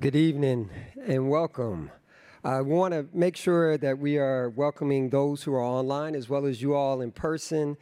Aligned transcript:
Good 0.00 0.16
evening 0.16 0.70
and 1.06 1.30
welcome. 1.30 1.88
I 2.42 2.62
want 2.62 2.92
to 2.94 3.06
make 3.12 3.36
sure 3.36 3.78
that 3.78 3.96
we 3.96 4.18
are 4.18 4.50
welcoming 4.50 5.08
those 5.08 5.44
who 5.44 5.54
are 5.54 5.62
online 5.62 6.16
as 6.16 6.28
well 6.28 6.46
as 6.46 6.60
you 6.60 6.74
all 6.74 7.00
in 7.00 7.12
person. 7.12 7.76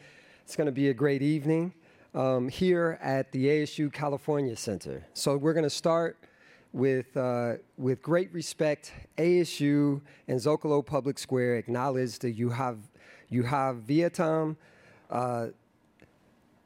It's 0.44 0.54
going 0.54 0.66
to 0.66 0.72
be 0.72 0.90
a 0.90 0.94
great 0.94 1.22
evening 1.22 1.72
um, 2.14 2.50
here 2.50 2.98
at 3.00 3.32
the 3.32 3.46
ASU 3.46 3.90
California 3.90 4.54
Center. 4.56 5.06
So 5.14 5.38
we're 5.38 5.54
going 5.54 5.64
to 5.64 5.70
start 5.70 6.18
with, 6.74 7.16
uh, 7.16 7.54
with 7.78 8.02
great 8.02 8.30
respect, 8.34 8.92
ASU 9.16 10.02
and 10.28 10.38
Zocalo 10.38 10.84
Public 10.84 11.18
Square 11.18 11.56
acknowledge 11.56 12.18
that 12.18 12.32
you 12.32 12.50
have, 12.50 12.76
you 13.30 13.44
have 13.44 13.76
Vietnam, 13.76 14.58
uh, 15.08 15.46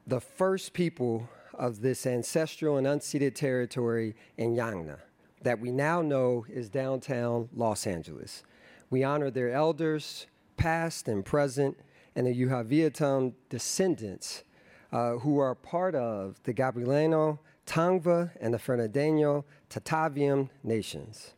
the 0.08 0.20
first 0.20 0.72
people 0.72 1.28
of 1.54 1.82
this 1.82 2.04
ancestral 2.04 2.78
and 2.78 2.86
unceded 2.88 3.36
territory 3.36 4.16
in 4.36 4.56
Yangna 4.56 4.98
that 5.46 5.60
we 5.60 5.70
now 5.70 6.02
know 6.02 6.44
is 6.52 6.68
downtown 6.68 7.48
Los 7.54 7.86
Angeles. 7.86 8.42
We 8.90 9.04
honor 9.04 9.30
their 9.30 9.52
elders, 9.52 10.26
past 10.56 11.06
and 11.06 11.24
present, 11.24 11.78
and 12.16 12.26
the 12.26 12.34
Yuhaviatum 12.34 13.32
descendants 13.48 14.42
uh, 14.90 15.12
who 15.18 15.38
are 15.38 15.54
part 15.54 15.94
of 15.94 16.42
the 16.42 16.52
Gabrielino, 16.52 17.38
Tongva, 17.64 18.32
and 18.40 18.52
the 18.52 18.58
Fernandino 18.58 19.44
Tataviam 19.70 20.48
nations. 20.64 21.34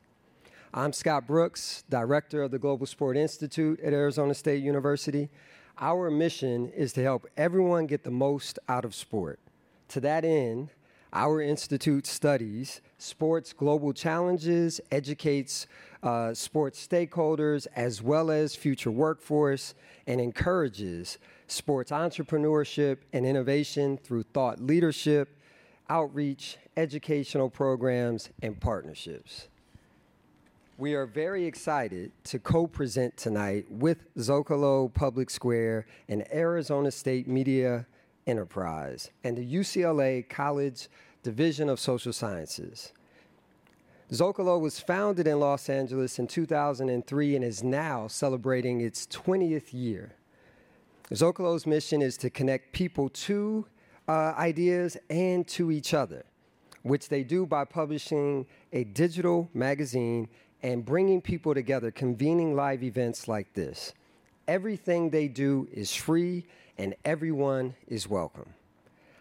I'm 0.73 0.95
Scott 0.95 1.27
Brooks, 1.27 1.85
Director 1.91 2.43
of 2.43 2.51
the 2.51 2.59
Global 2.59 2.87
Sport 2.87 3.19
Institute 3.19 3.79
at 3.81 3.93
Arizona 3.93 4.33
State 4.33 4.63
University. 4.63 5.29
Our 5.77 6.11
mission 6.11 6.71
is 6.71 6.95
to 6.95 7.03
help 7.03 7.27
everyone 7.37 7.87
get 7.87 8.05
the 8.05 8.11
most 8.11 8.59
out 8.71 8.87
of 8.87 8.95
sport. 8.95 9.39
To 9.89 10.01
that 10.01 10.25
end, 10.25 10.71
our 11.13 11.41
institute 11.41 12.07
studies 12.07 12.81
sports 12.99 13.53
global 13.53 13.93
challenges, 13.93 14.81
educates 14.91 15.67
uh, 16.03 16.35
sports 16.35 16.87
stakeholders 16.87 17.67
as 17.77 18.03
well 18.03 18.31
as 18.31 18.55
future 18.55 18.91
workforce, 18.91 19.75
and 20.07 20.21
encourages 20.21 21.19
sports 21.47 21.91
entrepreneurship 21.91 22.99
and 23.13 23.25
innovation 23.25 23.97
through 23.97 24.23
thought 24.23 24.61
leadership, 24.61 25.37
outreach, 25.89 26.59
educational 26.77 27.49
programs, 27.49 28.31
and 28.43 28.61
partnerships. 28.61 29.49
We 30.77 30.95
are 30.95 31.07
very 31.07 31.45
excited 31.45 32.13
to 32.25 32.39
co 32.39 32.67
present 32.69 33.17
tonight 33.17 33.67
with 33.69 34.15
Zocalo 34.17 34.93
Public 34.95 35.29
Square 35.31 35.87
and 36.09 36.25
Arizona 36.33 36.93
State 36.93 37.27
Media 37.27 37.85
Enterprise 38.29 39.11
and 39.25 39.37
the 39.37 39.55
UCLA 39.55 40.29
College 40.29 40.89
Division 41.23 41.69
of 41.69 41.81
Social 41.81 42.13
Sciences. 42.13 42.93
Zocalo 44.13 44.61
was 44.61 44.81
founded 44.81 45.27
in 45.27 45.41
Los 45.41 45.69
Angeles 45.69 46.19
in 46.19 46.27
2003 46.27 47.37
and 47.37 47.45
is 47.45 47.63
now 47.63 48.07
celebrating 48.07 48.81
its 48.81 49.07
20th 49.07 49.73
year. 49.73 50.15
Zocalo's 51.11 51.67
mission 51.67 52.01
is 52.01 52.17
to 52.19 52.31
connect 52.31 52.73
people 52.73 53.09
to 53.11 53.67
uh, 54.09 54.35
ideas 54.39 54.97
and 55.11 55.47
to 55.49 55.71
each 55.71 55.93
other, 55.93 56.25
which 56.83 57.09
they 57.09 57.23
do 57.23 57.47
by 57.47 57.65
publishing 57.65 58.47
a 58.73 58.85
digital 58.85 59.49
magazine 59.53 60.29
and 60.63 60.85
bringing 60.85 61.21
people 61.21 61.55
together, 61.55 61.91
convening 61.91 62.57
live 62.57 62.83
events 62.83 63.29
like 63.29 63.53
this. 63.55 63.93
Everything 64.49 65.11
they 65.11 65.29
do 65.29 65.69
is 65.73 65.95
free 65.95 66.47
and 66.79 66.95
everyone 67.05 67.75
is 67.87 68.09
welcome. 68.09 68.55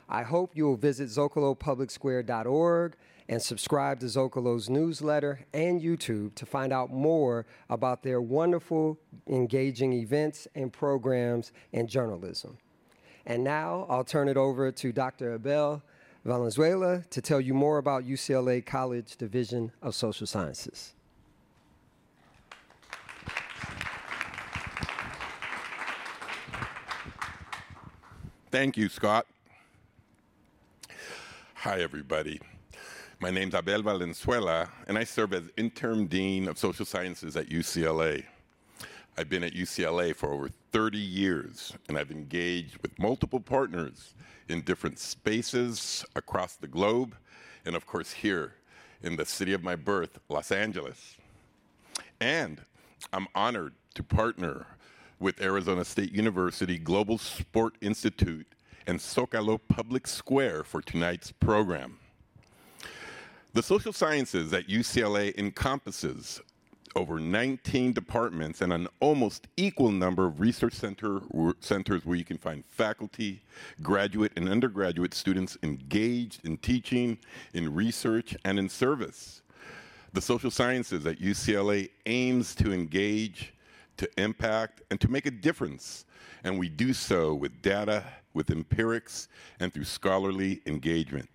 I 0.08 0.24
hope 0.24 0.56
you 0.56 0.66
will 0.66 0.78
visit 0.78 1.10
ZocaloPublicSquare.org 1.10 2.96
and 3.28 3.42
subscribe 3.42 4.00
to 4.00 4.06
Zocalo's 4.06 4.70
newsletter 4.70 5.46
and 5.54 5.82
YouTube 5.82 6.34
to 6.36 6.46
find 6.46 6.72
out 6.72 6.92
more 6.92 7.46
about 7.70 8.04
their 8.04 8.22
wonderful, 8.22 8.98
engaging 9.28 9.92
events 9.94 10.48
and 10.56 10.72
programs 10.72 11.52
and 11.73 11.90
journalism. 11.90 12.58
And 13.26 13.44
now 13.44 13.86
I'll 13.90 14.06
turn 14.06 14.30
it 14.30 14.38
over 14.38 14.72
to 14.72 14.92
Dr. 14.94 15.34
Abel 15.34 15.84
Valenzuela 16.23 17.04
to 17.10 17.22
tell 17.22 17.42
you 17.42 17.54
more 17.54 17.78
about 17.78 18.06
UCLA 18.06 18.66
College 18.66 19.17
Division 19.17 19.72
of 19.82 19.96
Social 19.96 20.28
Sciences. 20.28 20.94
Thank 28.58 28.76
you, 28.76 28.90
Scott. 28.90 29.28
Hi, 31.54 31.80
everybody. 31.80 32.42
My 33.20 33.30
name's 33.30 33.54
Abel 33.54 33.84
Valenzuela, 33.84 34.68
and 34.88 34.98
I 34.98 35.04
serve 35.04 35.34
as 35.34 35.44
interim 35.58 36.08
dean 36.08 36.48
of 36.48 36.58
social 36.58 36.84
sciences 36.84 37.38
at 37.38 37.50
UCLA. 37.50 38.23
I've 39.16 39.30
been 39.30 39.44
at 39.44 39.54
UCLA 39.54 40.16
for 40.16 40.34
over 40.34 40.50
30 40.72 40.98
years, 40.98 41.72
and 41.88 42.00
I've 42.00 42.10
engaged 42.10 42.82
with 42.82 42.98
multiple 42.98 43.40
partners 43.40 44.16
in 44.50 44.62
different 44.62 44.98
spaces 44.98 46.04
across 46.16 46.56
the 46.56 46.67
globe, 46.67 47.16
and 47.64 47.76
of 47.76 47.86
course, 47.86 48.12
here 48.12 48.56
in 49.04 49.17
the 49.17 49.26
city 49.28 49.54
of 49.54 49.62
my 49.62 49.76
birth, 49.76 50.17
Los 50.30 50.52
Angeles. 50.52 51.16
And 52.20 52.62
I'm 53.14 53.28
honored 53.36 53.76
to 53.94 54.02
partner 54.02 54.66
with 55.20 55.42
Arizona 55.42 55.83
State 55.83 56.11
University 56.11 56.78
Global 56.78 57.17
Sport 57.17 57.76
Institute 57.82 58.48
and 58.86 59.00
Zocalo 59.00 59.60
Public 59.67 60.08
Square 60.08 60.64
for 60.64 60.82
tonight's 60.82 61.32
program. 61.32 62.00
The 63.54 63.64
social 63.64 63.94
sciences 63.94 64.54
at 64.54 64.67
UCLA 64.67 65.38
encompasses 65.38 66.42
over 66.95 67.20
19 67.20 67.94
departments 67.94 68.61
and 68.61 68.73
an 68.73 68.88
almost 69.00 69.48
equal 69.55 69.92
number 69.92 70.26
of 70.26 70.39
research 70.39 70.73
center, 70.73 71.22
centers 71.60 72.05
where 72.05 72.17
you 72.17 72.26
can 72.26 72.38
find 72.38 72.66
faculty, 72.66 73.42
graduate, 73.84 74.32
and 74.36 74.49
undergraduate 74.49 75.14
students 75.14 75.58
engaged 75.64 76.44
in 76.45 76.58
teaching, 76.58 77.17
in 77.54 77.73
research, 77.73 78.36
and 78.45 78.58
in 78.58 78.67
service. 78.67 79.42
The 80.14 80.22
social 80.22 80.49
sciences 80.49 81.05
at 81.05 81.20
UCLA 81.20 81.89
aims 82.08 82.55
to 82.55 82.73
engage, 82.73 83.54
to 83.98 84.10
impact, 84.22 84.82
and 84.90 85.00
to 85.02 85.10
make 85.10 85.26
a 85.26 85.32
difference, 85.32 86.06
and 86.44 86.58
we 86.58 86.70
do 86.70 86.94
so 86.94 87.34
with 87.34 87.62
data, 87.62 88.04
with 88.34 88.52
empirics, 88.52 89.28
and 89.60 89.74
through 89.74 89.84
scholarly 89.84 90.62
engagement. 90.66 91.30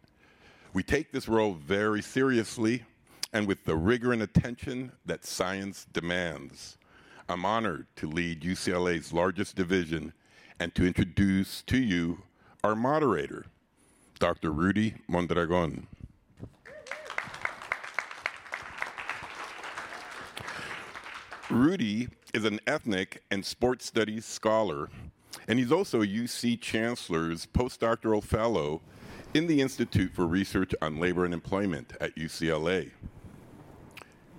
We 0.72 0.82
take 0.82 1.12
this 1.12 1.28
role 1.28 1.54
very 1.54 2.00
seriously 2.00 2.84
and 3.32 3.46
with 3.46 3.64
the 3.64 3.76
rigor 3.76 4.12
and 4.12 4.22
attention 4.22 4.92
that 5.06 5.24
science 5.24 5.86
demands. 5.92 6.78
I'm 7.28 7.44
honored 7.44 7.86
to 7.96 8.08
lead 8.08 8.42
UCLA's 8.42 9.12
largest 9.12 9.56
division 9.56 10.12
and 10.60 10.74
to 10.74 10.86
introduce 10.86 11.62
to 11.62 11.78
you 11.78 12.22
our 12.62 12.76
moderator, 12.76 13.46
Dr. 14.18 14.50
Rudy 14.52 14.94
Mondragon. 15.08 15.86
Rudy 21.50 22.08
is 22.32 22.44
an 22.44 22.60
ethnic 22.66 23.22
and 23.30 23.44
sports 23.44 23.86
studies 23.86 24.24
scholar 24.24 24.88
and 25.48 25.58
he's 25.58 25.72
also 25.72 26.02
a 26.02 26.06
UC 26.06 26.60
Chancellor's 26.60 27.46
postdoctoral 27.46 28.22
fellow 28.22 28.80
in 29.34 29.46
the 29.46 29.60
Institute 29.60 30.12
for 30.14 30.26
Research 30.26 30.74
on 30.82 31.00
Labor 31.00 31.24
and 31.24 31.34
Employment 31.34 31.94
at 32.00 32.14
UCLA. 32.16 32.90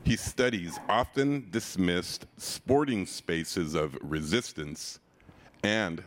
He 0.03 0.15
studies 0.15 0.79
often 0.89 1.47
dismissed 1.49 2.25
sporting 2.37 3.05
spaces 3.05 3.73
of 3.73 3.97
resistance 4.01 4.99
and, 5.63 6.03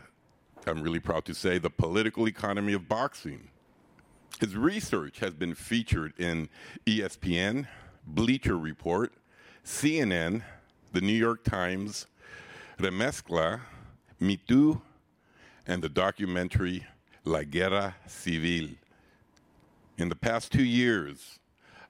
I'm 0.67 0.83
really 0.83 1.01
proud 1.01 1.25
to 1.27 1.35
say, 1.35 1.59
the 1.59 1.71
political 1.71 2.29
economy 2.29 2.75
of 2.75 2.89
boxing. 2.89 3.49
His 4.39 4.55
research 4.55 5.19
has 5.21 5.33
been 5.33 5.55
featured 5.55 6.13
in 6.19 6.49
ESPN, 6.85 7.67
Bleacher 8.07 8.59
Report, 8.59 9.15
CNN, 9.65 10.43
the 10.97 11.03
New 11.03 11.13
York 11.13 11.45
Times, 11.45 12.07
Remezcla, 12.79 13.61
Me 14.19 14.39
Too, 14.39 14.81
and 15.67 15.83
the 15.83 15.91
documentary 15.91 16.87
La 17.27 17.43
Guerra 17.43 17.95
Civil. 18.07 18.71
In 19.99 20.09
the 20.09 20.17
past 20.17 20.51
two 20.51 20.65
years, 20.65 21.39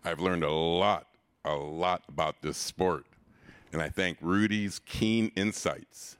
I've 0.04 0.18
learned 0.18 0.42
a 0.42 0.50
lot, 0.50 1.06
a 1.44 1.54
lot 1.54 2.02
about 2.08 2.42
this 2.42 2.56
sport, 2.56 3.06
and 3.72 3.80
I 3.80 3.90
thank 3.90 4.18
Rudy's 4.20 4.80
keen 4.80 5.30
insights. 5.36 6.16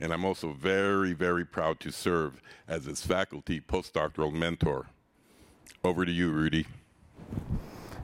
And 0.00 0.12
I'm 0.12 0.24
also 0.24 0.50
very, 0.50 1.12
very 1.12 1.44
proud 1.44 1.78
to 1.80 1.92
serve 1.92 2.42
as 2.66 2.86
his 2.86 3.06
faculty 3.06 3.60
postdoctoral 3.60 4.32
mentor. 4.32 4.86
Over 5.84 6.04
to 6.04 6.10
you, 6.10 6.32
Rudy. 6.32 6.66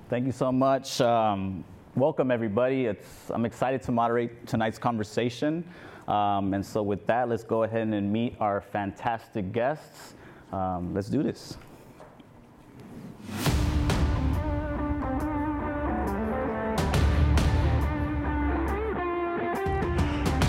Thank 0.09 0.27
you 0.27 0.32
so 0.32 0.53
much. 0.53 1.00
Um, 1.00 1.65
welcome 1.96 2.31
everybody. 2.31 2.87
It's, 2.87 3.31
I'm 3.31 3.44
excited 3.44 3.82
to 3.82 3.92
moderate 3.92 4.46
tonight's 4.46 4.78
conversation. 4.78 5.64
Um, 6.06 6.54
and 6.54 6.64
so, 6.64 6.82
with 6.82 7.06
that, 7.06 7.28
let's 7.28 7.44
go 7.44 7.64
ahead 7.64 7.88
and 7.88 8.12
meet 8.12 8.37
our 8.40 8.60
fantastic 8.60 9.52
guests. 9.52 10.14
Um, 10.52 10.94
let's 10.94 11.08
do 11.08 11.22
this. 11.22 11.56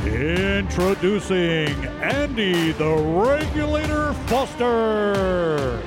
Introducing 0.05 1.69
Andy 2.01 2.71
the 2.73 2.95
Regulator 2.95 4.13
Foster. 4.27 5.81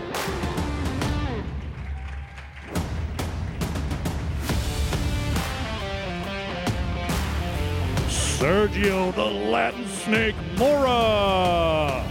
Sergio 8.45 9.11
the 9.15 9.25
Latin 9.25 9.89
Snake 9.89 10.37
Mora. 10.59 12.05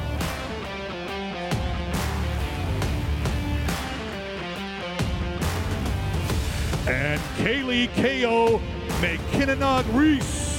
And 6.88 7.22
Kali 7.38 7.88
KO 7.90 8.60
Mequinonoag 9.00 9.86
Reis. 9.94 10.50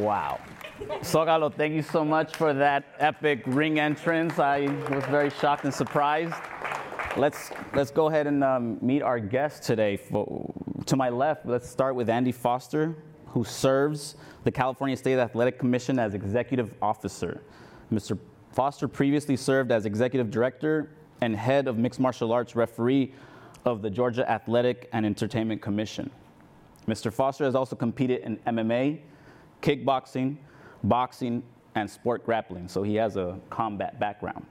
Wow. 0.00 0.40
Zocalo, 0.76 1.52
thank 1.52 1.72
you 1.72 1.82
so 1.82 2.04
much 2.04 2.36
for 2.36 2.52
that 2.52 2.84
epic 2.98 3.42
ring 3.46 3.80
entrance. 3.80 4.38
I 4.38 4.66
was 4.90 5.04
very 5.06 5.30
shocked 5.30 5.64
and 5.64 5.72
surprised. 5.72 6.34
Let's 7.16 7.50
let's 7.74 7.90
go 7.90 8.08
ahead 8.08 8.26
and 8.26 8.44
um, 8.44 8.78
meet 8.82 9.00
our 9.00 9.18
guest 9.18 9.62
today. 9.62 9.96
For, 9.96 10.52
to 10.84 10.96
my 10.96 11.08
left, 11.08 11.46
let's 11.46 11.68
start 11.68 11.94
with 11.94 12.10
Andy 12.10 12.30
Foster, 12.30 12.94
who 13.28 13.42
serves 13.42 14.16
the 14.44 14.52
California 14.52 14.96
State 14.98 15.18
Athletic 15.18 15.58
Commission 15.58 15.98
as 15.98 16.12
executive 16.12 16.74
officer. 16.82 17.40
Mr. 17.90 18.18
Foster 18.52 18.86
previously 18.86 19.36
served 19.36 19.72
as 19.72 19.86
executive 19.86 20.30
director 20.30 20.90
and 21.22 21.34
head 21.34 21.68
of 21.68 21.78
mixed 21.78 22.00
martial 22.00 22.32
arts 22.32 22.54
referee 22.54 23.14
of 23.64 23.80
the 23.80 23.88
Georgia 23.88 24.30
Athletic 24.30 24.90
and 24.92 25.06
Entertainment 25.06 25.62
Commission. 25.62 26.10
Mr. 26.86 27.10
Foster 27.10 27.44
has 27.44 27.54
also 27.54 27.74
competed 27.74 28.20
in 28.20 28.36
MMA, 28.46 29.00
kickboxing, 29.62 30.36
boxing, 30.88 31.42
and 31.76 31.88
sport 31.88 32.24
grappling, 32.24 32.66
so 32.66 32.82
he 32.82 32.96
has 32.96 33.16
a 33.16 33.38
combat 33.50 34.00
background. 34.00 34.44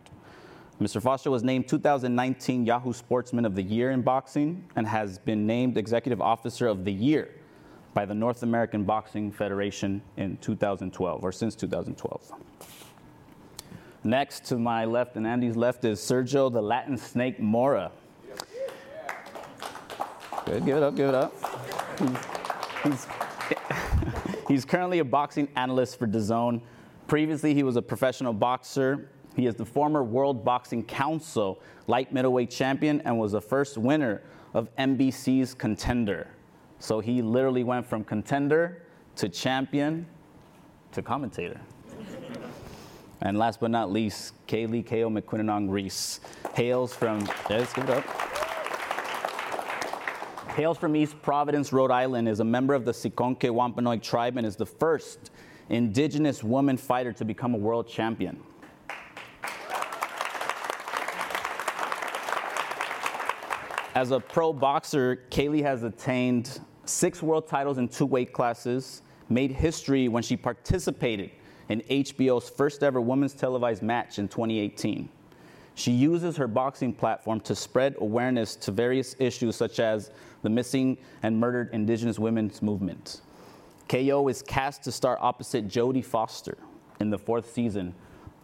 Mr. 0.79 1.01
Foster 1.01 1.31
was 1.31 1.43
named 1.43 1.67
2019 1.67 2.65
Yahoo 2.65 2.93
Sportsman 2.93 3.45
of 3.45 3.55
the 3.55 3.63
Year 3.63 3.91
in 3.91 4.01
boxing 4.01 4.63
and 4.75 4.85
has 4.85 5.17
been 5.17 5.47
named 5.47 5.77
Executive 5.77 6.21
Officer 6.21 6.67
of 6.67 6.85
the 6.85 6.91
Year 6.91 7.29
by 7.93 8.05
the 8.05 8.13
North 8.13 8.43
American 8.43 8.83
Boxing 8.83 9.31
Federation 9.31 10.01
in 10.17 10.37
2012, 10.37 11.23
or 11.23 11.31
since 11.31 11.55
2012. 11.55 12.31
Next 14.03 14.43
to 14.45 14.57
my 14.57 14.85
left 14.85 15.15
and 15.15 15.25
Andy's 15.25 15.55
left 15.55 15.85
is 15.85 15.99
Sergio 15.99 16.51
the 16.51 16.61
Latin 16.61 16.97
Snake 16.97 17.39
Mora. 17.39 17.91
Good, 20.45 20.65
give 20.65 20.77
it 20.77 20.83
up, 20.83 20.95
give 20.95 21.09
it 21.09 21.15
up. 21.15 21.33
He's, 21.97 22.27
he's 22.83 23.07
currently 24.63 24.99
a 24.99 25.05
boxing 25.05 25.47
analyst 25.55 25.97
for 25.97 26.07
DAZN. 26.07 26.61
Previously, 27.07 27.53
he 27.53 27.63
was 27.63 27.75
a 27.75 27.81
professional 27.81 28.31
boxer. 28.31 29.09
He 29.35 29.47
is 29.47 29.55
the 29.55 29.65
former 29.65 30.03
World 30.03 30.45
Boxing 30.45 30.83
Council 30.83 31.59
light 31.87 32.13
middleweight 32.13 32.51
champion 32.51 33.01
and 33.01 33.19
was 33.19 33.33
the 33.33 33.41
first 33.41 33.77
winner 33.77 34.21
of 34.53 34.73
NBC's 34.77 35.53
Contender. 35.53 36.27
So 36.79 36.99
he 36.99 37.21
literally 37.21 37.63
went 37.63 37.85
from 37.85 38.03
contender 38.03 38.83
to 39.15 39.29
champion 39.29 40.05
to 40.91 41.01
commentator. 41.01 41.59
and 43.21 43.37
last 43.37 43.59
but 43.59 43.71
not 43.71 43.91
least, 43.91 44.33
Kali 44.47 44.83
Ko 44.83 45.09
Mequinonoag 45.09 45.69
Reis 45.69 46.19
hails 46.53 46.93
from, 46.93 47.27
let's 47.49 47.73
give 47.73 47.85
it 47.85 47.89
up 47.89 48.44
hails 50.55 50.77
from 50.77 50.95
East 50.95 51.21
Providence, 51.21 51.73
Rhode 51.73 51.91
Island, 51.91 52.29
is 52.29 52.39
a 52.39 52.43
member 52.43 52.73
of 52.73 52.85
the 52.85 52.93
Seekonk 52.93 53.51
Wampanoag 53.51 54.01
tribe 54.01 54.37
and 54.37 54.47
is 54.47 54.55
the 54.55 54.65
first 54.65 55.31
indigenous 55.69 56.45
woman 56.45 56.77
fighter 56.77 57.11
to 57.11 57.25
become 57.25 57.53
a 57.53 57.57
world 57.57 57.89
champion. 57.89 58.41
As 63.95 64.11
a 64.11 64.19
pro 64.19 64.53
boxer, 64.53 65.17
Kali 65.29 65.61
has 65.61 65.83
attained 65.83 66.61
six 66.85 67.21
world 67.21 67.47
titles 67.47 67.77
in 67.77 67.89
two 67.89 68.05
weight 68.05 68.31
classes, 68.31 69.01
made 69.27 69.51
history 69.51 70.07
when 70.07 70.23
she 70.23 70.37
participated 70.37 71.31
in 71.67 71.81
HBO's 71.81 72.49
first 72.49 72.81
ever 72.81 73.01
women's 73.01 73.33
televised 73.33 73.83
match 73.83 74.19
in 74.19 74.29
2018. 74.29 75.09
She 75.75 75.91
uses 75.91 76.37
her 76.37 76.47
boxing 76.47 76.93
platform 76.93 77.41
to 77.41 77.53
spread 77.53 77.95
awareness 77.99 78.55
to 78.57 78.71
various 78.71 79.15
issues 79.19 79.57
such 79.57 79.79
as 79.79 80.09
the 80.41 80.49
missing 80.49 80.97
and 81.21 81.37
murdered 81.37 81.69
indigenous 81.73 82.17
women's 82.17 82.61
movement. 82.61 83.21
KO 83.89 84.27
is 84.29 84.41
cast 84.41 84.83
to 84.83 84.91
star 84.91 85.17
opposite 85.21 85.67
Jodie 85.67 86.03
Foster 86.03 86.57
in 87.01 87.09
the 87.09 87.17
fourth 87.17 87.53
season 87.53 87.93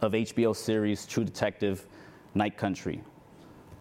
of 0.01 0.11
HBO 0.11 0.55
series 0.55 1.05
True 1.05 1.23
Detective 1.23 1.87
Night 2.35 2.57
Country. 2.57 3.01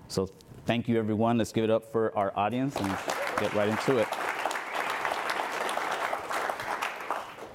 So 0.08 0.28
thank 0.64 0.88
you 0.88 0.98
everyone. 0.98 1.36
Let's 1.38 1.52
give 1.52 1.64
it 1.64 1.70
up 1.70 1.90
for 1.90 2.16
our 2.16 2.32
audience 2.36 2.76
and 2.76 2.96
get 3.38 3.52
right 3.54 3.68
into 3.68 3.98
it. 3.98 4.08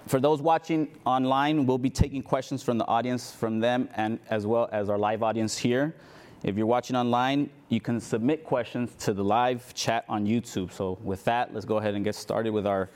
For 0.07 0.19
those 0.19 0.39
watching 0.39 0.87
online, 1.05 1.65
we'll 1.65 1.79
be 1.79 1.89
taking 1.89 2.21
questions 2.21 2.61
from 2.61 2.77
the 2.77 2.85
audience 2.85 3.31
from 3.31 3.59
them 3.59 3.89
and 3.95 4.19
as 4.29 4.45
well 4.45 4.69
as 4.71 4.87
our 4.87 4.99
live 4.99 5.23
audience 5.23 5.57
here. 5.57 5.95
If 6.43 6.57
you're 6.57 6.67
watching 6.67 6.95
online, 6.95 7.49
you 7.69 7.81
can 7.81 7.99
submit 7.99 8.43
questions 8.43 8.93
to 8.99 9.13
the 9.13 9.23
live 9.23 9.73
chat 9.73 10.05
on 10.07 10.27
YouTube. 10.27 10.71
So 10.71 10.99
with 11.03 11.23
that, 11.23 11.55
let's 11.55 11.65
go 11.65 11.77
ahead 11.77 11.95
and 11.95 12.03
get 12.03 12.13
started 12.13 12.53
with 12.53 12.67
our 12.67 12.91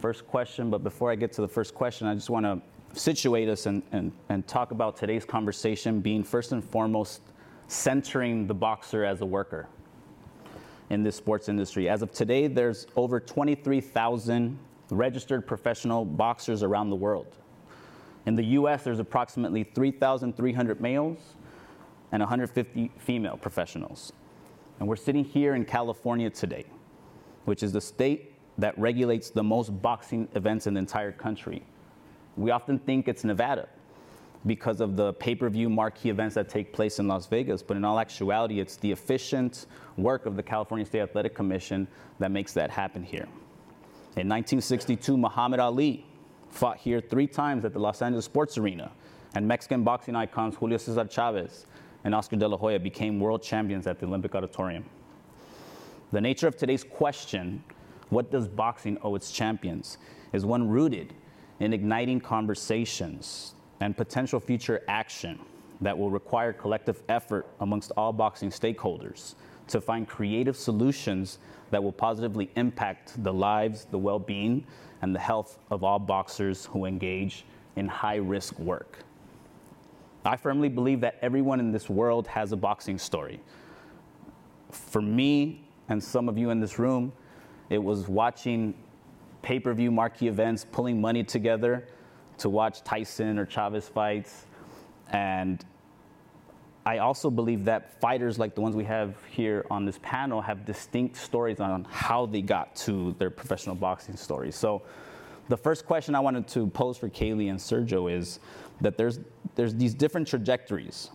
first 0.00 0.28
question. 0.28 0.70
But 0.70 0.84
before 0.84 1.10
I 1.10 1.16
get 1.16 1.32
to 1.32 1.40
the 1.40 1.48
first 1.48 1.74
question, 1.74 2.06
I 2.06 2.14
just 2.14 2.30
want 2.30 2.46
to 2.46 2.62
situate 2.92 3.48
us 3.48 3.66
and, 3.66 3.82
and, 3.90 4.12
and 4.28 4.46
talk 4.46 4.70
about 4.70 4.96
today's 4.96 5.24
conversation 5.24 6.00
being 6.00 6.22
first 6.22 6.52
and 6.52 6.62
foremost 6.62 7.20
centering 7.66 8.46
the 8.46 8.54
boxer 8.54 9.04
as 9.04 9.22
a 9.22 9.26
worker 9.26 9.66
in 10.90 11.02
this 11.02 11.16
sports 11.16 11.48
industry. 11.48 11.88
As 11.88 12.00
of 12.00 12.12
today, 12.12 12.46
there's 12.46 12.86
over 12.94 13.18
23,000 13.18 14.56
registered 14.92 15.46
professional 15.46 16.04
boxers 16.04 16.62
around 16.62 16.90
the 16.90 16.96
world. 16.96 17.36
In 18.26 18.34
the 18.34 18.44
US, 18.44 18.84
there's 18.84 18.98
approximately 18.98 19.64
3,300 19.64 20.80
males 20.80 21.36
and 22.12 22.20
150 22.20 22.90
female 22.98 23.36
professionals. 23.36 24.12
And 24.78 24.88
we're 24.88 24.96
sitting 24.96 25.24
here 25.24 25.54
in 25.54 25.64
California 25.64 26.30
today, 26.30 26.64
which 27.44 27.62
is 27.62 27.72
the 27.72 27.80
state 27.80 28.34
that 28.58 28.78
regulates 28.78 29.30
the 29.30 29.42
most 29.42 29.70
boxing 29.82 30.28
events 30.34 30.66
in 30.66 30.74
the 30.74 30.78
entire 30.78 31.12
country. 31.12 31.62
We 32.36 32.50
often 32.50 32.78
think 32.78 33.08
it's 33.08 33.24
Nevada 33.24 33.68
because 34.46 34.80
of 34.80 34.96
the 34.96 35.12
pay 35.14 35.34
per 35.34 35.48
view 35.50 35.68
marquee 35.68 36.08
events 36.08 36.34
that 36.34 36.48
take 36.48 36.72
place 36.72 36.98
in 36.98 37.08
Las 37.08 37.26
Vegas, 37.26 37.62
but 37.62 37.76
in 37.76 37.84
all 37.84 37.98
actuality, 37.98 38.60
it's 38.60 38.76
the 38.76 38.90
efficient 38.90 39.66
work 39.96 40.24
of 40.26 40.36
the 40.36 40.42
California 40.42 40.86
State 40.86 41.00
Athletic 41.00 41.34
Commission 41.34 41.86
that 42.18 42.30
makes 42.30 42.52
that 42.54 42.70
happen 42.70 43.02
here. 43.02 43.28
In 44.16 44.28
1962, 44.28 45.16
Muhammad 45.16 45.60
Ali 45.60 46.04
fought 46.48 46.78
here 46.78 47.00
three 47.00 47.28
times 47.28 47.64
at 47.64 47.72
the 47.72 47.78
Los 47.78 48.02
Angeles 48.02 48.24
Sports 48.24 48.58
Arena, 48.58 48.90
and 49.36 49.46
Mexican 49.46 49.84
boxing 49.84 50.16
icons 50.16 50.56
Julio 50.56 50.78
Cesar 50.78 51.04
Chavez 51.04 51.66
and 52.02 52.12
Oscar 52.12 52.34
De 52.34 52.48
La 52.48 52.56
Hoya 52.56 52.80
became 52.80 53.20
world 53.20 53.40
champions 53.40 53.86
at 53.86 54.00
the 54.00 54.06
Olympic 54.06 54.34
Auditorium. 54.34 54.84
The 56.10 56.20
nature 56.20 56.48
of 56.48 56.56
today's 56.56 56.82
question, 56.82 57.62
what 58.08 58.32
does 58.32 58.48
boxing 58.48 58.98
owe 59.02 59.14
its 59.14 59.30
champions, 59.30 59.98
is 60.32 60.44
one 60.44 60.68
rooted 60.68 61.14
in 61.60 61.72
igniting 61.72 62.20
conversations 62.20 63.54
and 63.78 63.96
potential 63.96 64.40
future 64.40 64.82
action 64.88 65.38
that 65.80 65.96
will 65.96 66.10
require 66.10 66.52
collective 66.52 67.00
effort 67.08 67.46
amongst 67.60 67.92
all 67.96 68.12
boxing 68.12 68.50
stakeholders 68.50 69.36
to 69.68 69.80
find 69.80 70.08
creative 70.08 70.56
solutions 70.56 71.38
that 71.70 71.82
will 71.82 71.92
positively 71.92 72.50
impact 72.56 73.22
the 73.22 73.32
lives, 73.32 73.86
the 73.90 73.98
well 73.98 74.18
being, 74.18 74.64
and 75.02 75.14
the 75.14 75.20
health 75.20 75.58
of 75.70 75.84
all 75.84 75.98
boxers 75.98 76.66
who 76.66 76.84
engage 76.84 77.44
in 77.76 77.88
high 77.88 78.16
risk 78.16 78.58
work. 78.58 78.98
I 80.24 80.36
firmly 80.36 80.68
believe 80.68 81.00
that 81.00 81.16
everyone 81.22 81.60
in 81.60 81.72
this 81.72 81.88
world 81.88 82.26
has 82.26 82.52
a 82.52 82.56
boxing 82.56 82.98
story. 82.98 83.40
For 84.70 85.00
me 85.00 85.64
and 85.88 86.02
some 86.02 86.28
of 86.28 86.36
you 86.36 86.50
in 86.50 86.60
this 86.60 86.78
room, 86.78 87.12
it 87.70 87.78
was 87.78 88.08
watching 88.08 88.74
pay 89.42 89.58
per 89.58 89.72
view 89.72 89.90
marquee 89.90 90.28
events, 90.28 90.66
pulling 90.70 91.00
money 91.00 91.24
together 91.24 91.86
to 92.38 92.48
watch 92.48 92.82
Tyson 92.82 93.38
or 93.38 93.46
Chavez 93.46 93.88
fights. 93.88 94.46
And 95.12 95.64
I 96.90 96.98
also 96.98 97.30
believe 97.30 97.66
that 97.66 98.00
fighters 98.00 98.36
like 98.36 98.56
the 98.56 98.60
ones 98.60 98.74
we 98.74 98.82
have 98.82 99.14
here 99.30 99.64
on 99.70 99.84
this 99.84 100.00
panel 100.02 100.40
have 100.40 100.64
distinct 100.64 101.16
stories 101.16 101.60
on 101.60 101.84
how 101.84 102.26
they 102.26 102.42
got 102.42 102.74
to 102.86 103.12
their 103.12 103.30
professional 103.30 103.76
boxing 103.76 104.16
stories. 104.16 104.56
So 104.56 104.82
the 105.48 105.56
first 105.56 105.86
question 105.86 106.16
I 106.16 106.20
wanted 106.20 106.48
to 106.48 106.66
pose 106.66 106.98
for 106.98 107.08
Kali 107.08 107.48
and 107.48 107.60
Sergio 107.60 108.12
is 108.12 108.40
that 108.80 108.98
there's, 108.98 109.20
there's 109.54 109.72
these 109.72 109.94
different 109.94 110.26
trajectories 110.26 111.10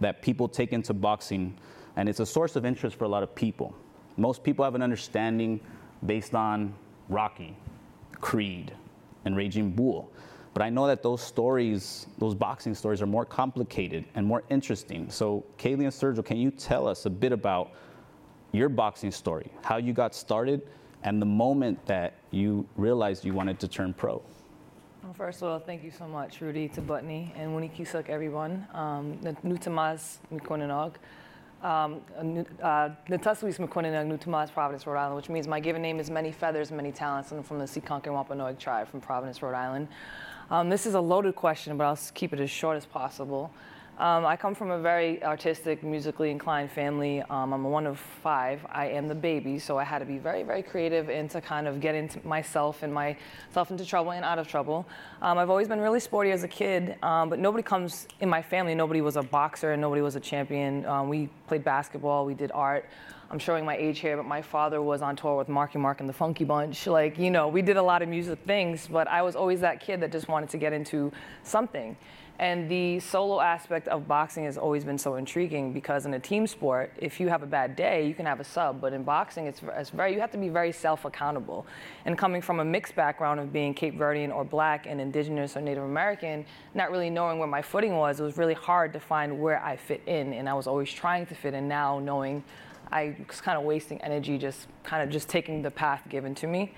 that 0.00 0.22
people 0.22 0.48
take 0.48 0.72
into 0.72 0.94
boxing, 0.94 1.54
and 1.96 2.08
it's 2.08 2.20
a 2.20 2.26
source 2.26 2.56
of 2.56 2.64
interest 2.64 2.96
for 2.96 3.04
a 3.04 3.08
lot 3.08 3.22
of 3.22 3.34
people. 3.34 3.74
Most 4.16 4.42
people 4.42 4.64
have 4.64 4.74
an 4.74 4.82
understanding 4.82 5.60
based 6.06 6.34
on 6.34 6.72
Rocky, 7.10 7.54
Creed, 8.22 8.72
and 9.26 9.36
Raging 9.36 9.72
Bull. 9.72 10.10
But 10.58 10.64
I 10.64 10.70
know 10.70 10.88
that 10.88 11.04
those 11.04 11.22
stories, 11.22 12.08
those 12.18 12.34
boxing 12.34 12.74
stories, 12.74 13.00
are 13.00 13.06
more 13.06 13.24
complicated 13.24 14.04
and 14.16 14.26
more 14.26 14.42
interesting. 14.50 15.08
So, 15.08 15.44
Kali 15.56 15.84
and 15.84 15.94
Sergio, 15.94 16.24
can 16.24 16.36
you 16.36 16.50
tell 16.50 16.88
us 16.88 17.06
a 17.06 17.10
bit 17.10 17.30
about 17.30 17.70
your 18.50 18.68
boxing 18.68 19.12
story, 19.12 19.52
how 19.62 19.76
you 19.76 19.92
got 19.92 20.16
started, 20.16 20.62
and 21.04 21.22
the 21.22 21.26
moment 21.26 21.78
that 21.86 22.14
you 22.32 22.66
realized 22.74 23.24
you 23.24 23.34
wanted 23.34 23.60
to 23.60 23.68
turn 23.68 23.94
pro? 23.94 24.20
Well, 25.04 25.12
first 25.12 25.42
of 25.42 25.48
all, 25.48 25.60
thank 25.60 25.84
you 25.84 25.92
so 25.92 26.08
much, 26.08 26.40
Rudy 26.40 26.68
Tabutney 26.68 27.30
and 27.36 27.54
Winnie 27.54 27.68
Cusack, 27.68 28.08
everyone. 28.08 28.66
Um, 28.74 29.16
Nutamas 29.44 30.16
Mikonanog. 30.34 30.94
Um, 31.62 32.00
uh, 32.16 32.90
Natuswis 33.08 33.60
Mikonanog, 33.60 34.08
Nutamas, 34.08 34.52
Providence, 34.52 34.88
Rhode 34.88 34.96
Island, 34.96 35.14
which 35.14 35.28
means 35.28 35.46
my 35.46 35.60
given 35.60 35.82
name 35.82 36.00
is 36.00 36.10
Many 36.10 36.32
Feathers, 36.32 36.72
Many 36.72 36.90
Talents. 36.90 37.30
And 37.30 37.38
I'm 37.38 37.44
from 37.44 37.60
the 37.60 37.64
Seekonk 37.64 38.12
Wampanoag 38.12 38.58
tribe 38.58 38.88
from 38.88 39.00
Providence, 39.00 39.40
Rhode 39.40 39.54
Island. 39.54 39.86
Um, 40.50 40.70
this 40.70 40.86
is 40.86 40.94
a 40.94 41.00
loaded 41.00 41.36
question, 41.36 41.76
but 41.76 41.84
I'll 41.84 41.98
keep 42.14 42.32
it 42.32 42.40
as 42.40 42.48
short 42.48 42.78
as 42.78 42.86
possible. 42.86 43.50
Um, 43.98 44.24
I 44.24 44.36
come 44.36 44.54
from 44.54 44.70
a 44.70 44.78
very 44.78 45.22
artistic, 45.22 45.82
musically 45.82 46.30
inclined 46.30 46.70
family. 46.70 47.20
Um, 47.28 47.52
I'm 47.52 47.64
one 47.64 47.86
of 47.86 47.98
five. 47.98 48.64
I 48.70 48.86
am 48.86 49.08
the 49.08 49.14
baby, 49.14 49.58
so 49.58 49.76
I 49.76 49.84
had 49.84 49.98
to 49.98 50.06
be 50.06 50.16
very, 50.16 50.44
very 50.44 50.62
creative 50.62 51.10
and 51.10 51.28
to 51.32 51.42
kind 51.42 51.66
of 51.66 51.80
get 51.80 51.94
into 51.94 52.26
myself 52.26 52.82
and 52.82 52.94
myself 52.94 53.70
into 53.70 53.84
trouble 53.84 54.12
and 54.12 54.24
out 54.24 54.38
of 54.38 54.48
trouble. 54.48 54.86
Um, 55.20 55.36
I've 55.36 55.50
always 55.50 55.68
been 55.68 55.80
really 55.80 56.00
sporty 56.00 56.30
as 56.30 56.44
a 56.44 56.48
kid, 56.48 56.96
um, 57.02 57.28
but 57.28 57.40
nobody 57.40 57.62
comes 57.62 58.06
in 58.20 58.28
my 58.30 58.40
family. 58.40 58.74
Nobody 58.74 59.02
was 59.02 59.16
a 59.16 59.22
boxer 59.22 59.72
and 59.72 59.82
nobody 59.82 60.00
was 60.00 60.16
a 60.16 60.20
champion. 60.20 60.86
Um, 60.86 61.08
we 61.08 61.28
played 61.46 61.64
basketball, 61.64 62.24
we 62.24 62.34
did 62.34 62.52
art. 62.54 62.86
I'm 63.30 63.38
showing 63.38 63.66
my 63.66 63.76
age 63.76 63.98
here, 63.98 64.16
but 64.16 64.24
my 64.24 64.40
father 64.40 64.80
was 64.80 65.02
on 65.02 65.14
tour 65.14 65.36
with 65.36 65.50
Marky 65.50 65.78
Mark 65.78 66.00
and 66.00 66.08
the 66.08 66.14
Funky 66.14 66.44
Bunch. 66.44 66.86
Like, 66.86 67.18
you 67.18 67.30
know, 67.30 67.48
we 67.48 67.60
did 67.60 67.76
a 67.76 67.82
lot 67.82 68.00
of 68.00 68.08
music 68.08 68.38
things, 68.46 68.88
but 68.90 69.06
I 69.06 69.20
was 69.20 69.36
always 69.36 69.60
that 69.60 69.80
kid 69.80 70.00
that 70.00 70.12
just 70.12 70.28
wanted 70.28 70.48
to 70.50 70.56
get 70.56 70.72
into 70.72 71.12
something. 71.42 71.94
And 72.38 72.70
the 72.70 73.00
solo 73.00 73.40
aspect 73.40 73.88
of 73.88 74.08
boxing 74.08 74.44
has 74.44 74.56
always 74.56 74.84
been 74.84 74.96
so 74.96 75.16
intriguing 75.16 75.72
because 75.72 76.06
in 76.06 76.14
a 76.14 76.20
team 76.20 76.46
sport, 76.46 76.92
if 76.96 77.18
you 77.18 77.28
have 77.28 77.42
a 77.42 77.46
bad 77.46 77.74
day, 77.74 78.06
you 78.06 78.14
can 78.14 78.24
have 78.24 78.38
a 78.38 78.44
sub. 78.44 78.80
But 78.80 78.92
in 78.92 79.02
boxing, 79.02 79.46
it's, 79.46 79.60
it's 79.76 79.90
very 79.90 80.14
you 80.14 80.20
have 80.20 80.30
to 80.30 80.38
be 80.38 80.48
very 80.48 80.70
self-accountable. 80.72 81.66
And 82.06 82.16
coming 82.16 82.40
from 82.40 82.60
a 82.60 82.64
mixed 82.64 82.94
background 82.94 83.40
of 83.40 83.52
being 83.52 83.74
Cape 83.74 83.98
Verdean 83.98 84.32
or 84.32 84.44
black 84.44 84.86
and 84.86 85.00
indigenous 85.00 85.56
or 85.56 85.60
Native 85.60 85.82
American, 85.82 86.46
not 86.74 86.92
really 86.92 87.10
knowing 87.10 87.40
where 87.40 87.48
my 87.48 87.60
footing 87.60 87.96
was, 87.96 88.20
it 88.20 88.22
was 88.22 88.38
really 88.38 88.54
hard 88.54 88.92
to 88.92 89.00
find 89.00 89.38
where 89.40 89.62
I 89.62 89.76
fit 89.76 90.00
in. 90.06 90.32
And 90.32 90.48
I 90.48 90.54
was 90.54 90.68
always 90.68 90.90
trying 90.90 91.26
to 91.26 91.34
fit 91.34 91.54
in. 91.54 91.66
Now 91.66 91.98
knowing 91.98 92.44
I 92.90 93.16
was 93.26 93.40
kind 93.40 93.58
of 93.58 93.64
wasting 93.64 94.00
energy, 94.02 94.38
just 94.38 94.66
kind 94.82 95.02
of 95.02 95.10
just 95.10 95.28
taking 95.28 95.62
the 95.62 95.70
path 95.70 96.02
given 96.08 96.34
to 96.36 96.46
me. 96.46 96.74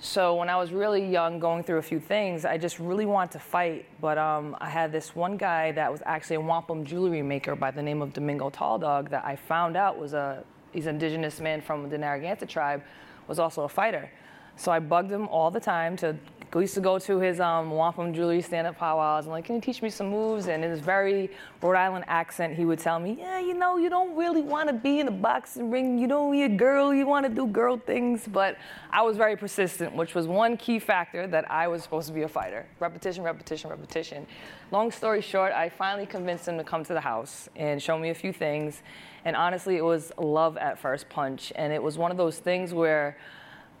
So 0.00 0.36
when 0.36 0.48
I 0.48 0.56
was 0.56 0.70
really 0.70 1.04
young, 1.04 1.40
going 1.40 1.64
through 1.64 1.78
a 1.78 1.82
few 1.82 1.98
things, 1.98 2.44
I 2.44 2.56
just 2.56 2.78
really 2.78 3.04
wanted 3.04 3.32
to 3.32 3.38
fight. 3.40 3.86
But 4.00 4.16
um, 4.16 4.56
I 4.60 4.68
had 4.68 4.92
this 4.92 5.16
one 5.16 5.36
guy 5.36 5.72
that 5.72 5.90
was 5.90 6.02
actually 6.06 6.36
a 6.36 6.40
wampum 6.40 6.84
jewelry 6.84 7.22
maker 7.22 7.56
by 7.56 7.72
the 7.72 7.82
name 7.82 8.00
of 8.00 8.12
Domingo 8.12 8.48
Tall 8.48 8.78
Dog 8.78 9.10
that 9.10 9.24
I 9.24 9.34
found 9.34 9.76
out 9.76 9.98
was 9.98 10.12
a 10.12 10.44
he's 10.72 10.86
an 10.86 10.96
indigenous 10.96 11.40
man 11.40 11.60
from 11.60 11.88
the 11.88 11.98
Narragansett 11.98 12.48
tribe, 12.48 12.82
was 13.26 13.38
also 13.38 13.64
a 13.64 13.68
fighter. 13.68 14.10
So 14.56 14.70
I 14.70 14.78
bugged 14.78 15.10
him 15.10 15.26
all 15.28 15.50
the 15.50 15.60
time 15.60 15.96
to 15.98 16.16
we 16.54 16.62
used 16.62 16.74
to 16.74 16.80
go 16.80 16.98
to 16.98 17.18
his 17.18 17.40
um, 17.40 17.70
wampum 17.70 18.14
jewelry 18.14 18.40
stand-up 18.40 18.78
powwows 18.78 19.24
and 19.24 19.32
like, 19.32 19.44
can 19.44 19.56
you 19.56 19.60
teach 19.60 19.82
me 19.82 19.90
some 19.90 20.08
moves? 20.08 20.48
And 20.48 20.64
in 20.64 20.70
his 20.70 20.80
very 20.80 21.30
Rhode 21.60 21.76
Island 21.76 22.06
accent, 22.08 22.54
he 22.54 22.64
would 22.64 22.78
tell 22.78 22.98
me, 22.98 23.16
yeah, 23.18 23.38
you 23.38 23.52
know, 23.52 23.76
you 23.76 23.90
don't 23.90 24.16
really 24.16 24.40
want 24.40 24.68
to 24.68 24.72
be 24.72 25.00
in 25.00 25.08
a 25.08 25.10
boxing 25.10 25.70
ring. 25.70 25.98
You 25.98 26.08
don't 26.08 26.32
be 26.32 26.44
a 26.44 26.48
girl. 26.48 26.94
You 26.94 27.06
want 27.06 27.26
to 27.26 27.30
do 27.32 27.46
girl 27.46 27.76
things. 27.76 28.26
But 28.26 28.56
I 28.90 29.02
was 29.02 29.18
very 29.18 29.36
persistent, 29.36 29.94
which 29.94 30.14
was 30.14 30.26
one 30.26 30.56
key 30.56 30.78
factor 30.78 31.26
that 31.26 31.50
I 31.50 31.68
was 31.68 31.82
supposed 31.82 32.08
to 32.08 32.14
be 32.14 32.22
a 32.22 32.28
fighter. 32.28 32.64
Repetition, 32.80 33.24
repetition, 33.24 33.68
repetition. 33.68 34.26
Long 34.70 34.90
story 34.90 35.20
short, 35.20 35.52
I 35.52 35.68
finally 35.68 36.06
convinced 36.06 36.48
him 36.48 36.56
to 36.56 36.64
come 36.64 36.82
to 36.84 36.94
the 36.94 37.00
house 37.00 37.50
and 37.56 37.82
show 37.82 37.98
me 37.98 38.08
a 38.08 38.14
few 38.14 38.32
things. 38.32 38.82
And 39.26 39.36
honestly, 39.36 39.76
it 39.76 39.84
was 39.84 40.12
love 40.16 40.56
at 40.56 40.78
first 40.78 41.10
punch. 41.10 41.52
And 41.56 41.74
it 41.74 41.82
was 41.82 41.98
one 41.98 42.10
of 42.10 42.16
those 42.16 42.38
things 42.38 42.72
where 42.72 43.18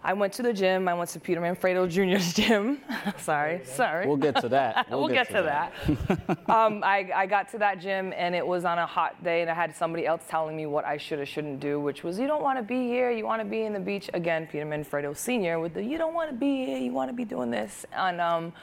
I 0.08 0.14
went 0.14 0.32
to 0.34 0.42
the 0.42 0.54
gym. 0.54 0.88
I 0.88 0.94
went 0.94 1.10
to 1.10 1.20
Peter 1.20 1.38
Manfredo 1.38 1.86
Jr.'s 1.86 2.32
gym. 2.48 2.80
sorry, 3.18 3.60
sorry. 3.64 4.06
We'll 4.06 4.16
get 4.16 4.36
to 4.36 4.48
that. 4.48 4.86
We'll, 4.90 5.00
we'll 5.00 5.08
get, 5.08 5.28
get, 5.28 5.34
to, 5.34 5.34
to 5.34 5.42
that. 5.42 6.26
that. 6.46 6.48
um, 6.48 6.82
I, 6.82 7.10
I, 7.14 7.26
got 7.26 7.50
to 7.50 7.58
that 7.58 7.78
gym, 7.78 8.14
and 8.16 8.34
it 8.34 8.46
was 8.46 8.64
on 8.64 8.78
a 8.78 8.86
hot 8.86 9.22
day, 9.22 9.42
and 9.42 9.50
I 9.50 9.54
had 9.54 9.76
somebody 9.76 10.06
else 10.06 10.22
telling 10.26 10.56
me 10.56 10.64
what 10.64 10.86
I 10.86 10.96
should 10.96 11.18
or 11.18 11.26
shouldn't 11.26 11.60
do, 11.60 11.78
which 11.78 12.04
was, 12.04 12.18
you 12.18 12.26
don't 12.26 12.42
want 12.42 12.58
to 12.58 12.62
be 12.62 12.86
here. 12.86 13.10
You 13.10 13.26
want 13.26 13.42
to 13.42 13.44
be 13.44 13.64
in 13.64 13.74
the 13.74 13.80
beach. 13.80 14.08
Again, 14.14 14.48
Peter 14.50 14.64
Manfredo 14.64 15.14
Sr. 15.14 15.60
with 15.60 15.74
the, 15.74 15.84
you 15.84 15.98
don't 15.98 16.14
want 16.14 16.30
to 16.30 16.36
be 16.36 16.64
here. 16.64 16.78
You 16.78 16.92
want 16.94 17.10
to 17.10 17.14
be 17.14 17.26
doing 17.26 17.50
this. 17.50 17.84
And 17.92 18.18
um, 18.18 18.54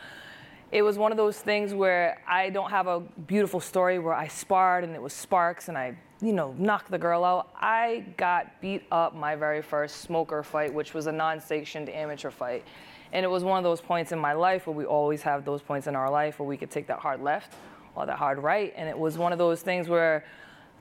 it 0.71 0.81
was 0.81 0.97
one 0.97 1.11
of 1.11 1.17
those 1.17 1.37
things 1.37 1.75
where 1.75 2.23
I 2.27 2.49
don't 2.49 2.71
have 2.71 2.87
a 2.87 3.01
beautiful 3.27 3.59
story 3.59 3.99
where 3.99 4.15
I 4.15 4.27
sparred 4.27 4.83
and 4.83 4.95
it 4.95 5.01
was 5.01 5.13
sparks 5.13 5.69
and 5.69 5.77
I 5.77 5.95
you 6.21 6.33
know, 6.33 6.55
knock 6.57 6.87
the 6.89 6.97
girl 6.97 7.23
out. 7.23 7.49
I 7.55 8.05
got 8.17 8.61
beat 8.61 8.83
up 8.91 9.15
my 9.15 9.35
very 9.35 9.61
first 9.61 9.97
smoker 9.97 10.43
fight, 10.43 10.73
which 10.73 10.93
was 10.93 11.07
a 11.07 11.11
non 11.11 11.39
sanctioned 11.39 11.89
amateur 11.89 12.31
fight. 12.31 12.63
And 13.11 13.23
it 13.23 13.29
was 13.29 13.43
one 13.43 13.57
of 13.57 13.63
those 13.63 13.81
points 13.81 14.11
in 14.11 14.19
my 14.19 14.33
life 14.33 14.67
where 14.67 14.75
we 14.75 14.85
always 14.85 15.21
have 15.21 15.45
those 15.45 15.61
points 15.61 15.87
in 15.87 15.95
our 15.95 16.09
life 16.09 16.39
where 16.39 16.47
we 16.47 16.57
could 16.57 16.71
take 16.71 16.87
that 16.87 16.99
hard 16.99 17.21
left 17.21 17.53
or 17.95 18.05
that 18.05 18.17
hard 18.17 18.39
right. 18.39 18.73
And 18.75 18.89
it 18.89 18.97
was 18.97 19.17
one 19.17 19.31
of 19.31 19.37
those 19.37 19.61
things 19.61 19.87
where 19.87 20.25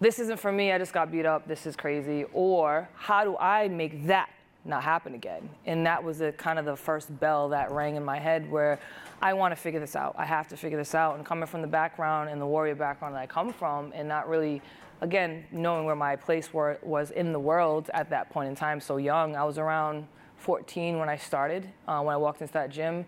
this 0.00 0.18
isn't 0.18 0.38
for 0.38 0.50
me, 0.50 0.72
I 0.72 0.78
just 0.78 0.92
got 0.92 1.12
beat 1.12 1.26
up, 1.26 1.46
this 1.46 1.66
is 1.66 1.76
crazy. 1.76 2.24
Or 2.32 2.88
how 2.94 3.24
do 3.24 3.36
I 3.38 3.68
make 3.68 4.06
that 4.06 4.30
not 4.64 4.82
happen 4.82 5.14
again? 5.14 5.48
And 5.66 5.86
that 5.86 6.02
was 6.02 6.22
kind 6.36 6.58
of 6.58 6.64
the 6.64 6.76
first 6.76 7.16
bell 7.20 7.48
that 7.50 7.70
rang 7.70 7.96
in 7.96 8.04
my 8.04 8.18
head 8.18 8.50
where 8.50 8.80
I 9.22 9.32
want 9.34 9.52
to 9.52 9.56
figure 9.56 9.80
this 9.80 9.94
out. 9.94 10.14
I 10.18 10.24
have 10.24 10.48
to 10.48 10.56
figure 10.56 10.78
this 10.78 10.94
out. 10.94 11.16
And 11.16 11.24
coming 11.24 11.46
from 11.46 11.62
the 11.62 11.68
background 11.68 12.30
and 12.30 12.40
the 12.40 12.46
warrior 12.46 12.74
background 12.74 13.14
that 13.14 13.20
I 13.20 13.26
come 13.26 13.52
from 13.52 13.92
and 13.94 14.08
not 14.08 14.28
really 14.28 14.60
again, 15.00 15.44
knowing 15.50 15.84
where 15.84 15.96
my 15.96 16.16
place 16.16 16.52
were, 16.52 16.78
was 16.82 17.10
in 17.10 17.32
the 17.32 17.40
world 17.40 17.90
at 17.94 18.10
that 18.10 18.30
point 18.30 18.48
in 18.48 18.54
time, 18.54 18.80
so 18.80 18.96
young. 18.96 19.36
I 19.36 19.44
was 19.44 19.58
around 19.58 20.06
14 20.38 20.98
when 20.98 21.08
I 21.08 21.16
started, 21.16 21.68
uh, 21.88 22.00
when 22.00 22.14
I 22.14 22.16
walked 22.16 22.40
into 22.40 22.52
that 22.54 22.70
gym. 22.70 23.04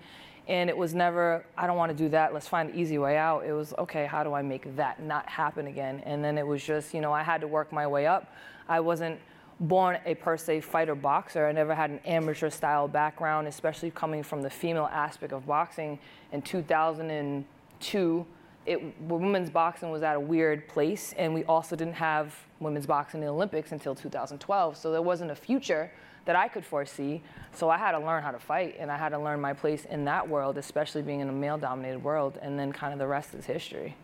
And 0.49 0.71
it 0.71 0.76
was 0.76 0.95
never, 0.95 1.45
I 1.57 1.66
don't 1.66 1.76
want 1.76 1.90
to 1.90 1.97
do 1.97 2.09
that, 2.11 2.33
let's 2.33 2.47
find 2.47 2.71
an 2.71 2.76
easy 2.76 2.99
way 2.99 3.16
out. 3.16 3.45
It 3.45 3.52
was, 3.52 3.75
okay, 3.78 4.07
how 4.07 4.23
do 4.23 4.33
I 4.33 4.43
make 4.43 4.76
that 4.76 5.02
not 5.02 5.28
happen 5.28 5.66
again? 5.66 6.02
And 6.07 6.25
then 6.25 6.38
it 6.38 6.47
was 6.47 6.64
just, 6.64 6.95
you 6.95 7.00
know, 7.00 7.12
I 7.12 7.23
had 7.23 7.40
to 7.40 7.49
work 7.49 7.73
my 7.73 7.87
way 7.87 8.07
up. 8.07 8.33
I 8.69 8.78
wasn't 8.81 9.19
born 9.59 9.99
a 10.05 10.14
per 10.14 10.37
se 10.37 10.61
fighter 10.61 10.95
boxer. 10.95 11.47
I 11.47 11.52
never 11.52 11.75
had 11.75 11.90
an 11.90 11.99
amateur 12.05 12.50
style 12.50 12.87
background, 12.87 13.49
especially 13.49 13.90
coming 13.90 14.23
from 14.23 14.43
the 14.43 14.50
female 14.50 14.88
aspect 14.93 15.33
of 15.33 15.47
boxing. 15.47 15.99
In 16.33 16.43
2002, 16.43 18.26
it, 18.66 19.00
women's 19.00 19.50
boxing 19.50 19.90
was 19.90 20.02
at 20.02 20.16
a 20.16 20.20
weird 20.20 20.68
place, 20.68 21.14
and 21.16 21.32
we 21.32 21.44
also 21.44 21.76
didn't 21.76 21.94
have 21.94 22.35
women's 22.61 22.87
boxing 22.87 23.20
in 23.20 23.26
the 23.26 23.32
Olympics 23.32 23.73
until 23.73 23.94
2012. 23.94 24.76
So 24.76 24.90
there 24.90 25.02
wasn't 25.02 25.30
a 25.30 25.37
future 25.37 25.90
that 26.25 26.37
I 26.37 26.49
could 26.49 26.64
foresee. 26.64 27.23
So 27.52 27.70
I 27.70 27.78
had 27.78 27.92
to 27.92 28.00
learn 28.00 28.23
how 28.23 28.32
to 28.32 28.38
fight, 28.38 28.76
and 28.78 28.90
I 28.90 28.96
had 28.96 29.11
to 29.11 29.18
learn 29.18 29.40
my 29.40 29.52
place 29.52 29.85
in 29.85 30.04
that 30.06 30.28
world, 30.28 30.58
especially 30.58 31.02
being 31.02 31.20
in 31.20 31.28
a 31.28 31.32
male-dominated 31.32 32.02
world. 32.02 32.38
And 32.42 32.58
then 32.58 32.73
kind 32.73 32.92
of 32.92 32.99
the 32.99 33.06
rest 33.06 33.35
is 33.35 33.46
history. 33.46 33.96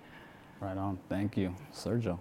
Right 0.61 0.76
on. 0.76 0.99
Thank 1.09 1.37
you, 1.37 1.54
Sergio. 1.75 2.19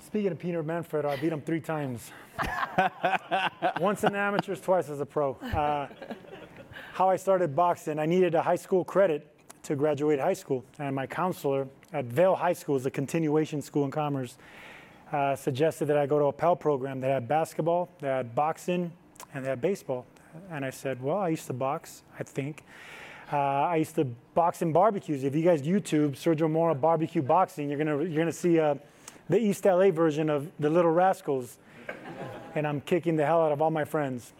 Speaking 0.00 0.32
of 0.32 0.38
Peter 0.38 0.62
Manfred, 0.62 1.04
I 1.04 1.16
beat 1.16 1.32
him 1.32 1.42
three 1.42 1.60
times. 1.60 2.10
Once 3.80 4.02
in 4.02 4.12
the 4.12 4.18
amateurs, 4.18 4.60
twice 4.60 4.88
as 4.88 5.00
a 5.00 5.06
pro. 5.06 5.34
Uh, 5.34 5.86
how 6.94 7.08
I 7.08 7.16
started 7.16 7.54
boxing, 7.54 7.98
I 7.98 8.06
needed 8.06 8.34
a 8.34 8.42
high 8.42 8.56
school 8.56 8.84
credit 8.84 9.28
to 9.64 9.76
graduate 9.76 10.18
high 10.18 10.32
school, 10.32 10.64
and 10.78 10.94
my 10.96 11.06
counselor 11.06 11.68
at 11.92 12.06
Vail 12.06 12.34
High 12.34 12.52
School, 12.52 12.76
is 12.76 12.86
a 12.86 12.90
continuation 12.90 13.62
school 13.62 13.84
in 13.84 13.90
Commerce, 13.90 14.36
uh, 15.12 15.36
suggested 15.36 15.86
that 15.86 15.96
I 15.98 16.06
go 16.06 16.18
to 16.18 16.24
a 16.26 16.32
PAL 16.32 16.56
program. 16.56 17.00
They 17.00 17.10
had 17.10 17.28
basketball, 17.28 17.90
they 18.00 18.08
had 18.08 18.34
boxing, 18.34 18.92
and 19.34 19.44
they 19.44 19.50
had 19.50 19.60
baseball. 19.60 20.06
And 20.50 20.64
I 20.64 20.70
said, 20.70 21.02
well, 21.02 21.18
I 21.18 21.28
used 21.28 21.46
to 21.48 21.52
box, 21.52 22.02
I 22.18 22.22
think. 22.22 22.64
Uh, 23.32 23.36
I 23.36 23.76
used 23.76 23.94
to 23.94 24.04
box 24.04 24.62
in 24.62 24.72
barbecues. 24.72 25.24
If 25.24 25.34
you 25.34 25.42
guys 25.42 25.62
YouTube 25.62 26.12
Sergio 26.12 26.50
Mora 26.50 26.74
barbecue 26.74 27.22
boxing, 27.22 27.70
you're 27.70 27.78
gonna 27.78 28.04
you're 28.04 28.18
gonna 28.18 28.32
see 28.32 28.60
uh, 28.60 28.74
the 29.30 29.38
East 29.38 29.64
LA 29.64 29.90
version 29.90 30.28
of 30.28 30.50
the 30.60 30.68
Little 30.68 30.90
Rascals, 30.90 31.56
and 32.54 32.66
I'm 32.66 32.82
kicking 32.82 33.16
the 33.16 33.24
hell 33.24 33.40
out 33.40 33.52
of 33.52 33.62
all 33.62 33.70
my 33.70 33.84
friends. 33.84 34.34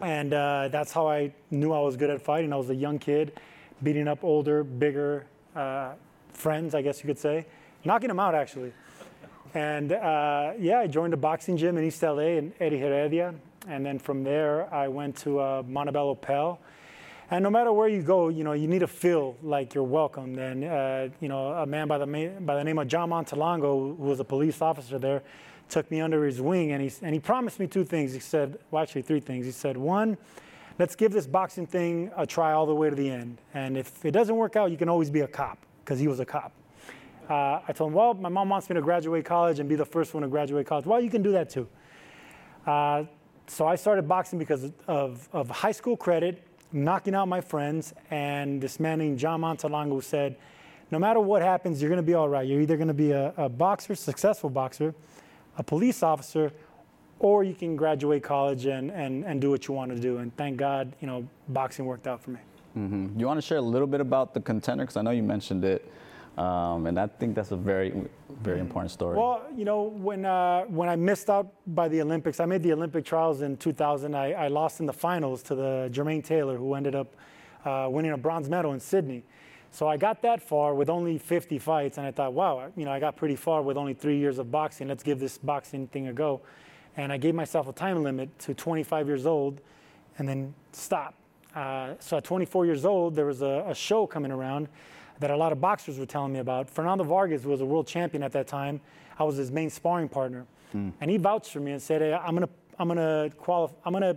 And 0.00 0.34
uh, 0.34 0.68
that's 0.68 0.92
how 0.92 1.08
I 1.08 1.32
knew 1.50 1.72
I 1.72 1.80
was 1.80 1.96
good 1.96 2.10
at 2.10 2.20
fighting. 2.20 2.52
I 2.52 2.56
was 2.56 2.68
a 2.68 2.74
young 2.74 2.98
kid, 2.98 3.40
beating 3.82 4.08
up 4.08 4.24
older, 4.24 4.64
bigger, 4.64 5.24
uh, 5.54 5.92
friends, 6.32 6.74
I 6.74 6.82
guess 6.82 7.02
you 7.02 7.06
could 7.06 7.18
say, 7.18 7.46
knocking 7.84 8.08
them 8.08 8.20
out 8.20 8.34
actually. 8.34 8.72
And 9.54 9.92
uh, 9.92 10.52
yeah, 10.58 10.80
I 10.80 10.86
joined 10.86 11.14
a 11.14 11.16
boxing 11.16 11.56
gym 11.56 11.76
in 11.76 11.84
East 11.84 12.02
LA 12.02 12.38
in 12.38 12.52
Eddie 12.58 12.78
Heredia. 12.78 13.34
And 13.68 13.84
then 13.84 13.98
from 13.98 14.24
there, 14.24 14.72
I 14.72 14.88
went 14.88 15.16
to 15.18 15.38
uh, 15.38 15.62
Montebello 15.66 16.16
PAL. 16.16 16.58
And 17.30 17.42
no 17.42 17.50
matter 17.50 17.72
where 17.72 17.88
you 17.88 18.02
go, 18.02 18.28
you 18.28 18.44
know, 18.44 18.52
you 18.52 18.66
need 18.66 18.80
to 18.80 18.86
feel 18.86 19.36
like 19.42 19.74
you're 19.74 19.84
welcomed. 19.84 20.38
And, 20.38 20.64
uh, 20.64 21.08
you 21.20 21.28
know, 21.28 21.52
a 21.52 21.64
man 21.64 21.88
by 21.88 21.98
the, 21.98 22.06
ma- 22.06 22.40
by 22.40 22.56
the 22.56 22.64
name 22.64 22.78
of 22.78 22.88
John 22.88 23.10
Montalongo, 23.10 23.96
who 23.96 24.04
was 24.04 24.20
a 24.20 24.24
police 24.24 24.60
officer 24.60 24.98
there, 24.98 25.22
took 25.68 25.90
me 25.90 26.00
under 26.00 26.24
his 26.24 26.40
wing 26.40 26.72
and 26.72 26.82
he, 26.82 26.92
and 27.02 27.14
he 27.14 27.20
promised 27.20 27.58
me 27.58 27.66
two 27.66 27.84
things. 27.84 28.12
He 28.12 28.20
said, 28.20 28.58
well, 28.70 28.82
actually, 28.82 29.02
three 29.02 29.20
things. 29.20 29.46
He 29.46 29.52
said, 29.52 29.76
one, 29.76 30.18
let's 30.78 30.94
give 30.94 31.12
this 31.12 31.26
boxing 31.26 31.66
thing 31.66 32.10
a 32.16 32.26
try 32.26 32.52
all 32.52 32.66
the 32.66 32.74
way 32.74 32.90
to 32.90 32.96
the 32.96 33.08
end. 33.08 33.38
And 33.54 33.78
if 33.78 34.04
it 34.04 34.10
doesn't 34.10 34.36
work 34.36 34.56
out, 34.56 34.70
you 34.70 34.76
can 34.76 34.90
always 34.90 35.10
be 35.10 35.20
a 35.20 35.28
cop, 35.28 35.58
because 35.84 35.98
he 35.98 36.08
was 36.08 36.20
a 36.20 36.24
cop. 36.24 36.52
Uh, 37.28 37.60
I 37.66 37.72
told 37.72 37.90
him, 37.90 37.94
well, 37.94 38.14
my 38.14 38.28
mom 38.28 38.48
wants 38.48 38.68
me 38.68 38.74
to 38.74 38.82
graduate 38.82 39.24
college 39.24 39.58
and 39.58 39.68
be 39.68 39.76
the 39.76 39.84
first 39.84 40.12
one 40.12 40.22
to 40.22 40.28
graduate 40.28 40.66
college. 40.66 40.86
Well, 40.86 41.00
you 41.00 41.10
can 41.10 41.22
do 41.22 41.32
that 41.32 41.50
too. 41.50 41.68
Uh, 42.66 43.04
so 43.46 43.66
I 43.66 43.76
started 43.76 44.08
boxing 44.08 44.38
because 44.38 44.70
of, 44.86 45.28
of 45.32 45.48
high 45.50 45.72
school 45.72 45.96
credit, 45.96 46.42
knocking 46.72 47.14
out 47.14 47.28
my 47.28 47.40
friends, 47.40 47.92
and 48.10 48.60
this 48.60 48.80
man 48.80 48.98
named 48.98 49.18
John 49.18 49.40
Montalongo 49.40 50.02
said, 50.02 50.36
no 50.90 50.98
matter 50.98 51.20
what 51.20 51.42
happens, 51.42 51.80
you're 51.80 51.88
going 51.88 51.96
to 51.96 52.06
be 52.06 52.14
all 52.14 52.28
right. 52.28 52.46
You're 52.46 52.60
either 52.60 52.76
going 52.76 52.88
to 52.88 52.94
be 52.94 53.12
a, 53.12 53.32
a 53.36 53.48
boxer, 53.48 53.94
successful 53.94 54.50
boxer, 54.50 54.94
a 55.56 55.62
police 55.62 56.02
officer, 56.02 56.52
or 57.18 57.44
you 57.44 57.54
can 57.54 57.76
graduate 57.76 58.22
college 58.22 58.66
and, 58.66 58.90
and, 58.90 59.24
and 59.24 59.40
do 59.40 59.50
what 59.50 59.68
you 59.68 59.74
want 59.74 59.94
to 59.94 59.98
do. 59.98 60.18
And 60.18 60.36
thank 60.36 60.56
God, 60.56 60.94
you 61.00 61.06
know, 61.06 61.26
boxing 61.48 61.86
worked 61.86 62.06
out 62.06 62.20
for 62.20 62.30
me. 62.30 62.40
Mm-hmm. 62.76 63.18
You 63.18 63.26
want 63.26 63.38
to 63.38 63.46
share 63.46 63.58
a 63.58 63.62
little 63.62 63.86
bit 63.86 64.00
about 64.00 64.34
the 64.34 64.40
contender? 64.40 64.84
Because 64.84 64.96
I 64.96 65.02
know 65.02 65.10
you 65.10 65.22
mentioned 65.22 65.64
it. 65.64 65.90
Um, 66.38 66.86
and 66.86 66.98
I 66.98 67.06
think 67.08 67.34
that's 67.34 67.50
a 67.50 67.56
very, 67.56 67.92
very 68.40 68.60
important 68.60 68.90
story. 68.90 69.18
Well, 69.18 69.42
you 69.54 69.66
know, 69.66 69.82
when, 69.82 70.24
uh, 70.24 70.62
when 70.62 70.88
I 70.88 70.96
missed 70.96 71.28
out 71.28 71.52
by 71.66 71.88
the 71.88 72.00
Olympics, 72.00 72.40
I 72.40 72.46
made 72.46 72.62
the 72.62 72.72
Olympic 72.72 73.04
trials 73.04 73.42
in 73.42 73.58
2000. 73.58 74.14
I, 74.14 74.32
I 74.32 74.48
lost 74.48 74.80
in 74.80 74.86
the 74.86 74.94
finals 74.94 75.42
to 75.44 75.54
the 75.54 75.90
Jermaine 75.92 76.24
Taylor, 76.24 76.56
who 76.56 76.72
ended 76.74 76.94
up 76.94 77.14
uh, 77.66 77.86
winning 77.90 78.12
a 78.12 78.16
bronze 78.16 78.48
medal 78.48 78.72
in 78.72 78.80
Sydney. 78.80 79.24
So 79.72 79.88
I 79.88 79.96
got 79.96 80.22
that 80.22 80.42
far 80.42 80.74
with 80.74 80.88
only 80.88 81.18
50 81.18 81.58
fights, 81.58 81.98
and 81.98 82.06
I 82.06 82.10
thought, 82.10 82.32
wow, 82.32 82.70
you 82.76 82.84
know, 82.84 82.92
I 82.92 83.00
got 83.00 83.16
pretty 83.16 83.36
far 83.36 83.62
with 83.62 83.76
only 83.76 83.94
three 83.94 84.18
years 84.18 84.38
of 84.38 84.50
boxing. 84.50 84.88
Let's 84.88 85.02
give 85.02 85.18
this 85.18 85.38
boxing 85.38 85.86
thing 85.88 86.08
a 86.08 86.12
go. 86.12 86.40
And 86.96 87.12
I 87.12 87.16
gave 87.16 87.34
myself 87.34 87.68
a 87.68 87.72
time 87.72 88.02
limit 88.02 88.38
to 88.40 88.54
25 88.54 89.06
years 89.06 89.26
old, 89.26 89.60
and 90.18 90.28
then 90.28 90.54
stop. 90.72 91.14
Uh, 91.54 91.94
so 91.98 92.16
at 92.16 92.24
24 92.24 92.66
years 92.66 92.84
old, 92.84 93.14
there 93.14 93.26
was 93.26 93.42
a, 93.42 93.64
a 93.68 93.74
show 93.74 94.06
coming 94.06 94.32
around 94.32 94.68
that 95.20 95.30
a 95.30 95.36
lot 95.36 95.52
of 95.52 95.60
boxers 95.60 95.98
were 95.98 96.06
telling 96.06 96.32
me 96.32 96.40
about. 96.40 96.68
Fernando 96.68 97.04
Vargas 97.04 97.44
was 97.44 97.60
a 97.60 97.64
world 97.64 97.86
champion 97.86 98.22
at 98.22 98.32
that 98.32 98.46
time. 98.46 98.80
I 99.18 99.24
was 99.24 99.36
his 99.36 99.50
main 99.50 99.70
sparring 99.70 100.08
partner, 100.08 100.46
mm. 100.74 100.92
and 101.00 101.10
he 101.10 101.16
vouched 101.16 101.52
for 101.52 101.60
me 101.60 101.72
and 101.72 101.80
said, 101.80 102.00
hey, 102.00 102.12
"I'm 102.12 102.34
gonna, 102.34 102.48
I'm 102.78 102.88
gonna 102.88 103.30
qualify. 103.38 103.74
I'm 103.84 103.92
gonna 103.92 104.16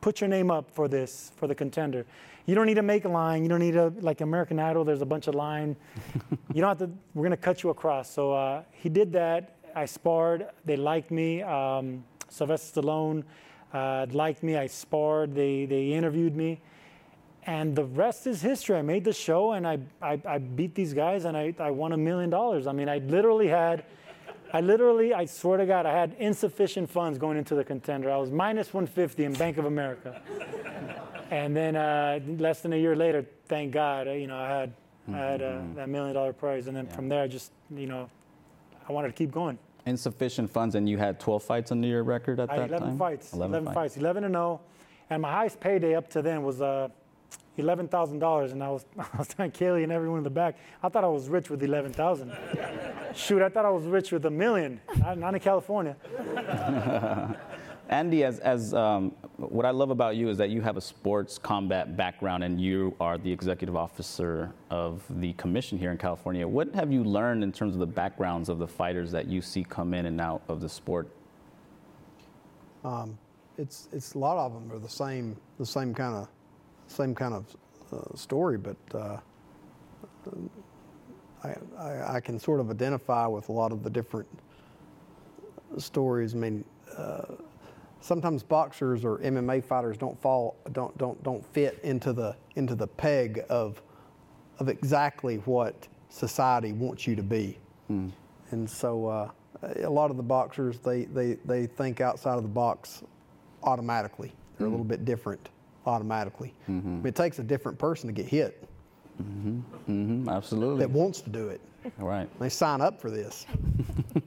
put 0.00 0.20
your 0.20 0.28
name 0.28 0.50
up 0.50 0.70
for 0.70 0.88
this 0.88 1.32
for 1.36 1.46
the 1.46 1.54
contender. 1.54 2.04
You 2.44 2.54
don't 2.56 2.66
need 2.66 2.74
to 2.74 2.82
make 2.82 3.04
a 3.04 3.08
line. 3.08 3.44
You 3.44 3.48
don't 3.48 3.60
need 3.60 3.74
to 3.74 3.92
like 4.00 4.20
American 4.20 4.58
Idol. 4.58 4.84
There's 4.84 5.00
a 5.00 5.06
bunch 5.06 5.28
of 5.28 5.34
line. 5.34 5.76
you 6.52 6.60
don't 6.60 6.68
have 6.68 6.78
to. 6.78 6.90
We're 7.14 7.24
gonna 7.24 7.36
cut 7.36 7.62
you 7.62 7.70
across." 7.70 8.10
So 8.10 8.32
uh, 8.32 8.62
he 8.72 8.88
did 8.88 9.12
that. 9.12 9.56
I 9.74 9.86
sparred. 9.86 10.48
They 10.64 10.76
liked 10.76 11.10
me. 11.10 11.42
Um, 11.42 12.04
Sylvester 12.28 12.80
Stallone 12.80 13.24
uh, 13.72 14.06
liked 14.10 14.42
me. 14.42 14.56
I 14.56 14.66
sparred. 14.66 15.34
They 15.34 15.66
they 15.66 15.92
interviewed 15.92 16.36
me 16.36 16.60
and 17.44 17.74
the 17.74 17.84
rest 17.84 18.26
is 18.26 18.40
history. 18.40 18.76
I 18.76 18.82
made 18.82 19.04
the 19.04 19.12
show 19.12 19.52
and 19.52 19.66
I, 19.66 19.78
I, 20.00 20.20
I 20.26 20.38
beat 20.38 20.74
these 20.74 20.94
guys 20.94 21.24
and 21.24 21.36
I, 21.36 21.54
I 21.58 21.70
won 21.70 21.92
a 21.92 21.96
million 21.96 22.30
dollars. 22.30 22.66
I 22.66 22.72
mean, 22.72 22.88
I 22.88 22.98
literally 22.98 23.48
had, 23.48 23.84
I 24.52 24.60
literally, 24.60 25.12
I 25.12 25.24
swear 25.24 25.58
to 25.58 25.66
God, 25.66 25.84
I 25.84 25.92
had 25.92 26.14
insufficient 26.18 26.88
funds 26.88 27.18
going 27.18 27.36
into 27.36 27.54
the 27.54 27.64
contender. 27.64 28.10
I 28.10 28.16
was 28.16 28.30
minus 28.30 28.72
150 28.72 29.24
in 29.24 29.32
Bank 29.32 29.58
of 29.58 29.64
America. 29.64 30.22
and 31.30 31.56
then 31.56 31.74
uh, 31.74 32.20
less 32.38 32.60
than 32.60 32.74
a 32.74 32.76
year 32.76 32.94
later, 32.94 33.26
thank 33.46 33.72
God, 33.72 34.06
uh, 34.06 34.12
you 34.12 34.28
know, 34.28 34.36
I 34.36 34.48
had, 34.48 34.70
mm-hmm. 34.70 35.14
I 35.14 35.18
had 35.18 35.42
uh, 35.42 35.44
mm-hmm. 35.46 35.74
that 35.74 35.88
million 35.88 36.14
dollar 36.14 36.32
prize. 36.32 36.68
And 36.68 36.76
then 36.76 36.86
yeah. 36.86 36.94
from 36.94 37.08
there, 37.08 37.22
I 37.22 37.26
just, 37.26 37.50
you 37.74 37.86
know, 37.86 38.08
I 38.88 38.92
wanted 38.92 39.08
to 39.08 39.14
keep 39.14 39.32
going. 39.32 39.58
Insufficient 39.84 40.50
funds, 40.50 40.74
and 40.74 40.88
you 40.88 40.96
had 40.98 41.18
12 41.18 41.42
fights 41.42 41.72
under 41.72 41.88
your 41.88 42.04
record 42.04 42.38
at 42.38 42.50
I 42.50 42.58
that 42.58 42.68
11 42.68 42.88
time? 42.88 42.98
Fights, 42.98 43.32
11, 43.32 43.50
11 43.50 43.64
fights. 43.66 43.74
fights, 43.74 43.96
11 43.96 44.24
and 44.24 44.32
0. 44.34 44.60
And 45.10 45.22
my 45.22 45.30
highest 45.32 45.60
payday 45.60 45.94
up 45.94 46.08
to 46.10 46.22
then 46.22 46.42
was 46.42 46.62
uh, 46.62 46.88
eleven 47.58 47.88
thousand 47.88 48.18
dollars, 48.18 48.52
and 48.52 48.62
I 48.62 48.70
was 48.70 48.84
I 48.98 49.18
was 49.18 49.28
telling 49.28 49.50
Kali 49.50 49.82
and 49.82 49.92
everyone 49.92 50.18
in 50.18 50.24
the 50.24 50.30
back, 50.30 50.56
I 50.82 50.88
thought 50.88 51.04
I 51.04 51.08
was 51.08 51.28
rich 51.28 51.50
with 51.50 51.62
eleven 51.62 51.92
thousand. 51.92 52.32
Shoot, 53.14 53.42
I 53.42 53.48
thought 53.48 53.64
I 53.64 53.70
was 53.70 53.84
rich 53.84 54.12
with 54.12 54.24
a 54.24 54.30
million. 54.30 54.80
Not, 54.96 55.18
not 55.18 55.34
in 55.34 55.40
California. 55.40 55.96
Andy, 57.92 58.24
as, 58.24 58.38
as 58.38 58.72
um, 58.72 59.10
what 59.36 59.66
I 59.66 59.70
love 59.70 59.90
about 59.90 60.16
you 60.16 60.30
is 60.30 60.38
that 60.38 60.48
you 60.48 60.62
have 60.62 60.78
a 60.78 60.80
sports 60.80 61.36
combat 61.36 61.94
background 61.94 62.42
and 62.42 62.58
you 62.58 62.96
are 62.98 63.18
the 63.18 63.30
executive 63.30 63.76
officer 63.76 64.50
of 64.70 65.02
the 65.20 65.34
commission 65.34 65.76
here 65.76 65.90
in 65.90 65.98
California. 65.98 66.48
What 66.48 66.74
have 66.74 66.90
you 66.90 67.04
learned 67.04 67.44
in 67.44 67.52
terms 67.52 67.74
of 67.74 67.80
the 67.80 67.86
backgrounds 67.86 68.48
of 68.48 68.58
the 68.58 68.66
fighters 68.66 69.12
that 69.12 69.26
you 69.26 69.42
see 69.42 69.62
come 69.62 69.92
in 69.92 70.06
and 70.06 70.22
out 70.22 70.40
of 70.48 70.62
the 70.62 70.70
sport? 70.70 71.06
Um, 72.82 73.18
it's 73.58 73.90
it's 73.92 74.14
a 74.14 74.18
lot 74.18 74.38
of 74.38 74.54
them 74.54 74.72
are 74.72 74.78
the 74.78 74.88
same 74.88 75.36
the 75.58 75.66
same 75.66 75.92
kind 75.92 76.14
of 76.14 76.28
same 76.86 77.14
kind 77.14 77.34
of 77.34 77.56
uh, 77.92 78.16
story, 78.16 78.56
but 78.56 78.76
uh, 78.94 79.18
I, 81.44 81.54
I, 81.78 82.14
I, 82.14 82.20
can 82.20 82.38
sort 82.38 82.58
of 82.58 82.70
identify 82.70 83.26
with 83.26 83.50
a 83.50 83.52
lot 83.52 83.70
of 83.70 83.82
the 83.82 83.90
different 83.90 84.28
stories. 85.76 86.34
I 86.34 86.38
mean, 86.38 86.64
uh, 86.96 87.24
sometimes 88.02 88.42
boxers 88.42 89.04
or 89.04 89.18
MMA 89.18 89.64
fighters 89.64 89.96
don't 89.96 90.20
fall 90.20 90.56
don't 90.72 90.96
don't 90.98 91.22
don't 91.22 91.44
fit 91.54 91.78
into 91.82 92.12
the 92.12 92.36
into 92.56 92.74
the 92.74 92.86
peg 92.86 93.44
of 93.48 93.80
of 94.58 94.68
exactly 94.68 95.36
what 95.38 95.88
society 96.10 96.72
wants 96.72 97.06
you 97.06 97.16
to 97.16 97.22
be, 97.22 97.58
mm. 97.90 98.10
and 98.50 98.68
so 98.68 99.06
uh, 99.06 99.30
a 99.82 99.90
lot 99.90 100.10
of 100.10 100.16
the 100.16 100.22
boxers 100.22 100.78
they, 100.78 101.04
they 101.04 101.34
they 101.44 101.66
think 101.66 102.00
outside 102.00 102.36
of 102.36 102.42
the 102.42 102.48
box 102.48 103.02
automatically. 103.62 104.32
They're 104.58 104.66
mm. 104.66 104.70
a 104.70 104.72
little 104.72 104.84
bit 104.84 105.04
different 105.04 105.48
automatically. 105.86 106.54
Mm-hmm. 106.68 107.06
It 107.06 107.14
takes 107.14 107.38
a 107.38 107.42
different 107.42 107.78
person 107.78 108.08
to 108.08 108.12
get 108.12 108.26
hit. 108.26 108.68
Mm-hmm. 109.20 109.60
Mm-hmm. 109.88 110.28
Absolutely. 110.28 110.80
That 110.80 110.90
wants 110.90 111.20
to 111.22 111.30
do 111.30 111.48
it. 111.48 111.60
All 112.00 112.06
right. 112.06 112.28
They 112.38 112.48
sign 112.48 112.80
up 112.80 113.00
for 113.00 113.10
this. 113.10 113.46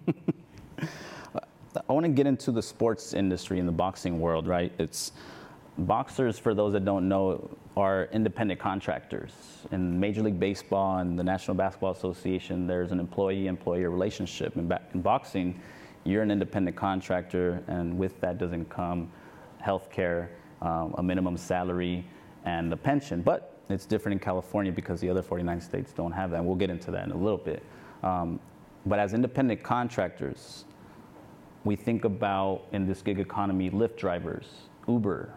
Want 1.95 2.03
to 2.03 2.11
get 2.11 2.27
into 2.27 2.51
the 2.51 2.61
sports 2.61 3.13
industry 3.13 3.57
in 3.57 3.65
the 3.65 3.71
boxing 3.71 4.19
world, 4.19 4.47
right? 4.47 4.69
It's 4.77 5.13
boxers, 5.77 6.37
for 6.37 6.53
those 6.53 6.73
that 6.73 6.83
don't 6.83 7.07
know, 7.07 7.49
are 7.77 8.09
independent 8.11 8.59
contractors. 8.59 9.31
In 9.71 9.97
Major 9.97 10.21
League 10.21 10.37
Baseball 10.37 10.97
and 10.97 11.17
the 11.17 11.23
National 11.23 11.55
Basketball 11.55 11.91
Association, 11.91 12.67
there's 12.67 12.91
an 12.91 12.99
employee-employer 12.99 13.89
relationship. 13.89 14.57
In, 14.57 14.67
ba- 14.67 14.81
in 14.93 15.01
boxing, 15.01 15.57
you're 16.03 16.21
an 16.21 16.31
independent 16.31 16.75
contractor, 16.75 17.63
and 17.69 17.97
with 17.97 18.19
that 18.19 18.39
doesn't 18.39 18.69
come 18.69 19.09
health 19.61 19.89
care 19.89 20.31
um, 20.61 20.95
a 20.97 21.01
minimum 21.01 21.37
salary, 21.37 22.05
and 22.43 22.73
a 22.73 22.77
pension. 22.77 23.21
But 23.21 23.57
it's 23.69 23.85
different 23.85 24.11
in 24.15 24.19
California 24.19 24.73
because 24.73 24.99
the 24.99 25.09
other 25.09 25.21
49 25.21 25.61
states 25.61 25.93
don't 25.93 26.11
have 26.11 26.31
that. 26.31 26.39
And 26.39 26.45
we'll 26.45 26.57
get 26.57 26.69
into 26.69 26.91
that 26.91 27.05
in 27.05 27.13
a 27.13 27.17
little 27.17 27.37
bit. 27.37 27.63
Um, 28.03 28.41
but 28.85 28.99
as 28.99 29.13
independent 29.13 29.63
contractors, 29.63 30.65
we 31.65 31.75
think 31.75 32.05
about 32.05 32.67
in 32.71 32.87
this 32.87 33.01
gig 33.01 33.19
economy 33.19 33.71
Lyft 33.71 33.97
drivers, 33.97 34.45
Uber, 34.87 35.33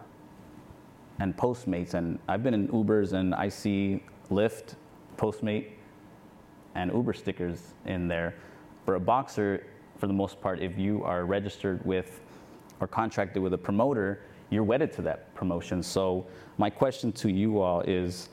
and 1.19 1.35
Postmates. 1.35 1.95
And 1.95 2.19
I've 2.27 2.43
been 2.43 2.53
in 2.53 2.67
Ubers 2.69 3.13
and 3.13 3.35
I 3.35 3.49
see 3.49 4.03
Lyft, 4.29 4.75
Postmate, 5.17 5.71
and 6.75 6.93
Uber 6.93 7.13
stickers 7.13 7.73
in 7.85 8.07
there. 8.07 8.35
For 8.85 8.95
a 8.95 8.99
boxer, 8.99 9.65
for 9.97 10.05
the 10.07 10.13
most 10.13 10.39
part, 10.39 10.61
if 10.61 10.77
you 10.77 11.03
are 11.03 11.25
registered 11.25 11.83
with 11.83 12.21
or 12.79 12.87
contracted 12.87 13.41
with 13.41 13.53
a 13.53 13.57
promoter, 13.57 14.21
you're 14.51 14.63
wedded 14.63 14.93
to 14.93 15.01
that 15.01 15.33
promotion. 15.33 15.81
So 15.83 16.25
my 16.57 16.69
question 16.69 17.11
to 17.13 17.29
you 17.29 17.59
all 17.59 17.81
is, 17.81 18.29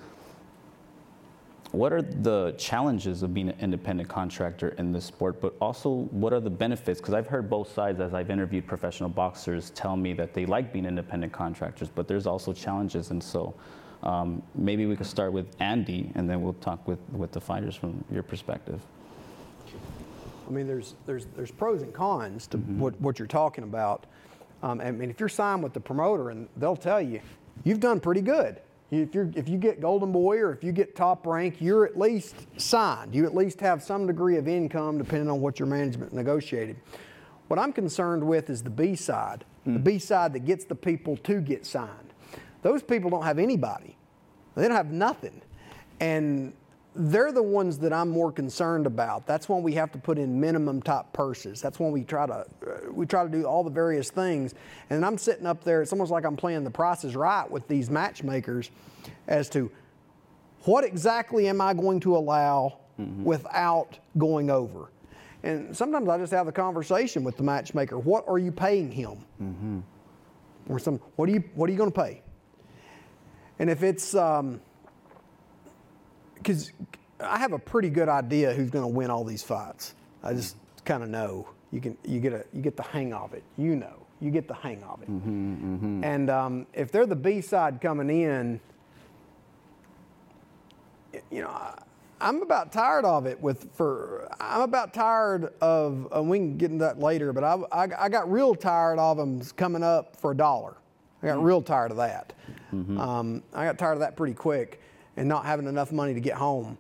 what 1.77 1.93
are 1.93 2.01
the 2.01 2.55
challenges 2.57 3.23
of 3.23 3.35
being 3.35 3.51
an 3.51 3.57
independent 3.61 4.09
contractor 4.09 4.71
in 4.79 4.93
this 4.93 5.05
sport, 5.05 5.43
but 5.43 5.55
also 5.61 6.09
what 6.11 6.33
are 6.33 6.41
the 6.41 6.49
benefits? 6.49 7.01
Because 7.01 7.13
I've 7.13 7.27
heard 7.27 7.51
both 7.51 7.71
sides 7.71 8.01
as 8.01 8.15
I've 8.15 8.31
interviewed 8.31 8.67
professional 8.67 9.11
boxers 9.11 9.71
tell 9.71 9.95
me 9.95 10.15
that 10.15 10.33
they 10.33 10.47
like 10.47 10.73
being 10.73 10.87
independent 10.87 11.35
contractors, 11.35 11.91
but 11.95 12.09
there's 12.09 12.27
also 12.27 12.55
challenges. 12.55 13.11
And 13.11 13.23
so 13.23 13.55
um, 14.03 14.43
maybe 14.55 14.87
we 14.87 14.97
could 14.97 15.07
start 15.07 15.35
with 15.35 15.55
Andy 15.61 16.11
and 16.15 16.31
then 16.31 16.41
we'll 16.41 16.55
talk 16.55 16.89
with, 16.89 16.99
with 17.13 17.33
the 17.33 17.41
fighters 17.43 17.77
from 17.77 18.03
your 18.11 18.23
perspective. 18.23 18.81
I 20.49 20.51
mean, 20.51 20.67
there's, 20.67 20.95
there's, 21.05 21.27
there's 21.37 21.51
pros 21.51 21.83
and 21.83 21.93
cons 21.93 22.47
to 22.49 22.59
mm-hmm. 22.59 22.81
what, 22.81 22.99
what 23.03 23.19
you're 23.19 23.29
talking 23.29 23.65
about. 23.65 24.07
Um, 24.63 24.81
I 24.81 24.91
mean, 24.93 25.11
if 25.11 25.21
you're 25.21 25.29
signed 25.29 25.63
with 25.63 25.75
the 25.75 25.81
promoter, 25.81 26.31
and 26.31 26.49
they'll 26.57 26.75
tell 26.75 27.03
you, 27.03 27.21
you've 27.65 27.81
done 27.81 28.01
pretty 28.01 28.23
good. 28.23 28.63
If, 28.91 29.15
you 29.15 29.33
if 29.35 29.49
you 29.49 29.59
get 29.59 29.81
Golden 29.81 30.13
Boy 30.13 30.39
or 30.39 30.53
if 30.53 30.63
you 30.63 30.71
get 30.71 30.95
top 30.95 31.27
rank, 31.27 31.57
you're 31.61 31.85
at 31.85 31.99
least 31.99 32.47
signed. 32.57 33.15
You 33.15 33.27
at 33.27 33.35
least 33.35 33.61
have 33.61 33.83
some 33.83 34.07
degree 34.07 34.37
of 34.37 34.47
income 34.47 34.99
depending 34.99 35.29
on 35.29 35.41
what 35.41 35.59
your 35.59 35.67
management 35.67 36.13
negotiated. 36.13 36.77
What 37.49 37.59
I'm 37.59 37.73
concerned 37.73 38.25
with 38.25 38.49
is 38.49 38.63
the 38.63 38.71
B 38.71 38.95
side, 38.95 39.45
mm. 39.67 39.75
the 39.75 39.79
B 39.79 39.99
side 39.99 40.33
that 40.35 40.45
gets 40.45 40.65
the 40.65 40.75
people 40.75 41.17
to 41.19 41.41
get 41.41 41.67
signed. 41.67 42.13
Those 42.63 42.83
people 42.83 43.11
don't 43.11 43.25
have 43.25 43.39
anybody. 43.39 43.97
They 44.55 44.63
don't 44.63 44.77
have 44.77 44.91
nothing. 44.91 45.43
And 46.01 46.53
they're 46.97 47.33
the 47.33 47.43
ones 47.43 47.79
that 47.79 47.93
I'm 47.93 48.09
more 48.09 48.33
concerned 48.33 48.87
about. 48.87 49.27
That's 49.27 49.49
when 49.49 49.63
we 49.63 49.75
have 49.75 49.93
to 49.93 49.99
put 49.99 50.19
in 50.19 50.41
minimum 50.41 50.83
top 50.83 51.13
purses. 51.13 51.61
That's 51.61 51.79
when 51.79 51.93
we 51.93 52.05
try 52.05 52.27
to 52.27 52.47
we 52.91 53.07
try 53.07 53.23
to 53.23 53.29
do 53.29 53.45
all 53.45 53.63
the 53.63 53.71
various 53.71 54.11
things. 54.11 54.55
And 54.91 55.05
I'm 55.05 55.19
sitting 55.19 55.47
up 55.47 55.63
there. 55.63 55.83
It's 55.83 55.93
almost 55.93 56.11
like 56.11 56.25
I'm 56.25 56.37
playing 56.37 56.65
the 56.65 56.71
prices 56.71 57.15
right 57.15 57.49
with 57.51 57.69
these 57.69 57.91
matchmakers, 57.91 58.71
as 59.29 59.49
to 59.51 59.71
what 60.65 60.85
exactly 60.85 61.49
am 61.49 61.61
I 61.61 61.75
going 61.75 62.01
to 62.01 62.17
allow 62.17 62.79
mm-hmm. 62.99 63.25
without 63.25 63.99
going 64.17 64.51
over. 64.51 64.91
And 65.43 65.77
sometimes 65.77 66.09
I 66.09 66.19
just 66.19 66.33
have 66.33 66.47
the 66.47 66.53
conversation 66.53 67.23
with 67.23 67.37
the 67.37 67.43
matchmaker. 67.43 67.99
What 67.99 68.25
are 68.27 68.39
you 68.39 68.51
paying 68.51 68.91
him? 68.91 69.25
Mm-hmm. 69.41 69.81
Or 70.69 70.79
some. 70.79 71.01
What 71.17 71.29
are 71.29 71.33
you 71.33 71.45
What 71.55 71.69
are 71.69 71.73
you 71.73 71.79
going 71.79 71.93
to 71.93 72.03
pay? 72.03 72.23
And 73.59 73.71
if 73.71 73.83
it's 73.83 74.15
um, 74.15 74.61
because 76.37 76.73
I 77.21 77.39
have 77.39 77.53
a 77.53 77.59
pretty 77.59 77.91
good 77.91 78.09
idea 78.09 78.53
who's 78.53 78.71
going 78.71 78.85
to 78.85 78.89
win 78.89 79.11
all 79.11 79.25
these 79.25 79.43
fights. 79.43 79.95
I 80.23 80.33
just 80.33 80.57
kind 80.85 81.03
of 81.03 81.09
know. 81.09 81.49
You 81.73 81.81
can 81.81 81.97
you 82.05 82.21
get 82.21 82.33
a 82.33 82.45
you 82.53 82.63
get 82.63 82.77
the 82.77 82.83
hang 82.83 83.13
of 83.13 83.35
it. 83.35 83.43
You 83.59 83.77
know, 83.77 84.07
you 84.21 84.31
get 84.31 84.49
the 84.49 84.55
hang 84.55 84.83
of 84.85 85.03
it. 85.03 85.11
Mm-hmm, 85.11 85.75
mm-hmm. 85.75 86.05
And 86.05 86.31
um, 86.31 86.67
if 86.73 86.93
they're 86.93 87.07
the 87.07 87.17
B 87.17 87.41
side 87.41 87.81
coming 87.81 88.11
in, 88.11 88.61
you 91.31 91.43
know. 91.43 91.49
I, 91.49 91.83
I'm 92.19 92.41
about 92.41 92.73
tired 92.73 93.05
of 93.05 93.27
it. 93.27 93.39
With 93.43 93.71
for 93.75 94.27
I'm 94.41 94.63
about 94.63 94.95
tired 94.95 95.53
of. 95.61 96.09
Uh, 96.17 96.23
we 96.23 96.39
can 96.39 96.57
get 96.57 96.71
into 96.71 96.83
that 96.83 96.99
later, 96.99 97.35
but 97.35 97.45
I, 97.45 97.57
I, 97.71 98.05
I, 98.05 98.09
got 98.09 98.33
real 98.33 98.55
tired 98.55 98.99
of 98.99 99.19
them 99.19 99.43
coming 99.59 99.83
up 99.83 100.17
for 100.17 100.31
a 100.31 100.37
dollar. 100.37 100.79
I 101.23 101.27
got 101.27 101.37
mm-hmm. 101.37 101.45
real 101.45 101.61
tired 101.61 101.91
of 101.91 101.99
that. 101.99 102.33
Mm-hmm. 102.73 102.99
Um, 102.99 103.43
I 103.53 103.67
got 103.67 103.77
tired 103.77 103.93
of 103.93 103.99
that 103.99 104.17
pretty 104.17 104.33
quick 104.33 104.81
and 105.17 105.29
not 105.29 105.45
having 105.45 105.67
enough 105.67 105.93
money 105.93 106.15
to 106.15 106.21
get 106.21 106.35
home. 106.35 106.79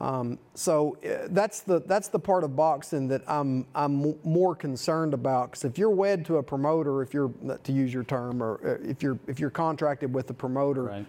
Um, 0.00 0.38
so 0.54 0.96
uh, 1.04 1.28
that's 1.30 1.60
the 1.60 1.80
that's 1.80 2.08
the 2.08 2.18
part 2.18 2.42
of 2.42 2.56
boxing 2.56 3.06
that 3.08 3.22
I'm 3.26 3.66
I'm 3.74 4.16
more 4.24 4.56
concerned 4.56 5.12
about 5.12 5.50
because 5.50 5.64
if 5.64 5.76
you're 5.76 5.90
wed 5.90 6.24
to 6.26 6.38
a 6.38 6.42
promoter, 6.42 7.02
if 7.02 7.12
you're 7.12 7.30
to 7.62 7.72
use 7.72 7.92
your 7.92 8.04
term, 8.04 8.42
or 8.42 8.60
uh, 8.64 8.88
if 8.88 9.02
you're 9.02 9.18
if 9.26 9.38
you're 9.38 9.50
contracted 9.50 10.12
with 10.12 10.30
a 10.30 10.34
promoter, 10.34 10.84
right. 10.84 11.06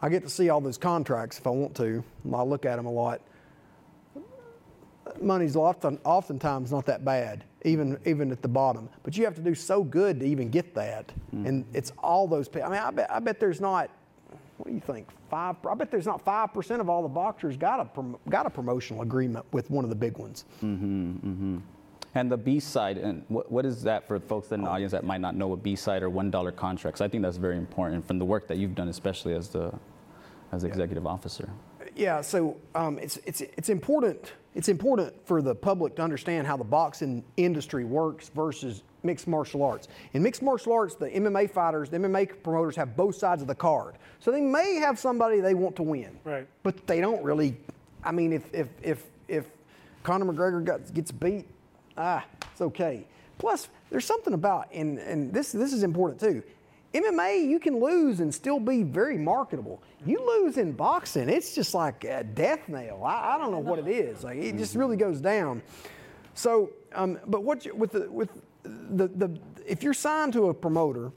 I 0.00 0.08
get 0.08 0.22
to 0.22 0.30
see 0.30 0.48
all 0.48 0.62
those 0.62 0.78
contracts 0.78 1.38
if 1.38 1.46
I 1.46 1.50
want 1.50 1.74
to. 1.76 2.02
I 2.32 2.42
look 2.42 2.64
at 2.64 2.76
them 2.76 2.86
a 2.86 2.90
lot. 2.90 3.20
Money's 5.20 5.54
often 5.54 5.98
oftentimes 6.04 6.72
not 6.72 6.86
that 6.86 7.04
bad, 7.04 7.44
even 7.64 7.98
even 8.06 8.32
at 8.32 8.40
the 8.40 8.48
bottom. 8.48 8.88
But 9.02 9.18
you 9.18 9.24
have 9.26 9.34
to 9.34 9.42
do 9.42 9.54
so 9.54 9.84
good 9.84 10.20
to 10.20 10.26
even 10.26 10.48
get 10.48 10.74
that, 10.74 11.08
mm-hmm. 11.08 11.46
and 11.46 11.64
it's 11.74 11.92
all 11.98 12.26
those. 12.26 12.48
I 12.54 12.68
mean, 12.70 12.80
I 12.80 12.90
bet 12.90 13.10
I 13.10 13.18
bet 13.18 13.40
there's 13.40 13.60
not 13.60 13.90
what 14.58 14.68
do 14.68 14.74
you 14.74 14.80
think? 14.80 15.08
Five? 15.30 15.56
I 15.68 15.74
bet 15.74 15.90
there's 15.90 16.06
not 16.06 16.22
five 16.22 16.52
percent 16.52 16.80
of 16.80 16.88
all 16.88 17.02
the 17.02 17.08
boxers 17.08 17.56
got 17.56 17.80
a 17.80 17.84
prom- 17.84 18.18
got 18.28 18.46
a 18.46 18.50
promotional 18.50 19.02
agreement 19.02 19.44
with 19.52 19.70
one 19.70 19.84
of 19.84 19.90
the 19.90 19.96
big 19.96 20.18
ones. 20.18 20.44
Mm-hmm, 20.62 21.10
mm-hmm. 21.12 21.58
And 22.14 22.32
the 22.32 22.36
B 22.38 22.60
side, 22.60 22.96
and 22.96 23.24
what, 23.28 23.52
what 23.52 23.66
is 23.66 23.82
that 23.82 24.06
for 24.06 24.18
folks 24.18 24.50
in 24.50 24.62
the 24.62 24.68
audience 24.68 24.92
that 24.92 25.04
might 25.04 25.20
not 25.20 25.36
know 25.36 25.48
what 25.48 25.62
B 25.62 25.76
side 25.76 26.02
or 26.02 26.08
one 26.08 26.30
dollar 26.30 26.50
contracts? 26.50 27.02
I 27.02 27.08
think 27.08 27.22
that's 27.22 27.36
very 27.36 27.58
important 27.58 28.06
from 28.06 28.18
the 28.18 28.24
work 28.24 28.48
that 28.48 28.56
you've 28.56 28.74
done, 28.74 28.88
especially 28.88 29.34
as 29.34 29.48
the 29.48 29.72
as 30.52 30.62
the 30.62 30.68
executive 30.68 31.04
yeah. 31.04 31.10
officer. 31.10 31.50
Yeah, 31.94 32.20
so 32.22 32.56
um, 32.74 32.98
it's 32.98 33.18
it's 33.26 33.42
it's 33.42 33.68
important. 33.68 34.32
It's 34.54 34.70
important 34.70 35.14
for 35.26 35.42
the 35.42 35.54
public 35.54 35.96
to 35.96 36.02
understand 36.02 36.46
how 36.46 36.56
the 36.56 36.64
boxing 36.64 37.22
industry 37.36 37.84
works 37.84 38.30
versus 38.30 38.82
mixed 39.06 39.26
martial 39.26 39.62
arts. 39.62 39.88
In 40.12 40.22
mixed 40.22 40.42
martial 40.42 40.72
arts, 40.72 40.94
the 40.94 41.08
MMA 41.08 41.50
fighters, 41.50 41.88
the 41.88 41.98
MMA 41.98 42.42
promoters 42.42 42.76
have 42.76 42.96
both 42.96 43.14
sides 43.14 43.40
of 43.40 43.48
the 43.48 43.54
card. 43.54 43.94
So 44.18 44.30
they 44.30 44.40
may 44.40 44.74
have 44.76 44.98
somebody 44.98 45.40
they 45.40 45.54
want 45.54 45.76
to 45.76 45.82
win. 45.82 46.18
Right. 46.24 46.46
But 46.62 46.86
they 46.86 47.00
don't 47.00 47.22
really 47.22 47.56
I 48.04 48.12
mean 48.12 48.32
if 48.32 48.52
if 48.52 48.68
if 48.82 49.04
if 49.28 49.46
Conor 50.02 50.32
McGregor 50.32 50.64
got, 50.64 50.94
gets 50.94 51.10
beat, 51.10 51.46
ah, 51.98 52.24
it's 52.52 52.60
okay. 52.60 53.06
Plus, 53.38 53.68
there's 53.90 54.04
something 54.04 54.34
about 54.34 54.72
and 54.72 54.98
and 54.98 55.32
this 55.32 55.52
this 55.52 55.72
is 55.72 55.82
important 55.82 56.20
too. 56.20 56.42
MMA, 56.94 57.46
you 57.46 57.58
can 57.58 57.78
lose 57.78 58.20
and 58.20 58.34
still 58.34 58.58
be 58.58 58.82
very 58.82 59.18
marketable. 59.18 59.82
You 60.06 60.24
lose 60.26 60.56
in 60.56 60.72
boxing, 60.72 61.28
it's 61.28 61.54
just 61.54 61.74
like 61.74 62.04
a 62.04 62.24
death 62.24 62.68
nail. 62.68 63.02
I, 63.04 63.34
I 63.34 63.38
don't 63.38 63.50
know 63.50 63.58
what 63.58 63.78
it 63.78 63.88
is. 63.88 64.24
Like 64.24 64.38
it 64.38 64.56
just 64.56 64.74
really 64.74 64.96
goes 64.96 65.20
down. 65.20 65.62
So, 66.34 66.70
um, 66.94 67.18
but 67.26 67.42
what 67.42 67.64
you, 67.64 67.74
with 67.74 67.92
the 67.92 68.10
with 68.10 68.30
the, 68.90 69.08
the, 69.08 69.38
if 69.66 69.82
you're 69.82 69.94
signed 69.94 70.32
to 70.34 70.48
a 70.48 70.54
promoter, 70.54 71.12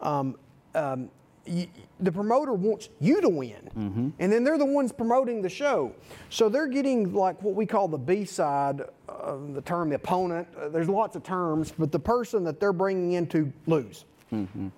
um, 0.00 0.36
um, 0.74 1.10
you, 1.46 1.66
the 2.00 2.10
promoter 2.10 2.52
wants 2.52 2.88
you 3.00 3.20
to 3.20 3.28
win, 3.28 3.68
mm-hmm. 3.76 4.08
and 4.18 4.32
then 4.32 4.44
they're 4.44 4.58
the 4.58 4.64
ones 4.64 4.92
promoting 4.92 5.42
the 5.42 5.48
show. 5.48 5.92
So 6.30 6.48
they're 6.48 6.66
getting 6.66 7.12
like 7.12 7.40
what 7.42 7.54
we 7.54 7.66
call 7.66 7.86
the 7.88 7.98
B 7.98 8.24
side 8.24 8.82
of 9.08 9.54
the 9.54 9.60
term, 9.60 9.90
the 9.90 9.96
opponent. 9.96 10.48
Uh, 10.58 10.68
there's 10.70 10.88
lots 10.88 11.16
of 11.16 11.22
terms, 11.22 11.72
but 11.78 11.92
the 11.92 11.98
person 11.98 12.44
that 12.44 12.60
they're 12.60 12.72
bringing 12.72 13.12
in 13.12 13.26
to 13.28 13.52
lose. 13.66 14.04
Mm-hmm. 14.32 14.68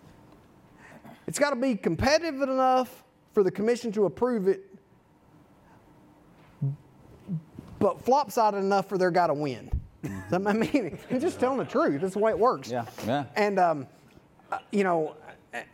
It's 1.26 1.38
got 1.38 1.50
to 1.50 1.56
be 1.56 1.76
competitive 1.76 2.42
enough 2.42 3.04
for 3.32 3.42
the 3.42 3.50
commission 3.50 3.92
to 3.92 4.06
approve 4.06 4.48
it, 4.48 4.64
but 7.78 8.00
flop-sided 8.02 8.58
enough 8.58 8.88
for 8.88 8.98
their 8.98 9.10
guy 9.10 9.26
to 9.26 9.34
win. 9.34 9.70
I 10.32 10.38
mean, 10.38 10.98
I'm 11.10 11.20
just 11.20 11.40
telling 11.40 11.58
the 11.58 11.64
truth. 11.64 12.00
That's 12.00 12.14
the 12.14 12.20
way 12.20 12.30
it 12.30 12.38
works. 12.38 12.70
Yeah, 12.70 12.86
yeah. 13.06 13.24
And 13.34 13.58
um, 13.58 13.86
uh, 14.50 14.58
you 14.72 14.84
know, 14.84 15.16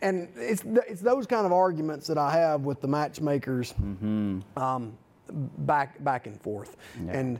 and 0.01 0.29
it's 0.35 0.63
it's 0.65 1.01
those 1.01 1.27
kind 1.27 1.45
of 1.45 1.51
arguments 1.51 2.07
that 2.07 2.17
I 2.17 2.31
have 2.31 2.61
with 2.61 2.81
the 2.81 2.87
matchmakers, 2.87 3.73
mm-hmm. 3.73 4.39
um, 4.57 4.97
back 5.29 6.03
back 6.03 6.27
and 6.27 6.39
forth. 6.41 6.77
Yeah. 7.03 7.11
And 7.11 7.39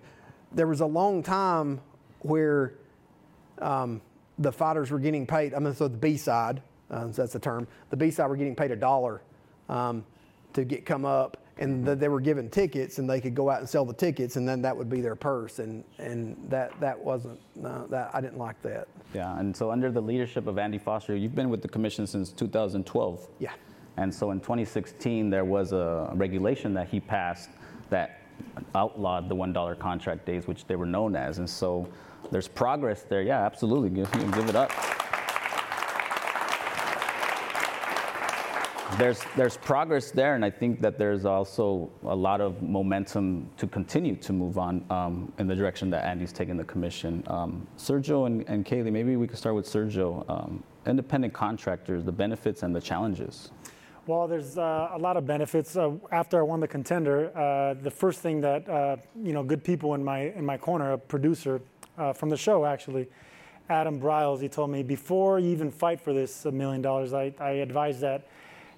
there 0.52 0.68
was 0.68 0.82
a 0.82 0.86
long 0.86 1.24
time 1.24 1.82
where 2.20 2.74
um, 3.60 4.02
the 4.40 4.52
fighters 4.52 4.92
were 4.92 5.00
getting 5.00 5.26
paid. 5.26 5.54
I 5.54 5.60
mean, 5.60 5.74
so 5.74 5.88
the 5.88 5.98
B 5.98 6.18
side, 6.18 6.62
uh, 6.90 7.08
that's 7.08 7.34
the 7.34 7.40
term. 7.40 7.68
The 7.90 7.98
B 7.98 8.12
side 8.12 8.28
were 8.28 8.38
getting 8.38 8.56
paid 8.56 8.72
a 8.72 8.76
dollar 8.76 9.22
um, 9.70 10.06
to 10.54 10.64
get 10.64 10.86
come 10.86 11.06
up, 11.06 11.38
and 11.58 11.86
the, 11.86 11.96
they 11.96 12.08
were 12.08 12.20
given 12.20 12.50
tickets 12.50 12.98
and 12.98 13.10
they 13.10 13.22
could 13.22 13.36
go 13.36 13.50
out 13.50 13.60
and 13.60 13.70
sell 13.70 13.86
the 13.86 13.94
tickets 13.94 14.36
and 14.36 14.48
then 14.48 14.62
that 14.62 14.76
would 14.76 14.90
be 14.90 15.02
their 15.02 15.16
purse 15.16 15.60
and 15.60 15.84
and 16.00 16.36
that 16.50 16.78
that 16.80 16.98
wasn't 16.98 17.40
uh, 17.64 17.86
that 17.88 18.10
I 18.14 18.22
didn't 18.22 18.38
like 18.38 18.62
that. 18.64 18.88
Yeah, 19.14 19.38
and 19.40 19.56
so 19.56 19.72
under 19.72 19.92
the 19.92 20.02
leadership 20.02 20.48
of 20.48 20.58
Andy 20.58 20.78
Foster, 20.78 21.16
you've 21.16 21.36
been 21.36 21.50
with 21.50 21.62
the 21.62 21.68
commission 21.68 22.08
since 22.08 22.32
2012. 22.32 23.28
Yeah. 23.40 23.52
And 23.98 24.14
so 24.14 24.32
in 24.32 24.40
2016 24.40 25.30
there 25.30 25.46
was 25.46 25.72
a 25.72 26.10
regulation 26.14 26.74
that 26.74 26.90
he 26.90 27.00
passed 27.00 27.50
that 27.90 28.22
outlawed 28.74 29.30
the 29.30 29.36
one 29.36 29.54
dollar 29.54 29.76
contract 29.76 30.26
days, 30.26 30.48
which 30.48 30.66
they 30.66 30.76
were 30.76 30.88
known 30.88 31.16
as, 31.16 31.38
and 31.38 31.50
so 31.50 31.88
there's 32.32 32.48
progress 32.48 33.04
there. 33.04 33.22
Yeah, 33.22 33.46
absolutely. 33.46 33.90
Give, 33.90 34.12
give 34.12 34.50
it 34.50 34.56
up. 34.56 34.72
There's 38.98 39.24
there's 39.36 39.58
progress 39.58 40.12
there, 40.12 40.36
and 40.36 40.46
I 40.46 40.52
think 40.52 40.80
that 40.82 41.00
there's 41.00 41.26
also 41.26 41.90
a 42.04 42.16
lot 42.16 42.42
of 42.42 42.62
momentum 42.62 43.50
to 43.58 43.66
continue 43.66 44.16
to 44.18 44.32
move 44.32 44.60
on 44.60 44.86
um, 44.92 45.34
in 45.40 45.48
the 45.48 45.56
direction 45.56 45.90
that 45.90 46.06
Andy's 46.06 46.32
taking 46.32 46.58
the 46.58 46.64
commission. 46.64 47.24
Um, 47.26 47.66
Sergio 47.76 48.28
and, 48.28 48.48
and 48.48 48.64
Kali, 48.64 48.92
maybe 48.92 49.16
we 49.16 49.28
could 49.28 49.40
start 49.40 49.56
with 49.56 49.66
Sergio. 49.66 50.24
Um, 50.30 50.64
independent 50.86 51.34
contractors, 51.34 52.04
the 52.04 52.12
benefits 52.12 52.62
and 52.62 52.76
the 52.76 52.82
challenges. 52.82 53.52
Well, 54.06 54.28
there's 54.28 54.58
uh, 54.60 54.90
a 54.94 54.98
lot 55.00 55.18
of 55.18 55.26
benefits. 55.26 55.76
Uh, 55.76 55.94
after 56.12 56.38
I 56.38 56.44
won 56.44 56.60
the 56.60 56.68
contender, 56.68 57.36
uh, 57.36 57.74
the 57.74 57.92
first 57.92 58.20
thing 58.20 58.42
that 58.42 58.70
uh, 58.70 58.98
you 59.24 59.34
know, 59.34 59.44
good 59.44 59.64
people 59.64 59.96
in 59.96 60.04
my 60.04 60.34
in 60.36 60.46
my 60.46 60.58
corner, 60.58 60.92
a 60.92 60.98
producer 61.00 61.62
uh, 61.98 62.14
from 62.14 62.30
the 62.30 62.38
show 62.38 62.64
actually. 62.64 63.08
Adam 63.70 64.00
Briles, 64.00 64.42
he 64.42 64.50
told 64.50 64.70
me 64.70 64.84
before 64.84 65.40
you 65.40 65.50
even 65.50 65.72
fight 65.72 66.00
for 66.00 66.14
this 66.14 66.46
million 66.46 66.82
dollars, 66.82 67.14
I, 67.14 67.34
I 67.40 67.52
advise 67.52 68.02
that 68.02 68.28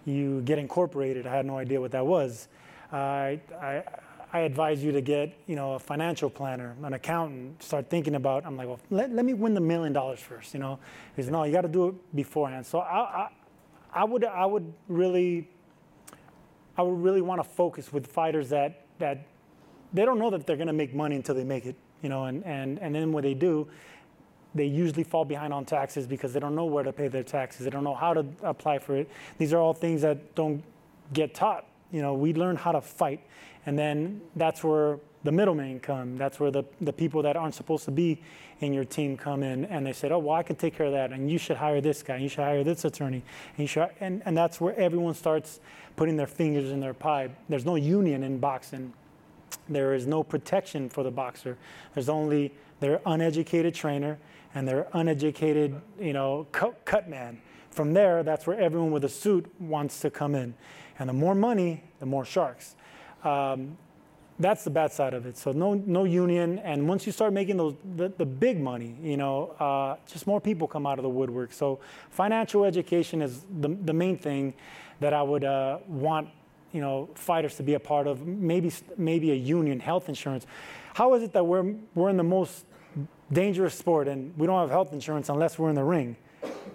you 0.05 0.41
get 0.41 0.59
incorporated. 0.59 1.27
I 1.27 1.35
had 1.35 1.45
no 1.45 1.57
idea 1.57 1.81
what 1.81 1.91
that 1.91 2.05
was. 2.05 2.47
Uh, 2.93 2.95
I, 2.95 3.41
I, 3.61 3.83
I 4.31 4.39
advise 4.39 4.83
you 4.83 4.91
to 4.91 5.01
get, 5.01 5.37
you 5.47 5.55
know, 5.55 5.73
a 5.73 5.79
financial 5.79 6.29
planner, 6.29 6.75
an 6.83 6.93
accountant, 6.93 7.63
start 7.63 7.89
thinking 7.89 8.15
about, 8.15 8.45
I'm 8.45 8.57
like, 8.57 8.67
well, 8.67 8.79
let, 8.89 9.11
let 9.11 9.25
me 9.25 9.33
win 9.33 9.53
the 9.53 9.61
million 9.61 9.93
dollars 9.93 10.19
first, 10.19 10.53
you 10.53 10.59
know? 10.59 10.77
Because 11.15 11.31
no, 11.31 11.43
you 11.43 11.51
got 11.51 11.61
to 11.61 11.67
do 11.67 11.87
it 11.87 12.15
beforehand. 12.15 12.65
So 12.65 12.79
I, 12.79 12.99
I, 12.99 13.29
I, 13.93 14.03
would, 14.03 14.23
I 14.25 14.45
would 14.45 14.73
really, 14.87 15.49
I 16.77 16.81
would 16.81 17.01
really 17.01 17.21
want 17.21 17.41
to 17.41 17.47
focus 17.47 17.93
with 17.93 18.07
fighters 18.07 18.49
that, 18.49 18.85
that 18.99 19.25
they 19.93 20.05
don't 20.05 20.19
know 20.19 20.29
that 20.29 20.45
they're 20.45 20.57
going 20.57 20.67
to 20.67 20.73
make 20.73 20.93
money 20.93 21.15
until 21.15 21.35
they 21.35 21.43
make 21.45 21.65
it, 21.65 21.75
you 22.01 22.09
know, 22.09 22.25
and, 22.25 22.45
and, 22.45 22.77
and 22.79 22.93
then 22.93 23.11
when 23.11 23.23
they 23.23 23.33
do, 23.33 23.67
they 24.55 24.65
usually 24.65 25.03
fall 25.03 25.25
behind 25.25 25.53
on 25.53 25.65
taxes 25.65 26.07
because 26.07 26.33
they 26.33 26.39
don't 26.39 26.55
know 26.55 26.65
where 26.65 26.83
to 26.83 26.93
pay 26.93 27.09
their 27.09 27.23
taxes. 27.23 27.65
They 27.65 27.69
don't 27.69 27.83
know 27.83 27.93
how 27.93 28.13
to 28.13 28.25
apply 28.41 28.79
for 28.79 28.95
it. 28.95 29.09
These 29.37 29.53
are 29.53 29.59
all 29.59 29.73
things 29.73 30.01
that 30.01 30.33
don't 30.33 30.63
get 31.13 31.35
taught, 31.35 31.67
You 31.91 32.01
know, 32.01 32.13
we 32.13 32.33
learn 32.33 32.55
how 32.55 32.71
to 32.71 32.81
fight, 32.81 33.21
and 33.65 33.77
then 33.77 34.21
that's 34.35 34.63
where 34.63 34.97
the 35.23 35.31
middlemen 35.31 35.79
come. 35.79 36.17
That's 36.17 36.39
where 36.39 36.51
the, 36.51 36.63
the 36.81 36.93
people 36.93 37.21
that 37.23 37.35
aren't 37.35 37.55
supposed 37.55 37.85
to 37.85 37.91
be 37.91 38.21
in 38.59 38.73
your 38.73 38.85
team 38.85 39.17
come 39.17 39.43
in, 39.43 39.65
and 39.65 39.85
they 39.85 39.93
said, 39.93 40.11
"Oh, 40.11 40.19
well, 40.19 40.35
I 40.35 40.43
can 40.43 40.55
take 40.55 40.75
care 40.75 40.85
of 40.85 40.93
that, 40.93 41.11
and 41.11 41.29
you 41.29 41.37
should 41.37 41.57
hire 41.57 41.81
this 41.81 42.01
guy, 42.01 42.15
and 42.15 42.23
you 42.23 42.29
should 42.29 42.43
hire 42.43 42.63
this 42.63 42.85
attorney, 42.85 43.23
and 43.57 43.59
you 43.59 43.67
should," 43.67 43.89
and, 43.99 44.21
and 44.25 44.35
that's 44.35 44.61
where 44.61 44.75
everyone 44.79 45.13
starts 45.13 45.59
putting 45.95 46.15
their 46.15 46.27
fingers 46.27 46.71
in 46.71 46.79
their 46.79 46.93
pie. 46.93 47.29
There's 47.49 47.65
no 47.65 47.75
union 47.75 48.23
in 48.23 48.39
boxing. 48.39 48.93
There 49.67 49.93
is 49.93 50.07
no 50.07 50.23
protection 50.23 50.89
for 50.89 51.03
the 51.03 51.11
boxer. 51.11 51.57
There's 51.93 52.09
only 52.09 52.53
their 52.79 53.01
uneducated 53.05 53.73
trainer 53.75 54.17
and 54.55 54.67
their 54.67 54.87
uneducated, 54.93 55.79
you 55.99 56.13
know, 56.13 56.47
cut, 56.51 56.83
cut 56.85 57.09
man. 57.09 57.39
From 57.69 57.93
there, 57.93 58.23
that's 58.23 58.47
where 58.47 58.57
everyone 58.57 58.91
with 58.91 59.03
a 59.03 59.09
suit 59.09 59.45
wants 59.59 59.99
to 59.99 60.09
come 60.09 60.33
in. 60.33 60.55
And 60.97 61.09
the 61.09 61.13
more 61.13 61.35
money, 61.35 61.83
the 61.99 62.05
more 62.05 62.23
sharks. 62.23 62.75
Um, 63.25 63.77
that's 64.39 64.63
the 64.63 64.69
bad 64.69 64.91
side 64.91 65.13
of 65.13 65.25
it. 65.25 65.37
So 65.37 65.51
no, 65.51 65.73
no 65.73 66.03
union, 66.03 66.59
and 66.59 66.87
once 66.87 67.05
you 67.05 67.11
start 67.11 67.31
making 67.31 67.57
those 67.57 67.75
the, 67.95 68.09
the 68.09 68.25
big 68.25 68.59
money, 68.59 68.95
you 69.01 69.17
know, 69.17 69.55
uh, 69.59 69.95
just 70.07 70.27
more 70.27 70.41
people 70.41 70.67
come 70.67 70.85
out 70.85 70.99
of 70.99 71.03
the 71.03 71.09
woodwork. 71.09 71.53
So 71.53 71.79
financial 72.09 72.65
education 72.65 73.21
is 73.21 73.45
the, 73.59 73.69
the 73.69 73.93
main 73.93 74.17
thing 74.17 74.53
that 74.99 75.13
I 75.13 75.21
would 75.21 75.45
uh, 75.45 75.79
want, 75.87 76.29
you 76.73 76.81
know, 76.81 77.09
fighters 77.15 77.55
to 77.55 77.63
be 77.63 77.75
a 77.75 77.79
part 77.79 78.07
of. 78.07 78.27
Maybe 78.27 78.71
maybe 78.97 79.31
a 79.31 79.35
union, 79.35 79.79
health 79.79 80.09
insurance. 80.09 80.45
How 80.93 81.13
is 81.13 81.23
it 81.23 81.31
that 81.33 81.45
we're 81.45 81.73
we're 81.93 82.09
in 82.09 82.17
the 82.17 82.23
most 82.23 82.65
dangerous 83.31 83.75
sport 83.75 84.07
and 84.07 84.37
we 84.37 84.47
don't 84.47 84.59
have 84.59 84.69
health 84.69 84.93
insurance 84.93 85.29
unless 85.29 85.57
we're 85.57 85.69
in 85.69 85.75
the 85.75 85.83
ring? 85.83 86.15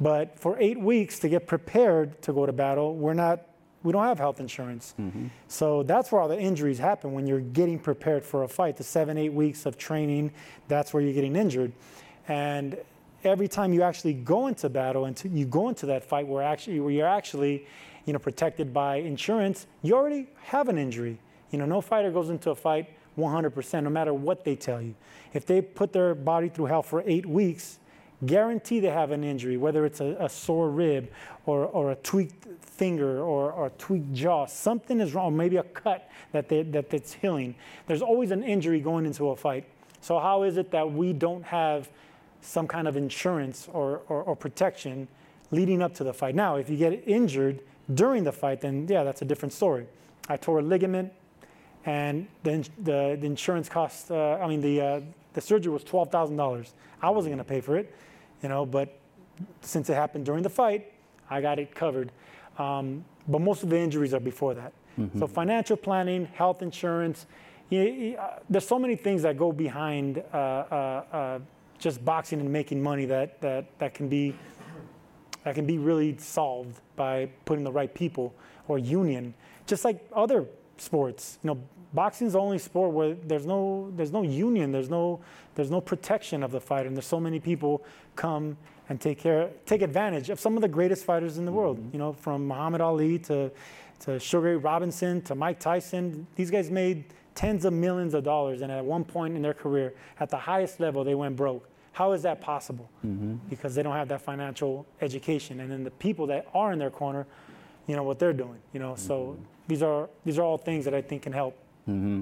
But 0.00 0.38
for 0.38 0.56
eight 0.58 0.80
weeks 0.80 1.18
to 1.20 1.28
get 1.28 1.46
prepared 1.46 2.20
to 2.22 2.32
go 2.32 2.46
to 2.46 2.52
battle, 2.52 2.94
we're 2.94 3.14
not 3.14 3.46
we 3.82 3.92
don't 3.92 4.04
have 4.04 4.18
health 4.18 4.40
insurance. 4.40 4.94
Mm-hmm. 5.00 5.28
So 5.48 5.82
that's 5.82 6.12
where 6.12 6.20
all 6.20 6.28
the 6.28 6.38
injuries 6.38 6.78
happen 6.78 7.12
when 7.12 7.26
you're 7.26 7.40
getting 7.40 7.78
prepared 7.78 8.24
for 8.24 8.42
a 8.42 8.48
fight. 8.48 8.76
The 8.76 8.84
seven, 8.84 9.16
eight 9.16 9.32
weeks 9.32 9.64
of 9.64 9.78
training, 9.78 10.32
that's 10.68 10.92
where 10.92 11.02
you're 11.02 11.14
getting 11.14 11.34
injured. 11.34 11.72
And 12.28 12.76
every 13.24 13.48
time 13.48 13.72
you 13.72 13.82
actually 13.82 14.14
go 14.14 14.48
into 14.48 14.68
battle 14.68 15.06
and 15.06 15.20
you 15.24 15.46
go 15.46 15.68
into 15.68 15.86
that 15.86 16.04
fight 16.04 16.26
where 16.26 16.42
actually 16.42 16.80
where 16.80 16.90
you're 16.90 17.06
actually, 17.06 17.66
you 18.04 18.12
know, 18.12 18.18
protected 18.18 18.72
by 18.72 18.96
insurance, 18.96 19.66
you 19.82 19.94
already 19.94 20.28
have 20.42 20.68
an 20.68 20.76
injury. 20.76 21.18
You 21.50 21.58
know, 21.58 21.66
no 21.66 21.80
fighter 21.80 22.10
goes 22.10 22.28
into 22.28 22.50
a 22.50 22.54
fight 22.54 22.90
100%, 23.18 23.82
no 23.82 23.90
matter 23.90 24.14
what 24.14 24.44
they 24.44 24.56
tell 24.56 24.80
you. 24.80 24.94
If 25.32 25.46
they 25.46 25.60
put 25.60 25.92
their 25.92 26.14
body 26.14 26.48
through 26.48 26.66
hell 26.66 26.82
for 26.82 27.02
eight 27.06 27.26
weeks, 27.26 27.78
guarantee 28.26 28.80
they 28.80 28.90
have 28.90 29.10
an 29.10 29.24
injury, 29.24 29.56
whether 29.56 29.84
it's 29.84 30.00
a, 30.00 30.16
a 30.20 30.28
sore 30.28 30.70
rib 30.70 31.10
or, 31.46 31.66
or 31.66 31.92
a 31.92 31.96
tweaked 31.96 32.46
finger 32.62 33.20
or, 33.20 33.52
or, 33.52 33.66
a 33.66 33.70
tweaked 33.70 34.12
jaw. 34.12 34.46
Something 34.46 35.00
is 35.00 35.14
wrong, 35.14 35.36
maybe 35.36 35.56
a 35.56 35.62
cut 35.62 36.10
that, 36.32 36.48
they, 36.48 36.62
that 36.64 36.90
that's 36.90 37.12
healing. 37.12 37.54
There's 37.86 38.02
always 38.02 38.30
an 38.30 38.42
injury 38.42 38.80
going 38.80 39.06
into 39.06 39.30
a 39.30 39.36
fight. 39.36 39.66
So, 40.00 40.18
how 40.18 40.44
is 40.44 40.56
it 40.56 40.70
that 40.70 40.90
we 40.90 41.12
don't 41.12 41.44
have 41.44 41.90
some 42.40 42.66
kind 42.66 42.88
of 42.88 42.96
insurance 42.96 43.68
or, 43.72 44.02
or, 44.08 44.22
or 44.22 44.36
protection 44.36 45.08
leading 45.50 45.82
up 45.82 45.94
to 45.94 46.04
the 46.04 46.14
fight? 46.14 46.34
Now, 46.34 46.56
if 46.56 46.70
you 46.70 46.76
get 46.76 47.06
injured 47.06 47.60
during 47.92 48.24
the 48.24 48.32
fight, 48.32 48.60
then 48.60 48.86
yeah, 48.88 49.04
that's 49.04 49.22
a 49.22 49.26
different 49.26 49.52
story. 49.52 49.86
I 50.28 50.36
tore 50.36 50.60
a 50.60 50.62
ligament, 50.62 51.12
and 51.86 52.26
the, 52.42 52.68
the, 52.78 53.18
the 53.20 53.26
insurance 53.26 53.68
cost, 53.68 54.10
uh, 54.10 54.38
I 54.40 54.46
mean, 54.46 54.60
the, 54.60 54.80
uh, 54.80 55.00
the 55.32 55.40
surgery 55.40 55.72
was 55.72 55.84
$12,000. 55.84 56.72
I 57.02 57.10
wasn't 57.10 57.32
going 57.32 57.38
to 57.38 57.44
pay 57.44 57.60
for 57.60 57.76
it 57.76 57.94
you 58.42 58.48
know, 58.48 58.64
but 58.66 58.98
since 59.60 59.88
it 59.90 59.94
happened 59.94 60.24
during 60.24 60.42
the 60.42 60.50
fight, 60.50 60.92
I 61.28 61.40
got 61.40 61.58
it 61.58 61.74
covered. 61.74 62.12
Um, 62.58 63.04
but 63.28 63.40
most 63.40 63.62
of 63.62 63.70
the 63.70 63.78
injuries 63.78 64.14
are 64.14 64.20
before 64.20 64.54
that. 64.54 64.72
Mm-hmm. 64.98 65.18
So 65.18 65.26
financial 65.26 65.76
planning, 65.76 66.26
health 66.26 66.62
insurance, 66.62 67.26
you, 67.68 67.82
you, 67.82 68.16
uh, 68.16 68.38
there's 68.48 68.66
so 68.66 68.78
many 68.78 68.96
things 68.96 69.22
that 69.22 69.36
go 69.36 69.52
behind 69.52 70.22
uh, 70.32 70.36
uh, 70.36 71.04
uh, 71.12 71.38
just 71.78 72.04
boxing 72.04 72.40
and 72.40 72.52
making 72.52 72.82
money 72.82 73.04
that, 73.06 73.40
that, 73.40 73.78
that 73.78 73.94
can 73.94 74.08
be 74.08 74.34
that 75.44 75.54
can 75.54 75.64
be 75.64 75.78
really 75.78 76.18
solved 76.18 76.82
by 76.96 77.26
putting 77.46 77.64
the 77.64 77.72
right 77.72 77.94
people 77.94 78.34
or 78.68 78.78
union, 78.78 79.32
just 79.66 79.86
like 79.86 80.06
other 80.14 80.44
sports. 80.80 81.38
You 81.42 81.48
know, 81.48 81.62
boxing 81.92 82.26
is 82.26 82.34
the 82.34 82.40
only 82.40 82.58
sport 82.58 82.92
where 82.92 83.14
there's 83.14 83.46
no 83.46 83.92
there's 83.96 84.12
no 84.12 84.22
union, 84.22 84.72
there's 84.72 84.90
no 84.90 85.20
there's 85.54 85.70
no 85.70 85.80
protection 85.80 86.42
of 86.42 86.52
the 86.52 86.60
fighter, 86.60 86.86
and 86.88 86.96
there's 86.96 87.06
so 87.06 87.20
many 87.20 87.40
people 87.40 87.84
come 88.16 88.56
and 88.88 89.00
take 89.00 89.18
care 89.18 89.50
take 89.66 89.82
advantage 89.82 90.30
of 90.30 90.40
some 90.40 90.56
of 90.56 90.62
the 90.62 90.68
greatest 90.68 91.04
fighters 91.04 91.38
in 91.38 91.44
the 91.44 91.52
world. 91.52 91.78
Mm-hmm. 91.78 91.90
You 91.92 91.98
know, 91.98 92.12
from 92.12 92.46
Muhammad 92.46 92.80
Ali 92.80 93.18
to 93.20 93.50
to 94.00 94.18
Sugar 94.18 94.48
Ray 94.48 94.56
Robinson 94.56 95.20
to 95.22 95.34
Mike 95.34 95.60
Tyson. 95.60 96.26
These 96.34 96.50
guys 96.50 96.70
made 96.70 97.04
tens 97.34 97.64
of 97.64 97.72
millions 97.72 98.14
of 98.14 98.24
dollars, 98.24 98.62
and 98.62 98.72
at 98.72 98.84
one 98.84 99.04
point 99.04 99.36
in 99.36 99.42
their 99.42 99.54
career, 99.54 99.94
at 100.18 100.30
the 100.30 100.36
highest 100.36 100.80
level, 100.80 101.04
they 101.04 101.14
went 101.14 101.36
broke. 101.36 101.68
How 101.92 102.12
is 102.12 102.22
that 102.22 102.40
possible? 102.40 102.88
Mm-hmm. 103.04 103.36
Because 103.48 103.74
they 103.74 103.82
don't 103.82 103.94
have 103.94 104.08
that 104.08 104.22
financial 104.22 104.86
education, 105.00 105.60
and 105.60 105.70
then 105.70 105.84
the 105.84 105.90
people 105.90 106.26
that 106.28 106.46
are 106.54 106.72
in 106.72 106.78
their 106.78 106.90
corner, 106.90 107.26
you 107.86 107.96
know 107.96 108.02
what 108.02 108.18
they're 108.18 108.32
doing. 108.32 108.58
You 108.72 108.80
know, 108.80 108.92
mm-hmm. 108.92 109.06
so 109.06 109.36
these 109.68 109.82
are 109.82 110.08
these 110.24 110.38
are 110.38 110.42
all 110.42 110.58
things 110.58 110.84
that 110.84 110.94
I 110.94 111.02
think 111.02 111.22
can 111.22 111.32
help. 111.32 111.56
Mm-hmm. 111.88 112.20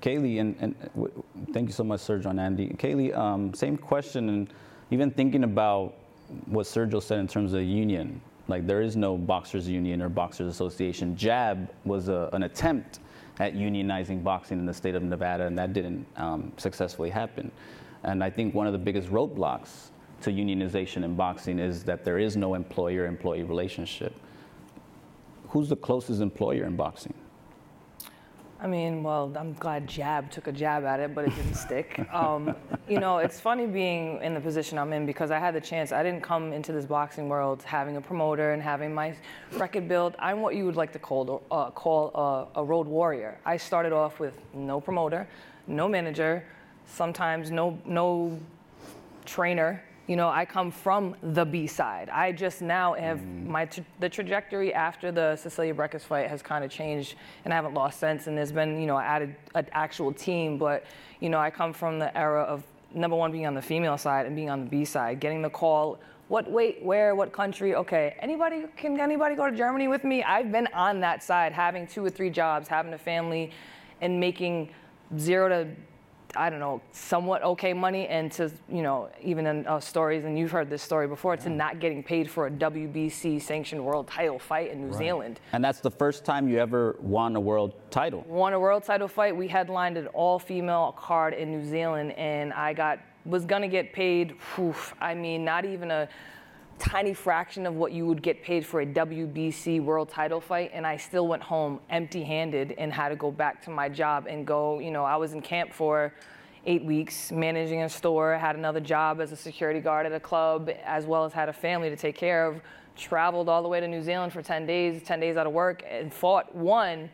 Kali, 0.00 0.38
and, 0.38 0.54
and 0.60 0.74
w- 0.94 1.22
thank 1.52 1.68
you 1.68 1.72
so 1.72 1.84
much, 1.84 2.00
Sergio 2.00 2.26
and 2.26 2.40
Andy. 2.40 2.68
Kali, 2.78 3.12
um, 3.12 3.54
same 3.54 3.76
question, 3.76 4.28
and 4.28 4.52
even 4.90 5.10
thinking 5.10 5.44
about 5.44 5.94
what 6.46 6.66
Sergio 6.66 7.02
said 7.02 7.18
in 7.20 7.26
terms 7.26 7.54
of 7.54 7.62
union, 7.62 8.20
like 8.48 8.66
there 8.66 8.82
is 8.82 8.96
no 8.96 9.16
boxers 9.16 9.68
union 9.68 10.02
or 10.02 10.08
boxers 10.08 10.52
association. 10.52 11.16
JAB 11.16 11.70
was 11.84 12.08
a, 12.08 12.28
an 12.32 12.42
attempt 12.42 13.00
at 13.40 13.54
unionizing 13.54 14.22
boxing 14.22 14.58
in 14.58 14.66
the 14.66 14.74
state 14.74 14.94
of 14.94 15.02
Nevada, 15.02 15.46
and 15.46 15.58
that 15.58 15.72
didn't 15.72 16.06
um, 16.16 16.52
successfully 16.56 17.10
happen. 17.10 17.50
And 18.02 18.22
I 18.22 18.30
think 18.30 18.54
one 18.54 18.66
of 18.66 18.72
the 18.72 18.78
biggest 18.78 19.08
roadblocks 19.08 19.88
to 20.22 20.30
unionization 20.30 21.04
in 21.04 21.14
boxing 21.14 21.58
is 21.58 21.82
that 21.84 22.04
there 22.04 22.18
is 22.18 22.36
no 22.36 22.54
employer-employee 22.54 23.42
relationship. 23.44 24.14
Who's 25.54 25.68
the 25.68 25.76
closest 25.76 26.20
employer 26.20 26.64
in 26.64 26.74
boxing? 26.74 27.14
I 28.58 28.66
mean, 28.66 29.04
well, 29.04 29.32
I'm 29.38 29.52
glad 29.52 29.86
Jab 29.86 30.28
took 30.28 30.48
a 30.48 30.52
jab 30.52 30.84
at 30.84 30.98
it, 30.98 31.14
but 31.14 31.26
it 31.26 31.36
didn't 31.36 31.54
stick. 31.54 32.04
Um, 32.12 32.56
you 32.88 32.98
know, 32.98 33.18
it's 33.18 33.38
funny 33.38 33.66
being 33.66 34.20
in 34.20 34.34
the 34.34 34.40
position 34.40 34.78
I'm 34.78 34.92
in 34.92 35.06
because 35.06 35.30
I 35.30 35.38
had 35.38 35.54
the 35.54 35.60
chance. 35.60 35.92
I 35.92 36.02
didn't 36.02 36.22
come 36.22 36.52
into 36.52 36.72
this 36.72 36.86
boxing 36.86 37.28
world 37.28 37.62
having 37.62 37.96
a 37.96 38.00
promoter 38.00 38.50
and 38.50 38.60
having 38.60 38.92
my 38.92 39.14
record 39.52 39.86
built. 39.86 40.16
I'm 40.18 40.40
what 40.40 40.56
you 40.56 40.64
would 40.66 40.74
like 40.74 40.92
to 40.94 40.98
call, 40.98 41.44
uh, 41.52 41.70
call 41.70 42.10
a, 42.56 42.60
a 42.60 42.64
road 42.64 42.88
warrior. 42.88 43.38
I 43.44 43.56
started 43.56 43.92
off 43.92 44.18
with 44.18 44.36
no 44.54 44.80
promoter, 44.80 45.28
no 45.68 45.88
manager, 45.88 46.42
sometimes 46.84 47.52
no 47.52 47.78
no 47.84 48.40
trainer, 49.24 49.84
you 50.06 50.16
know, 50.16 50.28
I 50.28 50.44
come 50.44 50.70
from 50.70 51.16
the 51.22 51.44
B 51.44 51.66
side. 51.66 52.10
I 52.10 52.32
just 52.32 52.60
now 52.60 52.92
have 52.94 53.18
mm. 53.18 53.46
my 53.46 53.64
tra- 53.64 53.84
the 54.00 54.08
trajectory 54.08 54.74
after 54.74 55.10
the 55.10 55.36
Cecilia 55.36 55.74
Brækhus 55.74 56.02
fight 56.02 56.28
has 56.28 56.42
kind 56.42 56.64
of 56.64 56.70
changed, 56.70 57.14
and 57.44 57.52
I 57.52 57.56
haven't 57.56 57.74
lost 57.74 57.98
sense. 57.98 58.26
And 58.26 58.36
there's 58.36 58.52
been, 58.52 58.78
you 58.78 58.86
know, 58.86 58.98
added 58.98 59.34
an 59.54 59.66
actual 59.72 60.12
team, 60.12 60.58
but 60.58 60.84
you 61.20 61.30
know, 61.30 61.38
I 61.38 61.50
come 61.50 61.72
from 61.72 61.98
the 61.98 62.16
era 62.16 62.42
of 62.42 62.62
number 62.94 63.16
one 63.16 63.32
being 63.32 63.46
on 63.46 63.54
the 63.54 63.62
female 63.62 63.96
side 63.96 64.26
and 64.26 64.36
being 64.36 64.50
on 64.50 64.64
the 64.64 64.70
B 64.70 64.84
side, 64.84 65.20
getting 65.20 65.40
the 65.40 65.50
call. 65.50 65.98
What 66.28 66.50
weight, 66.50 66.82
where, 66.82 67.14
what 67.14 67.32
country? 67.32 67.74
Okay, 67.74 68.16
anybody 68.20 68.64
can 68.76 69.00
anybody 69.00 69.34
go 69.34 69.50
to 69.50 69.56
Germany 69.56 69.88
with 69.88 70.04
me? 70.04 70.22
I've 70.22 70.52
been 70.52 70.68
on 70.74 71.00
that 71.00 71.22
side, 71.22 71.52
having 71.52 71.86
two 71.86 72.04
or 72.04 72.10
three 72.10 72.30
jobs, 72.30 72.68
having 72.68 72.92
a 72.92 72.98
family, 72.98 73.52
and 74.02 74.20
making 74.20 74.70
zero 75.18 75.48
to 75.48 75.68
I 76.36 76.50
don't 76.50 76.60
know, 76.60 76.80
somewhat 76.92 77.42
okay 77.42 77.72
money, 77.72 78.06
and 78.08 78.30
to, 78.32 78.50
you 78.68 78.82
know, 78.82 79.10
even 79.22 79.46
in 79.46 79.66
uh, 79.66 79.80
stories, 79.80 80.24
and 80.24 80.38
you've 80.38 80.50
heard 80.50 80.70
this 80.70 80.82
story 80.82 81.06
before, 81.06 81.34
yeah. 81.34 81.42
to 81.42 81.50
not 81.50 81.80
getting 81.80 82.02
paid 82.02 82.30
for 82.30 82.46
a 82.46 82.50
WBC 82.50 83.40
sanctioned 83.40 83.84
world 83.84 84.06
title 84.08 84.38
fight 84.38 84.70
in 84.70 84.80
New 84.80 84.88
right. 84.88 84.98
Zealand. 84.98 85.40
And 85.52 85.64
that's 85.64 85.80
the 85.80 85.90
first 85.90 86.24
time 86.24 86.48
you 86.48 86.58
ever 86.58 86.96
won 87.00 87.36
a 87.36 87.40
world 87.40 87.74
title. 87.90 88.24
Won 88.26 88.52
a 88.52 88.60
world 88.60 88.84
title 88.84 89.08
fight. 89.08 89.36
We 89.36 89.48
headlined 89.48 89.96
an 89.96 90.06
all 90.08 90.38
female 90.38 90.92
card 90.98 91.34
in 91.34 91.50
New 91.50 91.64
Zealand, 91.64 92.12
and 92.12 92.52
I 92.52 92.72
got, 92.72 93.00
was 93.24 93.44
gonna 93.44 93.68
get 93.68 93.92
paid, 93.92 94.36
whew, 94.54 94.74
I 95.00 95.14
mean, 95.14 95.44
not 95.44 95.64
even 95.64 95.90
a, 95.90 96.08
tiny 96.78 97.14
fraction 97.14 97.66
of 97.66 97.74
what 97.74 97.92
you 97.92 98.06
would 98.06 98.22
get 98.22 98.42
paid 98.42 98.66
for 98.66 98.80
a 98.80 98.86
WBC 98.86 99.82
world 99.82 100.08
title 100.08 100.40
fight, 100.40 100.70
and 100.74 100.86
I 100.86 100.96
still 100.96 101.26
went 101.26 101.42
home 101.42 101.80
empty 101.90 102.22
handed 102.22 102.72
and 102.78 102.92
had 102.92 103.10
to 103.10 103.16
go 103.16 103.30
back 103.30 103.62
to 103.64 103.70
my 103.70 103.88
job 103.88 104.26
and 104.28 104.46
go, 104.46 104.78
you 104.78 104.90
know, 104.90 105.04
I 105.04 105.16
was 105.16 105.32
in 105.32 105.40
camp 105.40 105.72
for 105.72 106.12
eight 106.66 106.84
weeks 106.84 107.30
managing 107.30 107.82
a 107.82 107.88
store, 107.88 108.36
had 108.36 108.56
another 108.56 108.80
job 108.80 109.20
as 109.20 109.32
a 109.32 109.36
security 109.36 109.80
guard 109.80 110.06
at 110.06 110.12
a 110.12 110.20
club, 110.20 110.70
as 110.84 111.06
well 111.06 111.24
as 111.24 111.32
had 111.32 111.48
a 111.48 111.52
family 111.52 111.90
to 111.90 111.96
take 111.96 112.16
care 112.16 112.46
of. 112.46 112.60
Traveled 112.96 113.48
all 113.48 113.62
the 113.62 113.68
way 113.68 113.80
to 113.80 113.88
New 113.88 114.02
Zealand 114.02 114.32
for 114.32 114.40
10 114.40 114.66
days, 114.66 115.02
10 115.02 115.20
days 115.20 115.36
out 115.36 115.46
of 115.46 115.52
work, 115.52 115.82
and 115.88 116.12
fought 116.12 116.54
one 116.54 117.10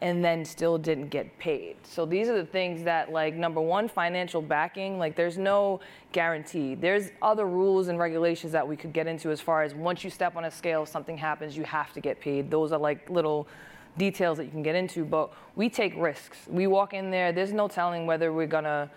and 0.00 0.24
then 0.24 0.44
still 0.44 0.78
didn't 0.78 1.08
get 1.08 1.38
paid. 1.38 1.76
So 1.82 2.06
these 2.06 2.28
are 2.28 2.36
the 2.36 2.46
things 2.46 2.84
that 2.84 3.10
like 3.10 3.34
number 3.34 3.60
one 3.60 3.88
financial 3.88 4.40
backing 4.40 4.98
like 4.98 5.16
there's 5.16 5.38
no 5.38 5.80
guarantee. 6.12 6.74
There's 6.74 7.10
other 7.20 7.46
rules 7.46 7.88
and 7.88 7.98
regulations 7.98 8.52
that 8.52 8.66
we 8.66 8.76
could 8.76 8.92
get 8.92 9.06
into 9.06 9.30
as 9.30 9.40
far 9.40 9.62
as 9.62 9.74
once 9.74 10.04
you 10.04 10.10
step 10.10 10.36
on 10.36 10.44
a 10.44 10.50
scale 10.50 10.84
if 10.84 10.88
something 10.88 11.18
happens 11.18 11.56
you 11.56 11.64
have 11.64 11.92
to 11.94 12.00
get 12.00 12.20
paid. 12.20 12.50
Those 12.50 12.70
are 12.72 12.78
like 12.78 13.10
little 13.10 13.48
details 13.96 14.38
that 14.38 14.44
you 14.44 14.50
can 14.50 14.62
get 14.62 14.76
into, 14.76 15.04
but 15.04 15.32
we 15.56 15.68
take 15.68 15.94
risks. 15.96 16.38
We 16.48 16.68
walk 16.68 16.94
in 16.94 17.10
there, 17.10 17.32
there's 17.32 17.52
no 17.52 17.66
telling 17.66 18.06
whether 18.06 18.32
we're 18.32 18.46
gonna 18.46 18.88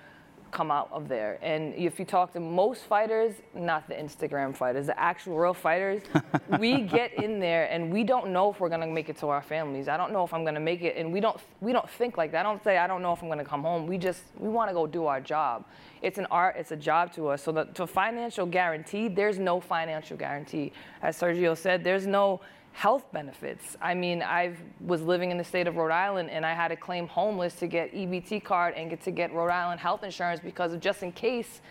come 0.52 0.72
out 0.72 0.90
of 0.92 1.08
there. 1.08 1.40
And 1.42 1.74
if 1.76 2.00
you 2.00 2.06
talk 2.06 2.34
to 2.34 2.40
most 2.40 2.84
fighters, 2.84 3.36
not 3.54 3.88
the 3.88 3.96
Instagram 3.96 4.56
fighters, 4.56 4.88
the 4.88 5.00
actual 5.00 5.38
real 5.38 5.54
fighters, 5.54 6.02
we 6.60 6.82
get 6.82 7.14
in 7.14 7.40
there 7.40 7.66
and 7.72 7.92
we 7.92 8.04
don't 8.04 8.32
know 8.32 8.52
if 8.52 8.60
we're 8.60 8.70
gonna 8.70 8.88
make 8.88 9.10
it 9.10 9.18
to 9.18 9.28
our 9.28 9.42
families. 9.42 9.88
I 9.88 9.98
don't 9.98 10.12
know 10.12 10.24
if 10.24 10.34
I'm 10.34 10.46
gonna 10.46 10.60
make 10.60 10.82
it, 10.82 10.98
and 10.98 11.12
we 11.12 11.20
don't 11.20 11.40
we 11.62 11.72
don't 11.72 11.90
think 11.90 12.18
like 12.18 12.32
that. 12.32 12.46
I 12.46 12.50
don't 12.50 12.64
say 12.64 12.78
I 12.78 12.88
don't 12.88 13.02
know 13.02 13.14
if 13.14 13.22
I'm 13.22 13.30
gonna 13.30 13.46
come 13.46 13.64
home. 13.64 13.88
We 13.88 13.98
just 13.98 14.24
we 14.38 14.50
want 14.50 14.70
to 14.70 14.74
go 14.74 14.86
do 14.86 15.06
our 15.06 15.22
job. 15.22 15.66
It's 16.02 16.18
an 16.18 16.28
art, 16.32 16.56
it's 16.58 16.72
a 16.72 16.76
job 16.76 17.14
to 17.14 17.30
us. 17.30 17.44
So 17.44 17.52
the 17.52 17.66
to 17.66 17.88
financial 17.88 18.46
guarantee, 18.46 19.08
there's 19.08 19.40
no 19.40 19.60
financial 19.60 20.18
guarantee. 20.18 20.74
As 21.02 21.20
Sergio 21.20 21.58
said, 21.58 21.84
there's 21.84 22.08
no 22.08 22.42
health 22.74 23.12
benefits. 23.12 23.78
I 23.82 23.94
mean, 23.94 24.24
I 24.24 24.56
was 24.80 25.02
living 25.02 25.32
in 25.32 25.38
the 25.38 25.44
state 25.44 25.68
of 25.68 25.76
Rhode 25.76 25.92
Island 25.92 26.30
and 26.30 26.46
I 26.46 26.54
had 26.54 26.70
to 26.70 26.76
claim 26.76 27.08
homeless 27.08 27.56
to 27.56 27.68
get 27.68 27.94
EBT 27.94 28.44
card 28.44 28.74
and 28.76 28.90
get 28.90 29.02
to 29.04 29.12
get 29.12 29.34
Rhode 29.34 29.52
Island 29.52 29.80
health 29.80 30.04
insurance 30.04 30.40
because 30.40 30.74
of 30.74 30.80
just 30.80 31.04
in 31.04 31.12
case 31.12 31.62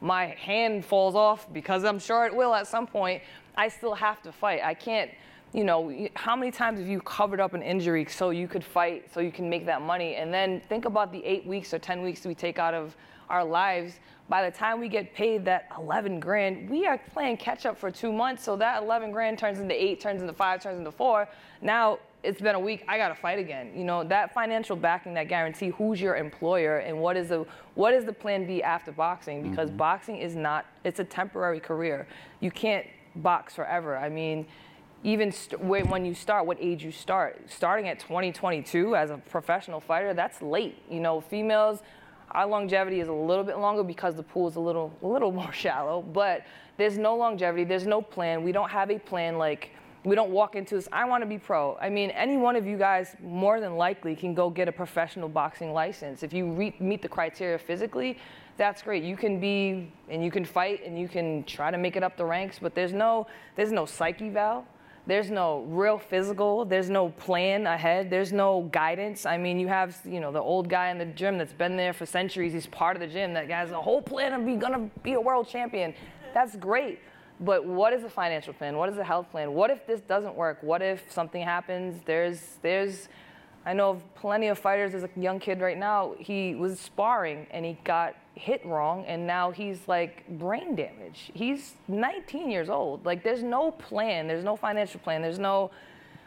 my 0.00 0.26
hand 0.26 0.84
falls 0.84 1.14
off 1.14 1.50
because 1.52 1.84
I'm 1.84 1.98
sure 1.98 2.26
it 2.26 2.34
will 2.34 2.54
at 2.54 2.66
some 2.66 2.86
point, 2.86 3.22
I 3.56 3.68
still 3.68 3.94
have 3.94 4.22
to 4.22 4.32
fight. 4.32 4.60
I 4.62 4.74
can't, 4.74 5.10
you 5.52 5.64
know, 5.64 6.08
how 6.14 6.36
many 6.36 6.50
times 6.50 6.78
have 6.78 6.88
you 6.88 7.00
covered 7.00 7.40
up 7.40 7.54
an 7.54 7.62
injury 7.62 8.06
so 8.08 8.30
you 8.30 8.48
could 8.48 8.64
fight, 8.64 9.12
so 9.12 9.20
you 9.20 9.32
can 9.32 9.50
make 9.50 9.66
that 9.66 9.82
money? 9.82 10.16
And 10.16 10.32
then 10.32 10.62
think 10.68 10.84
about 10.84 11.12
the 11.12 11.24
eight 11.24 11.46
weeks 11.46 11.74
or 11.74 11.78
10 11.78 12.02
weeks 12.02 12.24
we 12.24 12.34
take 12.34 12.58
out 12.58 12.74
of 12.74 12.96
our 13.30 13.44
lives 13.44 14.00
by 14.30 14.48
the 14.48 14.56
time 14.56 14.78
we 14.78 14.88
get 14.88 15.12
paid 15.12 15.44
that 15.44 15.66
11 15.76 16.20
grand, 16.20 16.70
we 16.70 16.86
are 16.86 16.98
playing 17.12 17.36
catch 17.36 17.66
up 17.66 17.76
for 17.76 17.90
two 17.90 18.12
months. 18.12 18.44
So 18.44 18.56
that 18.56 18.80
11 18.80 19.10
grand 19.10 19.38
turns 19.38 19.58
into 19.58 19.74
eight, 19.74 20.00
turns 20.00 20.22
into 20.22 20.32
five, 20.32 20.62
turns 20.62 20.78
into 20.78 20.92
four. 20.92 21.28
Now 21.60 21.98
it's 22.22 22.40
been 22.40 22.54
a 22.54 22.60
week. 22.60 22.84
I 22.86 22.96
got 22.96 23.08
to 23.08 23.14
fight 23.16 23.40
again. 23.40 23.72
You 23.74 23.82
know 23.82 24.04
that 24.04 24.32
financial 24.32 24.76
backing, 24.76 25.14
that 25.14 25.28
guarantee. 25.28 25.70
Who's 25.70 26.00
your 26.00 26.16
employer, 26.16 26.78
and 26.78 27.00
what 27.00 27.16
is 27.16 27.28
the 27.28 27.44
what 27.74 27.92
is 27.92 28.04
the 28.04 28.12
plan 28.12 28.46
B 28.46 28.62
after 28.62 28.92
boxing? 28.92 29.50
Because 29.50 29.68
mm-hmm. 29.68 29.78
boxing 29.78 30.16
is 30.18 30.36
not. 30.36 30.66
It's 30.84 31.00
a 31.00 31.04
temporary 31.04 31.60
career. 31.60 32.06
You 32.40 32.50
can't 32.50 32.86
box 33.16 33.54
forever. 33.54 33.96
I 33.96 34.08
mean 34.08 34.46
even 35.02 35.32
st- 35.32 35.58
when 35.62 36.04
you 36.04 36.14
start, 36.14 36.44
what 36.44 36.58
age 36.60 36.84
you 36.84 36.92
start. 36.92 37.40
Starting 37.48 37.88
at 37.88 37.98
2022 38.00 38.94
as 38.94 39.10
a 39.10 39.16
professional 39.16 39.80
fighter, 39.80 40.12
that's 40.12 40.42
late. 40.42 40.76
You 40.90 41.00
know, 41.00 41.22
females 41.22 41.80
our 42.32 42.46
longevity 42.46 43.00
is 43.00 43.08
a 43.08 43.12
little 43.12 43.44
bit 43.44 43.58
longer 43.58 43.82
because 43.82 44.14
the 44.14 44.22
pool 44.22 44.48
is 44.48 44.56
a 44.56 44.60
little, 44.60 44.92
a 45.02 45.06
little 45.06 45.32
more 45.40 45.52
shallow, 45.52 46.02
but 46.02 46.44
there's 46.76 46.98
no 46.98 47.16
longevity, 47.16 47.64
there's 47.64 47.86
no 47.86 48.00
plan. 48.00 48.42
We 48.42 48.52
don't 48.52 48.70
have 48.70 48.90
a 48.90 48.98
plan 48.98 49.38
like, 49.38 49.70
we 50.04 50.14
don't 50.14 50.30
walk 50.30 50.56
into 50.56 50.76
this, 50.76 50.88
I 50.92 51.04
want 51.04 51.22
to 51.22 51.26
be 51.26 51.38
pro. 51.38 51.76
I 51.76 51.90
mean, 51.90 52.10
any 52.10 52.38
one 52.38 52.56
of 52.56 52.66
you 52.66 52.78
guys 52.78 53.14
more 53.22 53.60
than 53.60 53.76
likely 53.76 54.16
can 54.16 54.32
go 54.32 54.48
get 54.48 54.66
a 54.66 54.72
professional 54.72 55.28
boxing 55.28 55.72
license. 55.72 56.22
If 56.22 56.32
you 56.32 56.50
re- 56.52 56.76
meet 56.80 57.02
the 57.02 57.08
criteria 57.08 57.58
physically, 57.58 58.16
that's 58.56 58.82
great. 58.82 59.02
You 59.02 59.16
can 59.16 59.40
be 59.40 59.90
and 60.08 60.22
you 60.24 60.30
can 60.30 60.44
fight 60.44 60.84
and 60.84 60.98
you 60.98 61.08
can 61.08 61.44
try 61.44 61.70
to 61.70 61.78
make 61.78 61.96
it 61.96 62.02
up 62.02 62.16
the 62.16 62.24
ranks, 62.24 62.58
but 62.60 62.74
there's 62.74 62.92
no 62.92 63.26
there's 63.56 63.72
no 63.72 63.86
psyche 63.86 64.28
val. 64.28 64.66
There's 65.10 65.28
no 65.28 65.62
real 65.62 65.98
physical. 65.98 66.64
There's 66.64 66.88
no 66.88 67.08
plan 67.08 67.66
ahead. 67.66 68.10
There's 68.10 68.32
no 68.32 68.68
guidance. 68.70 69.26
I 69.26 69.38
mean, 69.38 69.58
you 69.58 69.66
have, 69.66 69.98
you 70.04 70.20
know, 70.20 70.30
the 70.30 70.38
old 70.40 70.68
guy 70.68 70.90
in 70.90 70.98
the 70.98 71.04
gym 71.04 71.36
that's 71.36 71.52
been 71.52 71.76
there 71.76 71.92
for 71.92 72.06
centuries. 72.06 72.52
He's 72.52 72.68
part 72.68 72.94
of 72.94 73.00
the 73.00 73.08
gym. 73.08 73.34
That 73.34 73.48
guy's 73.48 73.72
a 73.72 73.80
whole 73.80 74.00
plan 74.00 74.32
of 74.32 74.46
be 74.46 74.54
gonna 74.54 74.88
be 75.02 75.14
a 75.14 75.20
world 75.20 75.48
champion. 75.48 75.94
That's 76.32 76.54
great. 76.54 77.00
But 77.40 77.66
what 77.66 77.92
is 77.92 78.04
a 78.04 78.08
financial 78.08 78.52
plan? 78.52 78.76
What 78.76 78.88
is 78.88 78.98
a 78.98 79.02
health 79.02 79.28
plan? 79.32 79.52
What 79.52 79.70
if 79.70 79.84
this 79.84 80.00
doesn't 80.00 80.36
work? 80.36 80.58
What 80.62 80.80
if 80.80 81.02
something 81.10 81.42
happens? 81.42 82.00
There's 82.04 82.58
there's 82.62 83.08
I 83.66 83.72
know 83.74 83.90
of 83.90 84.14
plenty 84.14 84.48
of 84.48 84.58
fighters 84.58 84.94
as 84.94 85.04
a 85.04 85.10
young 85.16 85.38
kid 85.38 85.60
right 85.60 85.76
now. 85.76 86.14
He 86.18 86.54
was 86.54 86.80
sparring 86.80 87.46
and 87.50 87.64
he 87.64 87.76
got 87.84 88.16
hit 88.34 88.64
wrong 88.64 89.04
and 89.06 89.26
now 89.26 89.50
he's 89.50 89.86
like 89.86 90.26
brain 90.38 90.74
damage. 90.74 91.30
He's 91.34 91.74
19 91.88 92.50
years 92.50 92.70
old. 92.70 93.04
Like 93.04 93.22
there's 93.22 93.42
no 93.42 93.70
plan, 93.72 94.26
there's 94.26 94.44
no 94.44 94.56
financial 94.56 95.00
plan, 95.00 95.20
there's 95.20 95.38
no 95.38 95.70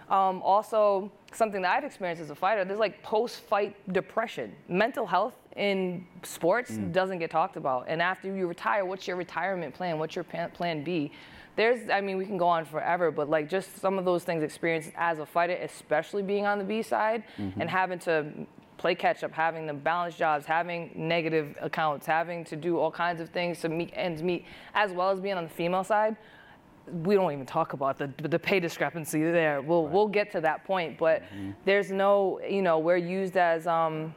um, 0.10 0.41
also 0.43 1.12
something 1.32 1.62
that 1.63 1.76
I've 1.76 1.84
experienced 1.84 2.22
as 2.22 2.30
a 2.30 2.36
fighter. 2.36 2.63
There's 2.65 2.80
like 2.80 3.02
post-fight 3.02 3.93
depression. 3.93 4.54
Mental 4.67 5.08
health 5.08 5.34
in 5.56 6.06
sports 6.22 6.72
mm. 6.72 6.91
doesn't 6.91 7.19
get 7.19 7.32
talked 7.32 7.58
about. 7.58 7.86
And 7.88 8.02
after 8.02 8.34
you 8.34 8.46
retire, 8.46 8.86
what's 8.86 9.08
your 9.08 9.17
retirement 9.17 9.74
plan? 9.74 9.98
What's 9.98 10.15
your 10.15 10.26
plan 10.26 10.84
B? 10.84 11.12
There's, 11.55 11.89
I 11.89 12.01
mean, 12.01 12.17
we 12.17 12.25
can 12.25 12.37
go 12.37 12.47
on 12.47 12.65
forever, 12.65 13.11
but 13.11 13.29
like 13.29 13.49
just 13.49 13.77
some 13.79 13.99
of 13.99 14.05
those 14.05 14.23
things 14.23 14.43
experienced 14.43 14.91
as 14.95 15.19
a 15.19 15.25
fighter, 15.25 15.53
especially 15.53 16.23
being 16.23 16.45
on 16.45 16.57
the 16.57 16.63
B 16.63 16.81
side 16.81 17.23
mm-hmm. 17.37 17.61
and 17.61 17.69
having 17.69 17.99
to 17.99 18.47
play 18.77 18.95
catch 18.95 19.23
up, 19.23 19.31
having 19.31 19.65
the 19.65 19.73
balance 19.73 20.15
jobs, 20.15 20.45
having 20.45 20.91
negative 20.95 21.55
accounts, 21.61 22.05
having 22.05 22.43
to 22.43 22.55
do 22.55 22.79
all 22.79 22.91
kinds 22.91 23.21
of 23.21 23.29
things 23.29 23.61
to 23.61 23.69
meet 23.69 23.91
ends 23.93 24.21
meet, 24.21 24.45
as 24.73 24.91
well 24.91 25.09
as 25.09 25.19
being 25.19 25.35
on 25.35 25.43
the 25.43 25.49
female 25.49 25.83
side. 25.83 26.17
We 26.91 27.15
don't 27.15 27.31
even 27.31 27.45
talk 27.45 27.71
about 27.71 27.97
the 27.97 28.11
the 28.27 28.37
pay 28.37 28.59
discrepancy 28.59 29.23
there. 29.23 29.61
We'll 29.61 29.85
right. 29.85 29.93
we'll 29.93 30.09
get 30.09 30.31
to 30.33 30.41
that 30.41 30.65
point, 30.65 30.97
but 30.97 31.21
mm-hmm. 31.21 31.51
there's 31.63 31.91
no 31.91 32.41
you 32.47 32.61
know 32.61 32.79
we're 32.79 32.97
used 32.97 33.37
as 33.37 33.67
um, 33.67 34.13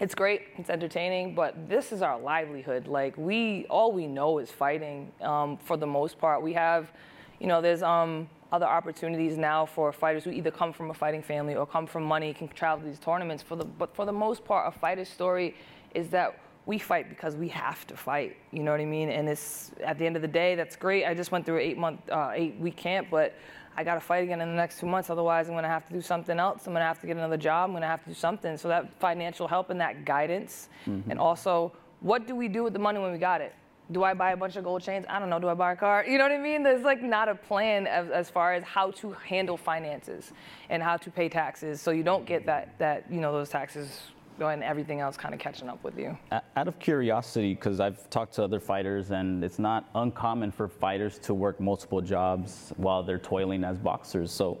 it's 0.00 0.14
great, 0.14 0.42
it's 0.56 0.70
entertaining, 0.70 1.34
but 1.34 1.68
this 1.68 1.92
is 1.92 2.00
our 2.00 2.18
livelihood. 2.18 2.86
Like 2.86 3.16
we 3.18 3.66
all 3.68 3.92
we 3.92 4.06
know 4.06 4.38
is 4.38 4.50
fighting 4.50 5.12
um, 5.20 5.58
for 5.58 5.76
the 5.76 5.86
most 5.86 6.18
part. 6.18 6.42
We 6.42 6.54
have, 6.54 6.90
you 7.38 7.46
know, 7.46 7.60
there's 7.60 7.82
um, 7.82 8.28
other 8.50 8.66
opportunities 8.66 9.36
now 9.36 9.66
for 9.66 9.92
fighters 9.92 10.24
who 10.24 10.30
either 10.30 10.50
come 10.50 10.72
from 10.72 10.90
a 10.90 10.94
fighting 10.94 11.22
family 11.22 11.54
or 11.54 11.66
come 11.66 11.86
from 11.86 12.02
money 12.02 12.32
can 12.32 12.48
travel 12.48 12.82
to 12.82 12.88
these 12.88 12.98
tournaments. 12.98 13.42
For 13.42 13.56
the, 13.56 13.64
but 13.64 13.94
for 13.94 14.06
the 14.06 14.12
most 14.12 14.42
part, 14.42 14.74
a 14.74 14.78
fighter's 14.78 15.08
story 15.08 15.54
is 15.94 16.08
that 16.08 16.40
we 16.64 16.78
fight 16.78 17.10
because 17.10 17.36
we 17.36 17.48
have 17.48 17.86
to 17.88 17.96
fight. 17.96 18.36
You 18.52 18.62
know 18.62 18.70
what 18.70 18.80
I 18.80 18.86
mean? 18.86 19.10
And 19.10 19.28
it's 19.28 19.72
at 19.84 19.98
the 19.98 20.06
end 20.06 20.16
of 20.16 20.22
the 20.22 20.28
day, 20.28 20.54
that's 20.54 20.76
great. 20.76 21.04
I 21.04 21.12
just 21.12 21.30
went 21.30 21.44
through 21.44 21.56
an 21.56 21.62
eight 21.62 21.78
month, 21.78 22.00
uh, 22.10 22.30
eight 22.34 22.58
week 22.58 22.76
camp, 22.76 23.08
but 23.10 23.34
I 23.80 23.84
got 23.84 23.94
to 23.94 24.00
fight 24.00 24.24
again 24.24 24.42
in 24.42 24.48
the 24.50 24.54
next 24.54 24.78
two 24.78 24.84
months. 24.84 25.08
Otherwise, 25.08 25.48
I'm 25.48 25.54
going 25.54 25.62
to 25.62 25.70
have 25.70 25.86
to 25.86 25.94
do 25.94 26.02
something 26.02 26.38
else. 26.38 26.66
I'm 26.66 26.74
going 26.74 26.82
to 26.82 26.86
have 26.86 27.00
to 27.00 27.06
get 27.06 27.16
another 27.16 27.38
job. 27.38 27.68
I'm 27.68 27.72
going 27.72 27.80
to 27.80 27.88
have 27.88 28.02
to 28.04 28.10
do 28.10 28.14
something. 28.14 28.58
So 28.58 28.68
that 28.68 28.92
financial 29.00 29.48
help 29.48 29.70
and 29.70 29.80
that 29.80 30.04
guidance, 30.04 30.68
mm-hmm. 30.86 31.10
and 31.10 31.18
also, 31.18 31.72
what 32.00 32.26
do 32.26 32.34
we 32.34 32.46
do 32.46 32.62
with 32.62 32.74
the 32.74 32.78
money 32.78 32.98
when 32.98 33.10
we 33.10 33.18
got 33.18 33.40
it? 33.40 33.54
do 33.92 34.04
I 34.04 34.14
buy 34.14 34.30
a 34.30 34.36
bunch 34.36 34.56
of 34.56 34.62
gold 34.62 34.82
chains? 34.82 35.04
I 35.08 35.18
don't 35.18 35.30
know. 35.30 35.40
Do 35.40 35.48
I 35.48 35.54
buy 35.54 35.72
a 35.72 35.76
car? 35.76 36.04
You 36.06 36.16
know 36.18 36.24
what 36.24 36.32
I 36.32 36.38
mean? 36.38 36.62
There's 36.62 36.84
like 36.84 37.02
not 37.02 37.28
a 37.28 37.34
plan 37.34 37.88
as, 37.88 38.08
as, 38.10 38.30
far 38.30 38.54
as 38.54 38.62
how 38.62 38.92
to 38.92 39.12
handle 39.12 39.56
finances 39.56 40.32
and 40.68 40.80
how 40.80 40.96
to 40.98 41.10
pay 41.10 41.28
taxes, 41.28 41.80
so 41.80 41.90
you 41.90 42.04
don't 42.04 42.24
get 42.24 42.46
that 42.46 42.78
that 42.78 43.10
you 43.10 43.20
know 43.20 43.32
those 43.32 43.48
taxes 43.48 44.02
and 44.48 44.62
everything 44.62 45.00
else 45.00 45.16
kind 45.16 45.34
of 45.34 45.40
catching 45.40 45.68
up 45.68 45.82
with 45.84 45.98
you. 45.98 46.16
Out 46.56 46.68
of 46.68 46.78
curiosity, 46.78 47.54
because 47.54 47.80
I've 47.80 48.08
talked 48.10 48.34
to 48.34 48.44
other 48.44 48.60
fighters, 48.60 49.10
and 49.10 49.44
it's 49.44 49.58
not 49.58 49.88
uncommon 49.94 50.50
for 50.50 50.68
fighters 50.68 51.18
to 51.20 51.34
work 51.34 51.60
multiple 51.60 52.00
jobs 52.00 52.72
while 52.76 53.02
they're 53.02 53.18
toiling 53.18 53.64
as 53.64 53.78
boxers. 53.78 54.32
So, 54.32 54.58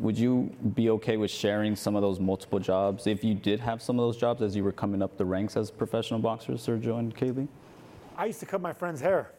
would 0.00 0.18
you 0.18 0.50
be 0.74 0.90
okay 0.90 1.16
with 1.16 1.30
sharing 1.30 1.76
some 1.76 1.94
of 1.94 2.02
those 2.02 2.18
multiple 2.18 2.58
jobs 2.58 3.06
if 3.06 3.22
you 3.22 3.34
did 3.34 3.60
have 3.60 3.82
some 3.82 3.98
of 3.98 4.04
those 4.06 4.16
jobs 4.16 4.40
as 4.42 4.56
you 4.56 4.64
were 4.64 4.72
coming 4.72 5.02
up 5.02 5.16
the 5.18 5.24
ranks 5.24 5.56
as 5.56 5.70
professional 5.70 6.18
boxers, 6.18 6.66
Sergio 6.66 6.98
and 6.98 7.14
Kali? 7.14 7.46
I 8.16 8.26
used 8.26 8.40
to 8.40 8.46
cut 8.46 8.60
my 8.60 8.72
friend's 8.72 9.00
hair, 9.00 9.32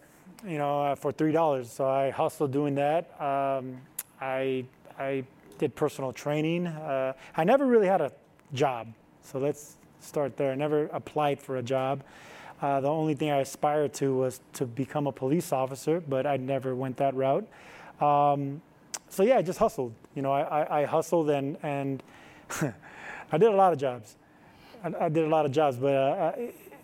you 0.47 0.57
know, 0.57 0.81
uh, 0.81 0.95
for 0.95 1.11
three 1.11 1.31
dollars. 1.31 1.71
So 1.71 1.87
I 1.87 2.11
hustled 2.11 2.51
doing 2.51 2.75
that. 2.75 3.19
Um, 3.21 3.77
I 4.19 4.65
I 4.97 5.23
did 5.57 5.75
personal 5.75 6.11
training. 6.11 6.67
Uh, 6.67 7.13
I 7.35 7.43
never 7.43 7.65
really 7.65 7.87
had 7.87 8.01
a 8.01 8.11
job, 8.53 8.87
so 9.23 9.39
let's 9.39 9.77
start 9.99 10.37
there. 10.37 10.51
I 10.51 10.55
never 10.55 10.85
applied 10.87 11.39
for 11.39 11.57
a 11.57 11.63
job. 11.63 12.03
Uh, 12.61 12.79
the 12.79 12.87
only 12.87 13.15
thing 13.15 13.31
I 13.31 13.37
aspired 13.37 13.93
to 13.95 14.15
was 14.15 14.39
to 14.53 14.65
become 14.65 15.07
a 15.07 15.11
police 15.11 15.51
officer, 15.51 15.99
but 15.99 16.27
I 16.27 16.37
never 16.37 16.75
went 16.75 16.97
that 16.97 17.15
route. 17.15 17.47
Um, 17.99 18.61
so 19.09 19.23
yeah, 19.23 19.37
I 19.37 19.41
just 19.41 19.59
hustled. 19.59 19.93
You 20.15 20.21
know, 20.21 20.31
I, 20.31 20.41
I, 20.41 20.81
I 20.81 20.85
hustled 20.85 21.29
and 21.29 21.57
and 21.63 22.03
I 23.31 23.37
did 23.37 23.49
a 23.49 23.55
lot 23.55 23.73
of 23.73 23.79
jobs. 23.79 24.15
I, 24.83 25.05
I 25.05 25.09
did 25.09 25.23
a 25.23 25.27
lot 25.27 25.45
of 25.45 25.51
jobs, 25.51 25.77
but 25.77 25.93
uh, 25.93 26.33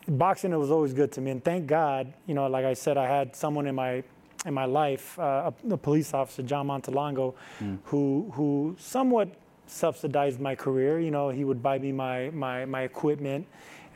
boxing 0.07 0.51
it 0.51 0.57
was 0.57 0.71
always 0.71 0.93
good 0.93 1.11
to 1.13 1.21
me, 1.21 1.31
and 1.31 1.43
thank 1.43 1.67
God, 1.67 2.13
you 2.25 2.33
know, 2.33 2.47
like 2.47 2.65
I 2.65 2.73
said, 2.73 2.97
I 2.97 3.07
had 3.07 3.35
someone 3.35 3.67
in 3.67 3.75
my 3.75 4.03
in 4.45 4.53
my 4.53 4.65
life, 4.65 5.17
uh, 5.19 5.51
a, 5.51 5.73
a, 5.73 5.77
police 5.77 6.13
officer, 6.13 6.43
John 6.43 6.67
Montalongo, 6.67 7.33
mm. 7.59 7.79
who 7.85 8.31
who 8.33 8.75
somewhat 8.79 9.29
subsidized 9.67 10.39
my 10.39 10.55
career. 10.55 10.99
You 10.99 11.11
know, 11.11 11.29
he 11.29 11.43
would 11.43 11.61
buy 11.61 11.79
me 11.79 11.91
my 11.91 12.29
my 12.31 12.65
my 12.65 12.81
equipment 12.81 13.45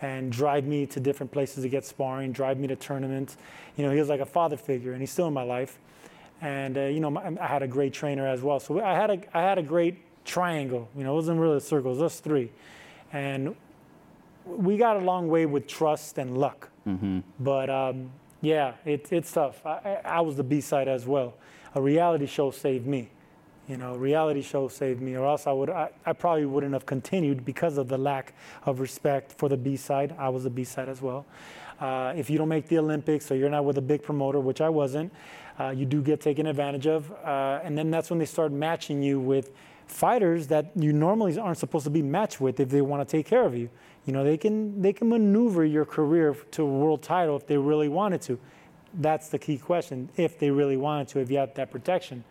and 0.02 0.32
drive 0.32 0.66
me 0.66 0.86
to 0.88 1.00
different 1.00 1.32
places 1.32 1.64
to 1.64 1.70
get 1.70 1.86
sparring, 1.86 2.32
drive 2.32 2.58
me 2.58 2.68
to 2.68 2.76
tournaments. 2.76 3.38
You 3.78 3.86
know, 3.86 3.92
he 3.92 4.00
was 4.00 4.10
like 4.10 4.20
a 4.20 4.26
father 4.26 4.58
figure, 4.58 4.94
and 4.94 5.02
he's 5.02 5.12
still 5.12 5.28
in 5.28 5.34
my 5.34 5.44
life. 5.44 5.80
And 6.42 6.78
uh, 6.78 6.82
you 6.82 7.00
know, 7.00 7.12
my, 7.12 7.36
I 7.40 7.48
had 7.48 7.64
a 7.64 7.68
great 7.68 7.94
trainer 7.94 8.28
as 8.28 8.42
well. 8.42 8.60
So 8.60 8.82
I 8.84 8.96
had 8.96 9.10
a 9.10 9.38
I 9.38 9.42
had 9.42 9.58
a 9.58 9.64
great 9.64 10.00
triangle. 10.26 10.90
You 10.96 11.04
know, 11.04 11.14
it 11.14 11.16
wasn't 11.16 11.40
really 11.40 11.58
a 11.58 11.62
circle; 11.62 11.92
it 11.92 11.96
was 11.96 12.02
us 12.02 12.20
three. 12.20 12.52
And 13.14 13.56
we 14.46 14.78
got 14.78 14.98
a 14.98 15.00
long 15.00 15.28
way 15.28 15.46
with 15.46 15.68
trust 15.68 16.18
and 16.18 16.38
luck. 16.38 16.70
Mm-hmm. 16.88 17.20
But 17.40 17.70
um, 17.70 18.12
yeah, 18.42 18.74
it, 18.86 19.12
it's 19.12 19.32
tough. 19.32 19.64
I, 19.66 20.00
I 20.04 20.22
was 20.22 20.36
the 20.36 20.44
B 20.44 20.62
side 20.62 20.88
as 20.88 21.06
well. 21.06 21.36
A 21.76 21.82
reality 21.82 22.26
show 22.26 22.52
saved 22.52 22.88
me. 22.88 23.10
You 23.72 23.78
know, 23.78 23.96
reality 23.96 24.42
show 24.42 24.68
saved 24.68 25.02
me, 25.02 25.16
or 25.16 25.26
else 25.26 25.48
I 25.48 25.54
would 25.54 25.70
I, 25.70 25.92
I 26.06 26.12
probably 26.12 26.46
wouldn't 26.46 26.74
have 26.74 26.86
continued 26.86 27.46
because 27.46 27.78
of 27.78 27.88
the 27.88 27.98
lack 27.98 28.34
of 28.66 28.82
respect 28.82 29.32
for 29.32 29.48
the 29.48 29.56
B 29.56 29.78
side. 29.78 30.14
I 30.20 30.28
was 30.28 30.44
a 30.44 30.50
B 30.50 30.66
side 30.66 30.90
as 30.90 31.02
well. 31.02 31.26
Uh, 31.80 32.12
if 32.18 32.30
you 32.30 32.38
don't 32.38 32.50
make 32.50 32.68
the 32.68 32.80
Olympics 32.80 33.32
or 33.32 33.38
you're 33.38 33.50
not 33.50 33.64
with 33.64 33.78
a 33.78 33.82
big 33.82 34.04
promoter, 34.04 34.42
which 34.42 34.60
I 34.60 34.68
wasn't, 34.68 35.14
uh, 35.58 35.70
you 35.70 35.86
do 35.86 36.02
get 36.02 36.20
taken 36.20 36.48
advantage 36.48 36.86
of. 36.86 37.14
Uh, 37.24 37.62
and 37.64 37.78
then 37.78 37.90
that's 37.90 38.10
when 38.10 38.20
they 38.20 38.26
start 38.26 38.52
matching 38.52 39.02
you 39.02 39.22
with 39.22 39.52
fighters 39.88 40.48
that 40.48 40.72
you 40.76 40.92
normally 40.92 41.40
aren't 41.40 41.58
supposed 41.58 41.86
to 41.86 41.92
be 41.92 42.02
matched 42.02 42.42
with 42.42 42.60
if 42.60 42.68
they 42.68 42.82
want 42.82 43.08
to 43.08 43.10
take 43.10 43.26
care 43.26 43.46
of 43.46 43.56
you. 43.56 43.70
You 44.06 44.12
know, 44.12 44.26
they 44.26 44.36
can 44.36 44.82
they 44.82 44.92
can 44.92 45.08
maneuver 45.08 45.64
your 45.64 45.86
career 45.86 46.36
to 46.52 46.64
a 46.64 46.66
world 46.66 47.04
title 47.04 47.38
if 47.38 47.48
they 47.48 47.58
really 47.58 47.88
wanted 47.88 48.22
to. 48.24 48.38
That's 48.94 49.30
the 49.30 49.40
key 49.40 49.58
question. 49.58 50.10
If 50.18 50.40
they 50.40 50.52
really 50.52 50.78
wanted 50.78 51.08
to, 51.10 51.20
if 51.20 51.32
you 51.32 51.38
have 51.38 51.54
that 51.56 51.72
protection. 51.72 52.24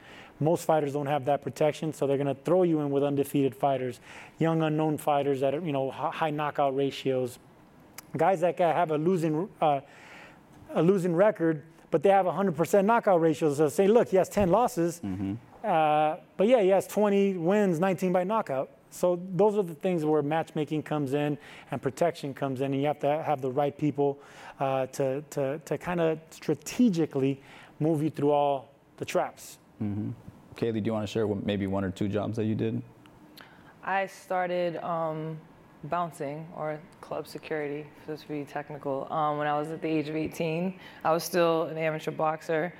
Most 0.42 0.64
fighters 0.64 0.94
don't 0.94 1.06
have 1.06 1.26
that 1.26 1.42
protection, 1.42 1.92
so 1.92 2.06
they're 2.06 2.16
going 2.16 2.34
to 2.34 2.42
throw 2.42 2.62
you 2.62 2.80
in 2.80 2.90
with 2.90 3.02
undefeated 3.02 3.54
fighters, 3.54 4.00
young 4.38 4.62
unknown 4.62 4.96
fighters 4.96 5.40
that 5.40 5.54
are, 5.54 5.60
you 5.60 5.72
know, 5.72 5.90
high 5.90 6.30
knockout 6.30 6.74
ratios, 6.74 7.38
guys 8.16 8.40
that 8.40 8.58
have 8.58 8.90
a 8.90 8.96
losing 8.96 9.48
uh, 9.60 9.80
a 10.72 10.82
losing 10.82 11.14
record, 11.14 11.62
but 11.90 12.02
they 12.02 12.08
have 12.10 12.26
100% 12.26 12.84
knockout 12.84 13.20
ratios. 13.20 13.56
So 13.58 13.68
say, 13.68 13.86
look, 13.86 14.08
he 14.08 14.16
has 14.16 14.28
10 14.28 14.50
losses, 14.50 15.00
mm-hmm. 15.04 15.34
uh, 15.64 16.16
but 16.36 16.46
yeah, 16.46 16.62
he 16.62 16.68
has 16.68 16.86
20 16.86 17.34
wins, 17.34 17.78
19 17.78 18.12
by 18.12 18.24
knockout. 18.24 18.70
So 18.90 19.20
those 19.34 19.56
are 19.56 19.62
the 19.62 19.74
things 19.74 20.04
where 20.04 20.22
matchmaking 20.22 20.82
comes 20.82 21.14
in 21.14 21.38
and 21.70 21.80
protection 21.80 22.34
comes 22.34 22.60
in, 22.60 22.72
and 22.72 22.80
you 22.80 22.88
have 22.88 22.98
to 23.00 23.22
have 23.22 23.40
the 23.40 23.50
right 23.50 23.76
people 23.76 24.18
uh, 24.58 24.86
to, 24.86 25.22
to, 25.30 25.58
to 25.58 25.78
kind 25.78 26.00
of 26.00 26.18
strategically 26.30 27.40
move 27.78 28.02
you 28.02 28.10
through 28.10 28.30
all 28.32 28.70
the 28.98 29.04
traps. 29.04 29.58
Mm-hmm. 29.82 30.10
Kali, 30.56 30.80
do 30.80 30.86
you 30.86 30.92
want 30.92 31.06
to 31.06 31.12
share 31.12 31.26
maybe 31.26 31.66
one 31.66 31.84
or 31.84 31.90
two 31.90 32.08
jobs 32.08 32.36
that 32.36 32.44
you 32.44 32.54
did? 32.54 32.82
I 33.82 34.06
started 34.06 34.76
um, 34.84 35.38
bouncing 35.84 36.46
or 36.54 36.78
club 37.00 37.26
security, 37.26 37.86
just 38.06 38.22
to 38.22 38.28
be 38.28 38.44
technical. 38.44 39.10
Um, 39.10 39.38
when 39.38 39.46
I 39.46 39.58
was 39.58 39.70
at 39.70 39.80
the 39.80 39.88
age 39.88 40.08
of 40.08 40.16
18, 40.16 40.78
I 41.04 41.12
was 41.12 41.24
still 41.24 41.64
an 41.64 41.78
amateur 41.78 42.10
boxer, 42.10 42.74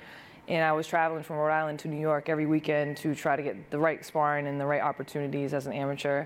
and 0.47 0.63
I 0.63 0.71
was 0.71 0.87
traveling 0.87 1.23
from 1.23 1.37
Rhode 1.37 1.51
Island 1.51 1.79
to 1.79 1.87
New 1.87 1.99
York 1.99 2.29
every 2.29 2.45
weekend 2.45 2.97
to 2.97 3.15
try 3.15 3.35
to 3.35 3.43
get 3.43 3.71
the 3.71 3.79
right 3.79 4.03
sparring 4.03 4.47
and 4.47 4.59
the 4.59 4.65
right 4.65 4.81
opportunities 4.81 5.53
as 5.53 5.67
an 5.67 5.73
amateur, 5.73 6.25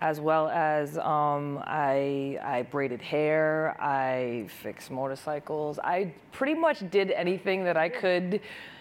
as 0.00 0.20
well 0.20 0.48
as 0.48 0.98
um, 0.98 1.62
I, 1.64 2.38
I 2.42 2.62
braided 2.70 3.00
hair, 3.00 3.76
I 3.80 4.48
fixed 4.62 4.90
motorcycles, 4.90 5.78
I 5.78 6.12
pretty 6.32 6.54
much 6.54 6.88
did 6.90 7.10
anything 7.12 7.64
that 7.64 7.76
I 7.76 7.88
could 7.88 8.40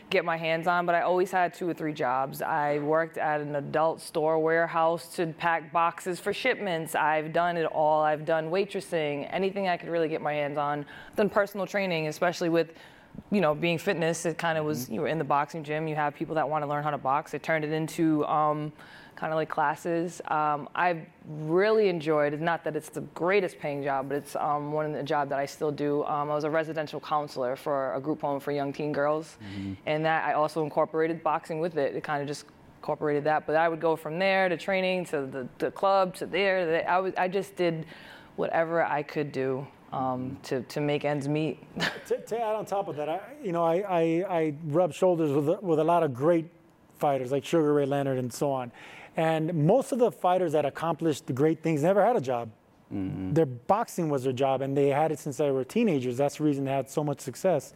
get 0.10 0.26
my 0.26 0.38
hands 0.38 0.68
on, 0.68 0.86
but 0.86 0.96
I 0.96 1.02
always 1.02 1.32
had 1.32 1.54
two 1.54 1.68
or 1.68 1.74
three 1.74 1.94
jobs. 1.94 2.42
I 2.42 2.80
worked 2.80 3.18
at 3.18 3.42
an 3.42 3.56
adult 3.56 4.00
store 4.00 4.38
warehouse 4.38 5.08
to 5.16 5.28
pack 5.28 5.72
boxes 5.72 6.20
for 6.20 6.34
shipments. 6.34 6.94
I've 6.94 7.34
done 7.34 7.58
it 7.58 7.66
all. 7.66 8.04
I've 8.04 8.26
done 8.26 8.50
waitressing, 8.50 9.28
anything 9.32 9.68
I 9.68 9.78
could 9.78 9.90
really 9.90 10.10
get 10.10 10.22
my 10.22 10.34
hands 10.34 10.58
on. 10.58 10.86
I've 11.10 11.16
done 11.16 11.30
personal 11.30 11.66
training, 11.66 12.08
especially 12.08 12.50
with 12.50 12.74
you 13.32 13.42
know, 13.42 13.56
being 13.56 13.78
fitness, 13.78 14.26
it 14.26 14.38
kind 14.38 14.58
of 14.58 14.66
was, 14.66 14.86
mm-hmm. 14.86 14.94
you 14.94 15.02
were 15.02 15.08
in 15.08 15.18
the 15.18 15.24
boxing 15.24 15.64
gym, 15.64 15.88
you 15.88 15.96
have 15.96 16.14
people 16.14 16.36
that 16.36 16.48
want 16.48 16.64
to 16.64 16.68
learn 16.68 16.84
how 16.84 16.92
to 16.92 16.98
box. 16.98 17.34
It 17.34 17.42
turned 17.42 17.66
it 17.66 17.72
into 17.72 18.26
um, 18.26 18.72
kind 19.16 19.34
of 19.34 19.38
like 19.38 19.50
classes. 19.50 20.22
Um, 20.28 20.70
I've 20.76 21.02
really 21.28 21.90
enjoyed, 21.90 22.34
it's 22.34 22.42
not 22.42 22.64
that 22.64 22.76
it's 22.76 22.90
the 22.90 23.02
greatest 23.02 23.58
paying 23.58 23.84
job, 23.84 24.10
but 24.10 24.18
it's 24.18 24.36
um, 24.36 24.72
one 24.72 24.86
of 24.86 24.94
the 24.94 25.04
job 25.04 25.30
that 25.30 25.40
I 25.40 25.46
still 25.46 25.72
do. 25.72 26.04
Um, 26.04 26.30
I 26.30 26.36
was 26.36 26.44
a 26.44 26.50
residential 26.50 27.00
counselor 27.00 27.56
for 27.56 27.94
a 27.96 28.00
group 28.00 28.22
home 28.22 28.40
for 28.40 28.52
young 28.52 28.72
teen 28.72 28.92
girls, 28.92 29.38
mm-hmm. 29.44 29.74
and 29.86 30.06
that 30.06 30.26
I 30.26 30.34
also 30.34 30.64
incorporated 30.64 31.24
boxing 31.24 31.60
with 31.60 31.78
it. 31.78 31.96
It 31.96 32.04
kind 32.04 32.22
of 32.22 32.28
just 32.28 32.46
incorporated 32.78 33.24
that, 33.24 33.48
but 33.48 33.56
I 33.56 33.70
would 33.70 33.80
go 33.80 33.96
from 33.96 34.20
there 34.20 34.50
to 34.50 34.58
training 34.58 35.06
to 35.06 35.26
the, 35.26 35.48
the 35.58 35.72
club 35.72 36.14
to 36.16 36.26
there. 36.26 36.86
I, 36.88 37.00
was, 37.00 37.14
I 37.18 37.30
just 37.30 37.56
did 37.56 37.86
whatever 38.36 38.84
I 38.84 39.04
could 39.04 39.32
do. 39.32 39.66
Um, 39.94 40.38
to, 40.44 40.62
to 40.62 40.82
make 40.82 41.06
ends 41.06 41.28
meet. 41.28 41.60
to, 42.08 42.18
to, 42.18 42.42
add 42.42 42.56
on 42.56 42.66
top 42.66 42.88
of 42.88 42.96
that, 42.96 43.08
I, 43.08 43.22
you 43.44 43.52
know, 43.52 43.64
I, 43.64 43.76
I, 43.76 44.02
I 44.28 44.54
rub 44.66 44.92
shoulders 44.92 45.32
with, 45.32 45.62
with 45.62 45.78
a 45.78 45.84
lot 45.84 46.02
of 46.02 46.16
great 46.16 46.50
fighters 46.98 47.32
like 47.32 47.46
Sugar 47.46 47.72
Ray 47.74 47.86
Leonard 47.86 48.18
and 48.18 48.34
so 48.34 48.52
on. 48.52 48.72
And 49.16 49.54
most 49.54 49.92
of 49.92 50.00
the 50.00 50.12
fighters 50.12 50.54
that 50.54 50.66
accomplished 50.66 51.28
the 51.28 51.34
great 51.34 51.62
things 51.62 51.84
never 51.84 52.04
had 52.04 52.16
a 52.16 52.22
job. 52.22 52.50
Mm-hmm. 52.94 53.34
Their 53.34 53.46
boxing 53.46 54.10
was 54.10 54.24
their 54.24 54.34
job, 54.34 54.62
and 54.62 54.78
they 54.78 54.90
had 54.90 55.12
it 55.12 55.20
since 55.20 55.38
they 55.38 55.50
were 55.50 55.64
teenagers. 55.64 56.18
That's 56.18 56.38
the 56.38 56.44
reason 56.44 56.66
they 56.66 56.72
had 56.72 56.90
so 56.90 57.04
much 57.04 57.20
success. 57.22 57.74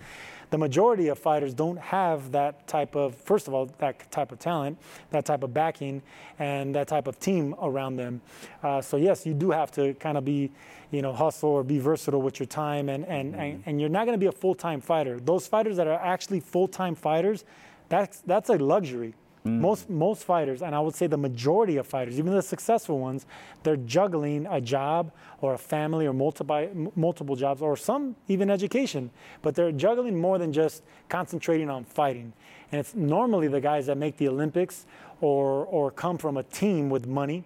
The 0.49 0.57
majority 0.57 1.09
of 1.09 1.19
fighters 1.19 1.53
don't 1.53 1.77
have 1.79 2.31
that 2.31 2.67
type 2.67 2.95
of, 2.95 3.15
first 3.15 3.47
of 3.47 3.53
all, 3.53 3.65
that 3.79 4.09
type 4.11 4.31
of 4.31 4.39
talent, 4.39 4.77
that 5.09 5.25
type 5.25 5.43
of 5.43 5.53
backing, 5.53 6.01
and 6.39 6.73
that 6.75 6.87
type 6.87 7.07
of 7.07 7.19
team 7.19 7.55
around 7.61 7.97
them. 7.97 8.21
Uh, 8.63 8.81
so 8.81 8.95
yes, 8.95 9.25
you 9.25 9.33
do 9.33 9.51
have 9.51 9.71
to 9.71 9.93
kind 9.95 10.17
of 10.17 10.23
be, 10.23 10.51
you 10.91 11.01
know, 11.01 11.11
hustle 11.11 11.49
or 11.49 11.63
be 11.63 11.79
versatile 11.79 12.21
with 12.21 12.39
your 12.39 12.47
time, 12.47 12.87
and 12.87 13.05
and 13.07 13.33
mm-hmm. 13.33 13.41
and, 13.41 13.63
and 13.65 13.81
you're 13.81 13.89
not 13.89 14.05
going 14.05 14.17
to 14.17 14.23
be 14.23 14.27
a 14.27 14.31
full-time 14.31 14.79
fighter. 14.79 15.19
Those 15.19 15.47
fighters 15.47 15.75
that 15.77 15.87
are 15.87 15.99
actually 15.99 16.39
full-time 16.39 16.95
fighters, 16.95 17.43
that's 17.89 18.21
that's 18.21 18.49
a 18.49 18.57
luxury. 18.57 19.15
Mm. 19.47 19.59
Most 19.59 19.89
most 19.89 20.23
fighters, 20.23 20.61
and 20.61 20.75
I 20.75 20.79
would 20.79 20.95
say 20.95 21.07
the 21.07 21.17
majority 21.17 21.77
of 21.77 21.87
fighters, 21.87 22.19
even 22.19 22.33
the 22.33 22.41
successful 22.41 22.99
ones, 22.99 23.25
they're 23.63 23.77
juggling 23.77 24.45
a 24.47 24.61
job 24.61 25.11
or 25.41 25.53
a 25.53 25.57
family 25.57 26.05
or 26.05 26.13
multiple 26.13 26.91
multiple 26.95 27.35
jobs 27.35 27.61
or 27.61 27.77
some 27.77 28.15
even 28.27 28.49
education, 28.49 29.09
but 29.41 29.55
they're 29.55 29.71
juggling 29.71 30.19
more 30.19 30.37
than 30.37 30.53
just 30.53 30.83
concentrating 31.09 31.69
on 31.69 31.83
fighting. 31.85 32.33
And 32.71 32.79
it's 32.79 32.93
normally 32.95 33.47
the 33.47 33.61
guys 33.61 33.85
that 33.85 33.97
make 33.97 34.17
the 34.17 34.27
Olympics 34.27 34.85
or 35.21 35.65
or 35.65 35.91
come 35.91 36.17
from 36.17 36.37
a 36.37 36.43
team 36.43 36.89
with 36.89 37.07
money 37.07 37.43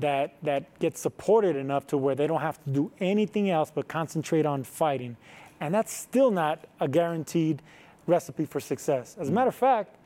that 0.00 0.34
that 0.42 0.78
get 0.78 0.96
supported 0.96 1.56
enough 1.56 1.86
to 1.88 1.96
where 1.96 2.14
they 2.14 2.26
don't 2.26 2.40
have 2.40 2.62
to 2.64 2.70
do 2.70 2.92
anything 3.00 3.50
else 3.50 3.72
but 3.74 3.88
concentrate 3.88 4.46
on 4.46 4.62
fighting. 4.64 5.16
And 5.60 5.74
that's 5.74 5.92
still 5.92 6.30
not 6.30 6.66
a 6.80 6.86
guaranteed 6.86 7.62
recipe 8.06 8.46
for 8.46 8.60
success. 8.60 9.16
As 9.18 9.28
a 9.28 9.32
matter 9.32 9.48
of 9.48 9.54
fact, 9.54 9.97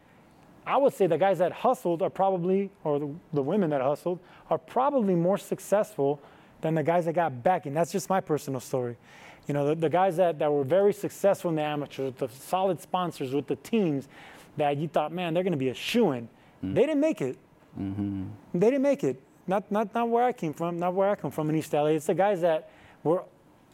I 0.66 0.76
would 0.76 0.94
say 0.94 1.06
the 1.06 1.18
guys 1.18 1.38
that 1.38 1.52
hustled 1.52 2.02
are 2.02 2.10
probably, 2.10 2.70
or 2.84 2.98
the, 2.98 3.14
the, 3.32 3.42
women 3.42 3.70
that 3.70 3.80
hustled, 3.80 4.20
are 4.48 4.58
probably 4.58 5.14
more 5.14 5.38
successful 5.38 6.20
than 6.60 6.74
the 6.74 6.82
guys 6.82 7.06
that 7.06 7.14
got 7.14 7.42
backing. 7.42 7.74
That's 7.74 7.90
just 7.90 8.08
my 8.08 8.20
personal 8.20 8.60
story. 8.60 8.96
You 9.48 9.54
know, 9.54 9.66
the, 9.68 9.74
the 9.74 9.88
guys 9.88 10.16
that, 10.18 10.38
that 10.38 10.52
were 10.52 10.62
very 10.62 10.92
successful 10.92 11.50
in 11.50 11.56
the 11.56 11.62
amateurs, 11.62 12.14
the 12.16 12.28
solid 12.28 12.80
sponsors 12.80 13.34
with 13.34 13.48
the 13.48 13.56
teams 13.56 14.08
that 14.56 14.76
you 14.76 14.86
thought, 14.86 15.10
man, 15.12 15.34
they're 15.34 15.42
going 15.42 15.52
to 15.52 15.58
be 15.58 15.70
a 15.70 15.74
shoe 15.74 16.12
in. 16.12 16.24
Mm-hmm. 16.24 16.74
They 16.74 16.80
didn't 16.82 17.00
make 17.00 17.20
it. 17.20 17.38
Mm-hmm. 17.80 18.24
They 18.54 18.66
didn't 18.70 18.82
make 18.82 19.02
it. 19.02 19.20
Not, 19.48 19.70
not, 19.72 19.92
not 19.94 20.08
where 20.08 20.22
I 20.22 20.32
came 20.32 20.52
from, 20.52 20.78
not 20.78 20.94
where 20.94 21.10
I 21.10 21.16
come 21.16 21.32
from 21.32 21.50
in 21.50 21.56
East 21.56 21.72
LA. 21.72 21.86
It's 21.86 22.06
the 22.06 22.14
guys 22.14 22.40
that 22.42 22.70
were 23.02 23.24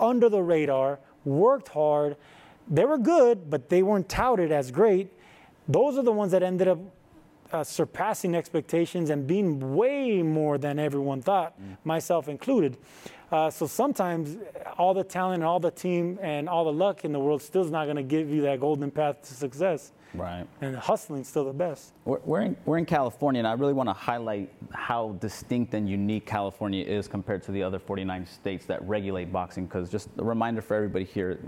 under 0.00 0.30
the 0.30 0.42
radar, 0.42 1.00
worked 1.26 1.68
hard. 1.68 2.16
They 2.66 2.86
were 2.86 2.96
good, 2.96 3.50
but 3.50 3.68
they 3.68 3.82
weren't 3.82 4.08
touted 4.08 4.50
as 4.50 4.70
great 4.70 5.10
those 5.68 5.98
are 5.98 6.02
the 6.02 6.12
ones 6.12 6.32
that 6.32 6.42
ended 6.42 6.66
up 6.68 6.78
uh, 7.52 7.64
surpassing 7.64 8.34
expectations 8.34 9.10
and 9.10 9.26
being 9.26 9.74
way 9.74 10.22
more 10.22 10.58
than 10.58 10.78
everyone 10.78 11.22
thought, 11.22 11.60
mm. 11.60 11.76
myself 11.84 12.28
included. 12.28 12.76
Uh, 13.30 13.50
so 13.50 13.66
sometimes 13.66 14.36
all 14.78 14.94
the 14.94 15.04
talent 15.04 15.36
and 15.36 15.44
all 15.44 15.60
the 15.60 15.70
team 15.70 16.18
and 16.22 16.48
all 16.48 16.64
the 16.64 16.72
luck 16.72 17.04
in 17.04 17.12
the 17.12 17.18
world 17.18 17.42
still 17.42 17.62
is 17.62 17.70
not 17.70 17.84
going 17.84 17.96
to 17.96 18.02
give 18.02 18.30
you 18.30 18.42
that 18.42 18.60
golden 18.60 18.90
path 18.90 19.20
to 19.22 19.34
success. 19.34 19.92
Right. 20.14 20.46
And 20.60 20.74
hustling's 20.76 21.28
still 21.28 21.44
the 21.44 21.52
best. 21.52 21.92
We're, 22.04 22.18
we're, 22.24 22.40
in, 22.40 22.56
we're 22.64 22.78
in 22.78 22.86
California, 22.86 23.40
and 23.40 23.46
I 23.46 23.52
really 23.52 23.72
want 23.72 23.88
to 23.88 23.92
highlight 23.92 24.52
how 24.72 25.16
distinct 25.20 25.74
and 25.74 25.88
unique 25.88 26.26
California 26.26 26.84
is 26.84 27.06
compared 27.08 27.42
to 27.44 27.52
the 27.52 27.62
other 27.62 27.78
49 27.78 28.26
states 28.26 28.64
that 28.66 28.82
regulate 28.88 29.32
boxing. 29.32 29.66
Because 29.66 29.90
just 29.90 30.08
a 30.18 30.24
reminder 30.24 30.62
for 30.62 30.74
everybody 30.74 31.04
here, 31.04 31.38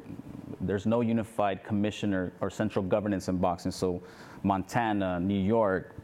there's 0.61 0.87
no 0.87 1.01
unified 1.01 1.65
commissioner 1.65 2.33
or 2.41 2.51
central 2.51 2.85
governance 2.85 3.29
in 3.29 3.39
boxing. 3.39 3.73
So 3.73 4.03
Montana, 4.43 5.21
New 5.21 5.41
York, 5.41 5.95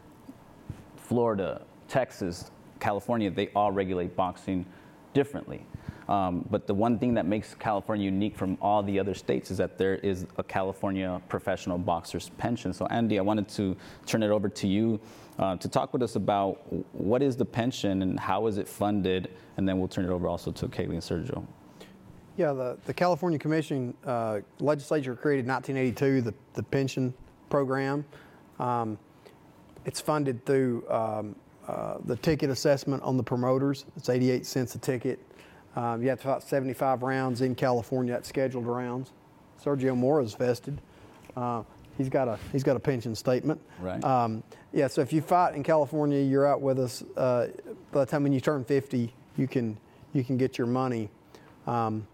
Florida, 0.95 1.61
Texas, 1.87 2.51
California, 2.79 3.29
they 3.29 3.49
all 3.55 3.71
regulate 3.71 4.15
boxing 4.15 4.65
differently. 5.13 5.65
Um, 6.09 6.45
but 6.49 6.67
the 6.67 6.73
one 6.73 6.97
thing 6.99 7.13
that 7.15 7.25
makes 7.25 7.53
California 7.53 8.05
unique 8.05 8.35
from 8.35 8.57
all 8.61 8.81
the 8.81 8.97
other 8.99 9.13
states 9.13 9.51
is 9.51 9.57
that 9.57 9.77
there 9.77 9.95
is 9.95 10.25
a 10.37 10.43
California 10.43 11.21
professional 11.27 11.77
boxer's 11.77 12.29
pension. 12.37 12.73
So, 12.73 12.85
Andy, 12.87 13.19
I 13.19 13.21
wanted 13.21 13.49
to 13.49 13.75
turn 14.05 14.23
it 14.23 14.29
over 14.29 14.47
to 14.47 14.67
you 14.67 14.99
uh, 15.37 15.57
to 15.57 15.67
talk 15.67 15.93
with 15.93 16.01
us 16.01 16.15
about 16.15 16.61
what 16.93 17.21
is 17.21 17.35
the 17.35 17.45
pension 17.45 18.01
and 18.01 18.19
how 18.19 18.47
is 18.47 18.57
it 18.57 18.67
funded, 18.67 19.31
and 19.57 19.67
then 19.67 19.79
we'll 19.79 19.89
turn 19.89 20.05
it 20.05 20.09
over 20.09 20.27
also 20.27 20.51
to 20.51 20.67
Kali 20.67 20.89
and 20.89 20.99
Sergio. 20.99 21.45
Yeah, 22.37 22.53
the, 22.53 22.77
the 22.85 22.93
California 22.93 23.39
Commission 23.39 23.93
uh, 24.05 24.39
legislature 24.59 25.15
created 25.15 25.47
1982 25.47 26.21
the, 26.21 26.33
the 26.53 26.63
pension 26.63 27.13
program. 27.49 28.05
Um, 28.59 28.97
it's 29.85 29.99
funded 29.99 30.45
through 30.45 30.87
um, 30.89 31.35
uh, 31.67 31.97
the 32.05 32.15
ticket 32.17 32.49
assessment 32.49 33.03
on 33.03 33.17
the 33.17 33.23
promoters. 33.23 33.85
It's 33.95 34.09
88 34.09 34.45
cents 34.45 34.75
a 34.75 34.79
ticket. 34.79 35.19
Um, 35.77 36.01
you 36.01 36.09
have 36.09 36.19
to 36.21 36.27
fight 36.27 36.41
75 36.41 37.03
rounds 37.03 37.41
in 37.41 37.53
California 37.53 38.15
at 38.15 38.25
scheduled 38.25 38.65
rounds. 38.65 39.11
Sergio 39.63 39.95
Mora 39.95 40.23
is 40.23 40.33
vested. 40.33 40.81
Uh, 41.35 41.61
he's 41.99 42.09
got 42.09 42.27
a 42.27 42.39
he's 42.51 42.63
got 42.63 42.75
a 42.75 42.79
pension 42.79 43.13
statement. 43.13 43.61
Right. 43.79 44.03
Um, 44.03 44.41
yeah. 44.73 44.87
So 44.87 45.01
if 45.01 45.13
you 45.13 45.21
fight 45.21 45.53
in 45.53 45.61
California, 45.61 46.19
you're 46.19 46.47
out 46.47 46.61
with 46.61 46.79
us. 46.79 47.03
Uh, 47.15 47.49
by 47.91 47.99
the 47.99 48.05
time 48.07 48.23
when 48.23 48.33
you 48.33 48.39
turn 48.39 48.63
50, 48.63 49.13
you 49.37 49.47
can 49.47 49.77
you 50.13 50.23
can 50.23 50.35
get 50.35 50.57
your 50.57 50.65
money. 50.65 51.09
Um, 51.67 52.07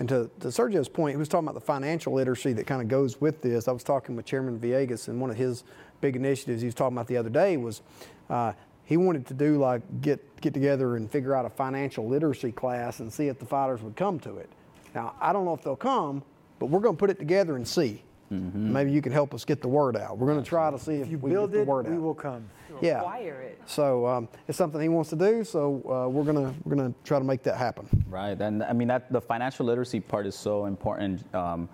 and 0.00 0.08
to, 0.08 0.28
to 0.40 0.48
Sergio's 0.48 0.88
point, 0.88 1.14
he 1.14 1.16
was 1.16 1.28
talking 1.28 1.46
about 1.46 1.54
the 1.54 1.64
financial 1.64 2.14
literacy 2.14 2.52
that 2.54 2.66
kind 2.66 2.82
of 2.82 2.88
goes 2.88 3.20
with 3.20 3.42
this. 3.42 3.68
I 3.68 3.72
was 3.72 3.84
talking 3.84 4.16
with 4.16 4.26
Chairman 4.26 4.58
Villegas, 4.58 5.06
and 5.06 5.20
one 5.20 5.30
of 5.30 5.36
his 5.36 5.62
big 6.00 6.16
initiatives 6.16 6.62
he 6.62 6.66
was 6.66 6.74
talking 6.74 6.96
about 6.96 7.06
the 7.06 7.16
other 7.16 7.30
day 7.30 7.56
was 7.56 7.80
uh, 8.28 8.54
he 8.84 8.96
wanted 8.96 9.26
to 9.26 9.34
do 9.34 9.58
like 9.58 9.82
get 10.00 10.20
get 10.40 10.52
together 10.54 10.96
and 10.96 11.10
figure 11.10 11.34
out 11.34 11.44
a 11.46 11.50
financial 11.50 12.06
literacy 12.08 12.52
class 12.52 13.00
and 13.00 13.12
see 13.12 13.28
if 13.28 13.38
the 13.38 13.46
fighters 13.46 13.80
would 13.82 13.96
come 13.96 14.18
to 14.20 14.36
it. 14.38 14.50
Now 14.94 15.14
I 15.20 15.32
don't 15.32 15.44
know 15.44 15.54
if 15.54 15.62
they'll 15.62 15.76
come, 15.76 16.22
but 16.58 16.66
we're 16.66 16.80
going 16.80 16.94
to 16.96 16.98
put 17.00 17.10
it 17.10 17.18
together 17.18 17.56
and 17.56 17.66
see. 17.66 18.02
Maybe 18.30 18.90
you 18.90 19.00
can 19.00 19.12
help 19.12 19.32
us 19.32 19.44
get 19.44 19.62
the 19.62 19.68
word 19.68 19.96
out. 19.96 20.18
We're 20.18 20.26
going 20.26 20.42
to 20.42 20.48
try 20.48 20.68
to 20.68 20.78
see 20.78 20.94
if, 20.94 21.02
If 21.06 21.12
you 21.12 21.18
we 21.18 21.30
build 21.30 21.52
get 21.52 21.58
the 21.58 21.62
it, 21.62 21.66
word 21.68 21.86
we 21.86 21.94
out. 21.94 22.00
will 22.00 22.14
come. 22.14 22.50
yeah. 22.80 22.96
Require 22.96 23.40
it. 23.42 23.62
So 23.66 24.06
um, 24.08 24.28
it's 24.48 24.58
something 24.58 24.80
he 24.80 24.88
wants 24.88 25.10
to 25.10 25.16
do. 25.16 25.44
So 25.44 25.76
uh, 25.88 26.08
we're 26.08 26.24
gonna 26.24 26.52
we're 26.64 26.74
gonna 26.74 26.92
try 27.04 27.20
to 27.20 27.24
make 27.24 27.44
that 27.44 27.56
happen. 27.56 27.86
Right, 28.10 28.40
and 28.40 28.64
I 28.64 28.72
mean 28.72 28.88
that 28.88 29.12
the 29.12 29.20
financial 29.20 29.66
literacy 29.66 30.00
part 30.00 30.26
is 30.26 30.34
so 30.34 30.64
important. 30.66 31.32
Um, 31.32 31.60
and 31.60 31.68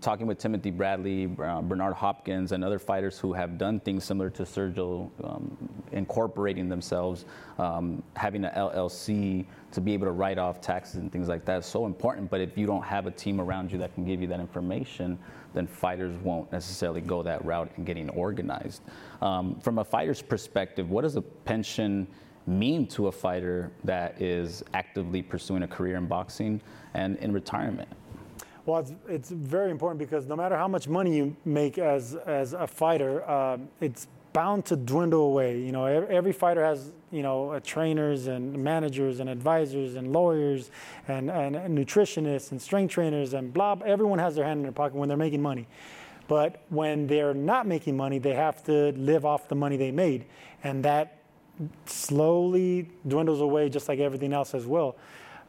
talking 0.00 0.26
with 0.26 0.38
Timothy 0.38 0.70
Bradley, 0.70 1.30
uh, 1.38 1.62
Bernard 1.62 1.94
Hopkins, 1.94 2.52
and 2.52 2.64
other 2.64 2.78
fighters 2.78 3.18
who 3.18 3.32
have 3.32 3.56
done 3.56 3.78
things 3.78 4.04
similar 4.04 4.30
to 4.30 4.42
Sergio, 4.42 5.10
um, 5.22 5.56
incorporating 5.92 6.68
themselves, 6.68 7.24
um, 7.58 8.02
having 8.16 8.44
an 8.44 8.52
LLC 8.56 9.46
to 9.70 9.80
be 9.80 9.92
able 9.92 10.06
to 10.06 10.12
write 10.12 10.38
off 10.38 10.60
taxes 10.60 10.96
and 10.96 11.12
things 11.12 11.28
like 11.28 11.44
that 11.44 11.58
is 11.58 11.66
so 11.66 11.86
important. 11.86 12.28
But 12.28 12.40
if 12.40 12.58
you 12.58 12.66
don't 12.66 12.84
have 12.84 13.06
a 13.06 13.12
team 13.12 13.40
around 13.40 13.70
you 13.70 13.78
that 13.78 13.94
can 13.94 14.04
give 14.04 14.20
you 14.20 14.26
that 14.28 14.40
information, 14.40 15.18
then 15.54 15.66
fighters 15.68 16.16
won't 16.18 16.50
necessarily 16.50 17.00
go 17.00 17.22
that 17.22 17.44
route 17.44 17.70
in 17.76 17.84
getting 17.84 18.10
organized. 18.10 18.82
Um, 19.22 19.58
from 19.60 19.78
a 19.78 19.84
fighter's 19.84 20.20
perspective, 20.20 20.90
what 20.90 21.02
does 21.02 21.14
a 21.16 21.22
pension 21.22 22.08
mean 22.46 22.86
to 22.86 23.06
a 23.06 23.12
fighter 23.12 23.72
that 23.84 24.20
is 24.20 24.64
actively 24.74 25.22
pursuing 25.22 25.62
a 25.62 25.68
career 25.68 25.96
in 25.96 26.06
boxing 26.06 26.60
and 26.94 27.16
in 27.18 27.32
retirement? 27.32 27.88
Well, 28.66 28.80
it's, 28.80 28.92
it's 29.08 29.30
very 29.30 29.70
important 29.70 30.00
because 30.00 30.26
no 30.26 30.34
matter 30.34 30.56
how 30.56 30.66
much 30.66 30.88
money 30.88 31.16
you 31.16 31.36
make 31.44 31.78
as 31.78 32.16
as 32.26 32.52
a 32.52 32.66
fighter, 32.66 33.28
um, 33.30 33.68
it's 33.80 34.08
bound 34.32 34.64
to 34.66 34.76
dwindle 34.76 35.22
away. 35.22 35.60
You 35.60 35.70
know, 35.70 35.86
every, 35.86 36.32
fighter 36.32 36.64
has 36.64 36.92
you 37.12 37.22
know 37.22 37.50
uh, 37.50 37.60
trainers 37.60 38.26
and 38.26 38.52
managers 38.58 39.20
and 39.20 39.30
advisors 39.30 39.94
and 39.94 40.12
lawyers 40.12 40.72
and, 41.06 41.30
and 41.30 41.54
nutritionists 41.78 42.50
and 42.50 42.60
strength 42.60 42.90
trainers 42.90 43.34
and 43.34 43.54
blah. 43.54 43.76
Everyone 43.86 44.18
has 44.18 44.34
their 44.34 44.44
hand 44.44 44.58
in 44.58 44.62
their 44.64 44.72
pocket 44.72 44.96
when 44.96 45.08
they're 45.08 45.16
making 45.16 45.42
money. 45.42 45.68
But 46.26 46.64
when 46.68 47.06
they're 47.06 47.34
not 47.34 47.68
making 47.68 47.96
money, 47.96 48.18
they 48.18 48.34
have 48.34 48.64
to 48.64 48.90
live 48.92 49.24
off 49.24 49.48
the 49.48 49.54
money 49.54 49.76
they 49.76 49.92
made, 49.92 50.26
and 50.64 50.84
that 50.84 51.18
slowly 51.84 52.90
dwindles 53.06 53.40
away, 53.40 53.68
just 53.68 53.88
like 53.88 54.00
everything 54.00 54.32
else 54.32 54.54
as 54.54 54.66
well. 54.66 54.96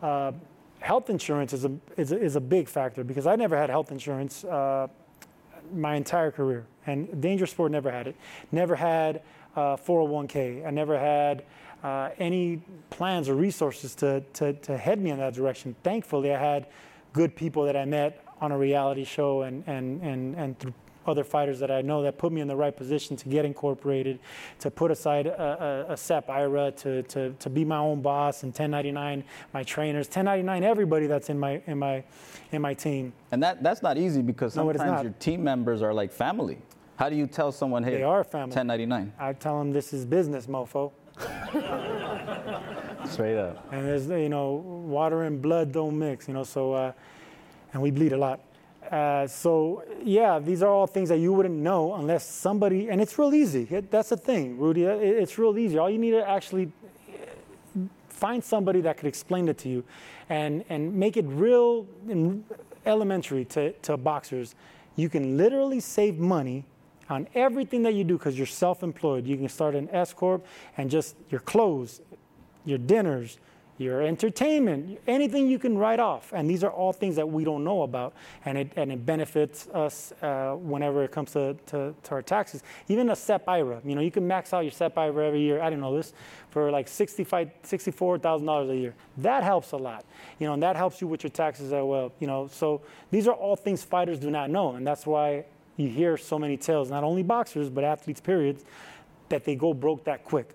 Uh, 0.03 0.33
health 0.87 1.09
insurance 1.09 1.51
is 1.51 1.65
a, 1.65 1.71
is 1.97 2.13
a 2.13 2.17
is 2.17 2.35
a 2.37 2.39
big 2.39 2.69
factor 2.69 3.03
because 3.03 3.27
I 3.27 3.35
never 3.35 3.57
had 3.57 3.69
health 3.69 3.91
insurance 3.91 4.45
uh, 4.45 4.87
my 5.73 5.95
entire 5.95 6.31
career, 6.31 6.65
and 6.85 7.21
dangerous 7.21 7.51
sport 7.51 7.73
never 7.73 7.91
had 7.91 8.07
it. 8.07 8.15
Never 8.53 8.73
had 8.73 9.21
uh, 9.57 9.75
401k. 9.75 10.65
I 10.65 10.69
never 10.69 10.97
had 10.97 11.43
uh, 11.83 12.11
any 12.19 12.61
plans 12.89 13.27
or 13.27 13.35
resources 13.35 13.95
to, 13.95 14.21
to 14.33 14.53
to 14.53 14.77
head 14.77 15.01
me 15.01 15.09
in 15.09 15.19
that 15.19 15.33
direction. 15.33 15.75
Thankfully, 15.83 16.33
I 16.33 16.39
had 16.39 16.67
good 17.11 17.35
people 17.35 17.65
that 17.65 17.75
I 17.75 17.83
met 17.83 18.23
on 18.39 18.53
a 18.53 18.57
reality 18.57 19.03
show 19.03 19.41
and 19.41 19.63
and 19.67 20.01
and 20.01 20.35
and 20.35 20.57
through 20.57 20.73
other 21.07 21.23
fighters 21.23 21.59
that 21.59 21.71
I 21.71 21.81
know 21.81 22.01
that 22.03 22.17
put 22.17 22.31
me 22.31 22.41
in 22.41 22.47
the 22.47 22.55
right 22.55 22.75
position 22.75 23.15
to 23.17 23.29
get 23.29 23.45
incorporated, 23.45 24.19
to 24.59 24.69
put 24.71 24.91
aside 24.91 25.27
a, 25.27 25.85
a, 25.89 25.93
a 25.93 25.97
SEP 25.97 26.29
IRA, 26.29 26.71
to, 26.71 27.03
to, 27.03 27.31
to 27.33 27.49
be 27.49 27.63
my 27.65 27.77
own 27.77 28.01
boss 28.01 28.43
and 28.43 28.49
1099 28.51 29.23
my 29.53 29.63
trainers, 29.63 30.07
1099 30.07 30.63
everybody 30.63 31.07
that's 31.07 31.29
in 31.29 31.39
my 31.39 31.61
in 31.67 31.77
my 31.77 32.03
in 32.51 32.61
my 32.61 32.73
team. 32.73 33.13
And 33.31 33.41
that, 33.43 33.61
that's 33.63 33.81
not 33.81 33.97
easy 33.97 34.21
because 34.21 34.55
No, 34.55 34.63
sometimes 34.71 34.91
not. 34.91 35.03
your 35.03 35.13
team 35.13 35.43
members 35.43 35.81
are 35.81 35.93
like 35.93 36.11
family. 36.11 36.57
How 36.97 37.09
do 37.09 37.15
you 37.15 37.27
tell 37.27 37.51
someone, 37.51 37.83
hey, 37.83 37.91
They 37.97 38.03
are 38.03 38.23
family. 38.23 38.55
1099? 38.55 39.13
I 39.19 39.33
tell 39.33 39.59
them 39.59 39.71
this 39.71 39.93
is 39.93 40.05
business, 40.05 40.47
mofo. 40.47 40.91
Straight 43.05 43.37
up. 43.37 43.67
and 43.71 43.85
there's 43.85 44.07
you 44.07 44.29
know 44.29 44.51
water 44.53 45.23
and 45.23 45.41
blood 45.41 45.71
don't 45.71 45.97
mix 45.97 46.27
you 46.27 46.33
know 46.33 46.43
so 46.43 46.73
uh, 46.73 46.91
and 47.73 47.81
we 47.81 47.89
bleed 47.89 48.11
a 48.13 48.17
lot 48.17 48.39
uh, 48.91 49.27
so 49.27 49.83
yeah 50.03 50.39
these 50.39 50.61
are 50.63 50.69
all 50.69 50.87
things 50.87 51.09
that 51.09 51.17
you 51.17 51.33
wouldn't 51.33 51.55
know 51.55 51.93
unless 51.95 52.25
somebody 52.25 52.89
and 52.89 53.01
it's 53.01 53.17
real 53.19 53.33
easy. 53.33 53.67
It- 53.69 53.91
that's 53.91 54.09
the 54.09 54.17
thing 54.17 54.57
rudy. 54.57 54.83
It- 54.83 55.17
it's 55.23 55.37
real 55.37 55.57
easy. 55.57 55.77
All 55.77 55.89
you 55.89 55.97
need 55.99 56.11
to 56.11 56.27
actually 56.27 56.71
find 58.09 58.43
somebody 58.43 58.81
that 58.81 58.97
could 58.97 59.07
explain 59.07 59.47
it 59.47 59.57
to 59.59 59.69
you 59.69 59.83
and 60.29 60.63
and 60.69 60.93
make 60.93 61.17
it 61.17 61.25
real 61.27 61.85
and 62.09 62.43
elementary 62.85 63.45
to, 63.45 63.71
to 63.73 63.97
boxers. 63.97 64.55
You 64.95 65.09
can 65.09 65.37
literally 65.37 65.79
save 65.79 66.17
money 66.17 66.65
on 67.09 67.27
everything 67.35 67.83
that 67.83 67.93
you 67.93 68.03
do 68.03 68.17
because 68.17 68.37
you're 68.37 68.47
self-employed. 68.47 69.25
You 69.27 69.37
can 69.37 69.49
start 69.49 69.75
an 69.75 69.87
s 69.91 70.13
corp 70.13 70.45
and 70.77 70.89
just 70.89 71.15
your 71.29 71.41
clothes 71.41 72.01
your 72.65 72.77
dinners, 72.77 73.37
your 73.77 74.01
entertainment, 74.01 74.99
anything 75.07 75.47
you 75.47 75.59
can 75.59 75.77
write 75.77 75.99
off. 75.99 76.33
And 76.33 76.49
these 76.49 76.63
are 76.63 76.71
all 76.71 76.91
things 76.91 77.15
that 77.15 77.29
we 77.29 77.43
don't 77.43 77.63
know 77.63 77.83
about. 77.83 78.13
And 78.45 78.57
it, 78.57 78.71
and 78.75 78.91
it 78.91 79.05
benefits 79.05 79.67
us 79.69 80.13
uh, 80.21 80.53
whenever 80.53 81.03
it 81.03 81.11
comes 81.11 81.31
to, 81.33 81.55
to, 81.67 81.93
to 82.03 82.11
our 82.11 82.21
taxes. 82.21 82.63
Even 82.87 83.09
a 83.09 83.15
SEP 83.15 83.47
IRA, 83.47 83.79
you 83.85 83.95
know, 83.95 84.01
you 84.01 84.11
can 84.11 84.27
max 84.27 84.53
out 84.53 84.61
your 84.61 84.71
SEP 84.71 84.97
IRA 84.97 85.27
every 85.27 85.41
year. 85.41 85.61
I 85.61 85.69
didn't 85.69 85.81
know 85.81 85.95
this 85.95 86.13
for 86.49 86.71
like 86.71 86.87
$65, 86.87 87.51
$64,000 87.63 88.69
a 88.71 88.75
year. 88.75 88.95
That 89.17 89.43
helps 89.43 89.73
a 89.73 89.77
lot, 89.77 90.05
you 90.39 90.47
know, 90.47 90.53
and 90.53 90.63
that 90.63 90.75
helps 90.75 90.99
you 91.01 91.07
with 91.07 91.23
your 91.23 91.29
taxes 91.29 91.71
as 91.71 91.83
well, 91.83 92.11
you 92.19 92.27
know. 92.27 92.47
So 92.51 92.81
these 93.11 93.27
are 93.27 93.35
all 93.35 93.55
things 93.55 93.83
fighters 93.83 94.17
do 94.17 94.31
not 94.31 94.49
know. 94.49 94.75
And 94.75 94.87
that's 94.87 95.05
why 95.05 95.45
you 95.75 95.89
hear 95.89 96.17
so 96.17 96.39
many 96.39 96.57
tales, 96.57 96.89
not 96.89 97.03
only 97.03 97.21
boxers, 97.21 97.69
but 97.69 97.83
athletes, 97.83 98.19
periods, 98.19 98.65
that 99.29 99.43
they 99.43 99.55
go 99.55 99.73
broke 99.73 100.03
that 100.05 100.23
quick 100.23 100.49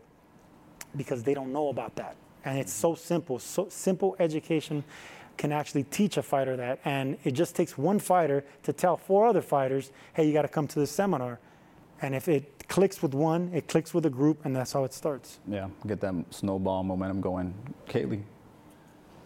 because 0.97 1.23
they 1.23 1.35
don't 1.35 1.53
know 1.53 1.69
about 1.69 1.95
that. 1.97 2.17
And 2.45 2.59
it's 2.59 2.73
so 2.73 2.95
simple. 2.95 3.39
So 3.39 3.69
simple 3.69 4.17
education 4.19 4.85
can 5.37 5.53
actually 5.53 5.85
teach 5.85 6.17
a 6.17 6.23
fighter 6.23 6.57
that. 6.57 6.81
And 6.85 7.17
it 7.25 7.33
just 7.33 7.57
takes 7.57 7.79
one 7.79 7.99
fighter 7.99 8.45
to 8.65 8.73
tell 8.73 8.97
four 8.97 9.27
other 9.27 9.43
fighters, 9.43 9.93
hey, 10.15 10.27
you 10.27 10.33
got 10.33 10.43
to 10.43 10.49
come 10.49 10.67
to 10.69 10.79
this 10.79 10.91
seminar. 10.91 11.39
And 12.01 12.15
if 12.15 12.29
it 12.29 12.65
clicks 12.69 13.01
with 13.01 13.15
one, 13.15 13.51
it 13.55 13.69
clicks 13.69 13.95
with 13.95 14.07
a 14.07 14.11
group, 14.11 14.45
and 14.45 14.55
that's 14.57 14.73
how 14.73 14.83
it 14.85 14.93
starts. 14.93 15.39
Yeah, 15.47 15.69
get 15.87 16.01
that 16.01 16.15
snowball 16.31 16.83
momentum 16.83 17.21
going. 17.21 17.55
Kali. 17.89 18.23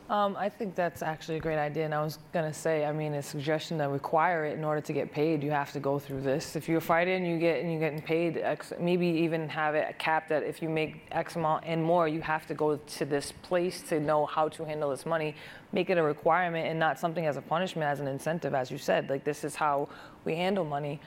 Um, 0.08 0.36
I 0.38 0.48
think 0.48 0.76
that's 0.76 1.02
actually 1.02 1.38
a 1.38 1.40
great 1.40 1.58
idea, 1.58 1.84
and 1.84 1.92
I 1.92 2.00
was 2.00 2.20
gonna 2.32 2.54
say, 2.54 2.84
I 2.84 2.92
mean, 2.92 3.14
a 3.14 3.22
suggestion 3.22 3.78
to 3.78 3.88
require 3.88 4.44
it 4.44 4.56
in 4.56 4.62
order 4.62 4.80
to 4.80 4.92
get 4.92 5.10
paid, 5.10 5.42
you 5.42 5.50
have 5.50 5.72
to 5.72 5.80
go 5.80 5.98
through 5.98 6.20
this. 6.20 6.54
If 6.54 6.68
you're 6.68 6.80
fighting, 6.80 7.26
you 7.26 7.40
get 7.40 7.60
and 7.60 7.72
you're 7.72 7.80
getting 7.80 8.00
paid 8.00 8.36
X, 8.36 8.72
maybe 8.78 9.08
even 9.08 9.48
have 9.48 9.74
it 9.74 9.98
capped 9.98 10.28
that 10.28 10.44
if 10.44 10.62
you 10.62 10.68
make 10.68 11.08
X 11.10 11.34
amount 11.34 11.64
and 11.66 11.82
more, 11.82 12.06
you 12.06 12.20
have 12.20 12.46
to 12.46 12.54
go 12.54 12.76
to 12.76 13.04
this 13.04 13.32
place 13.32 13.82
to 13.88 13.98
know 13.98 14.26
how 14.26 14.46
to 14.48 14.64
handle 14.64 14.90
this 14.90 15.06
money. 15.06 15.34
Make 15.72 15.90
it 15.90 15.98
a 15.98 16.02
requirement 16.04 16.68
and 16.68 16.78
not 16.78 17.00
something 17.00 17.26
as 17.26 17.36
a 17.36 17.42
punishment, 17.42 17.88
as 17.88 17.98
an 17.98 18.06
incentive, 18.06 18.54
as 18.54 18.70
you 18.70 18.78
said. 18.78 19.10
Like 19.10 19.24
this 19.24 19.42
is 19.42 19.56
how 19.56 19.88
we 20.24 20.36
handle 20.36 20.64
money. 20.64 21.00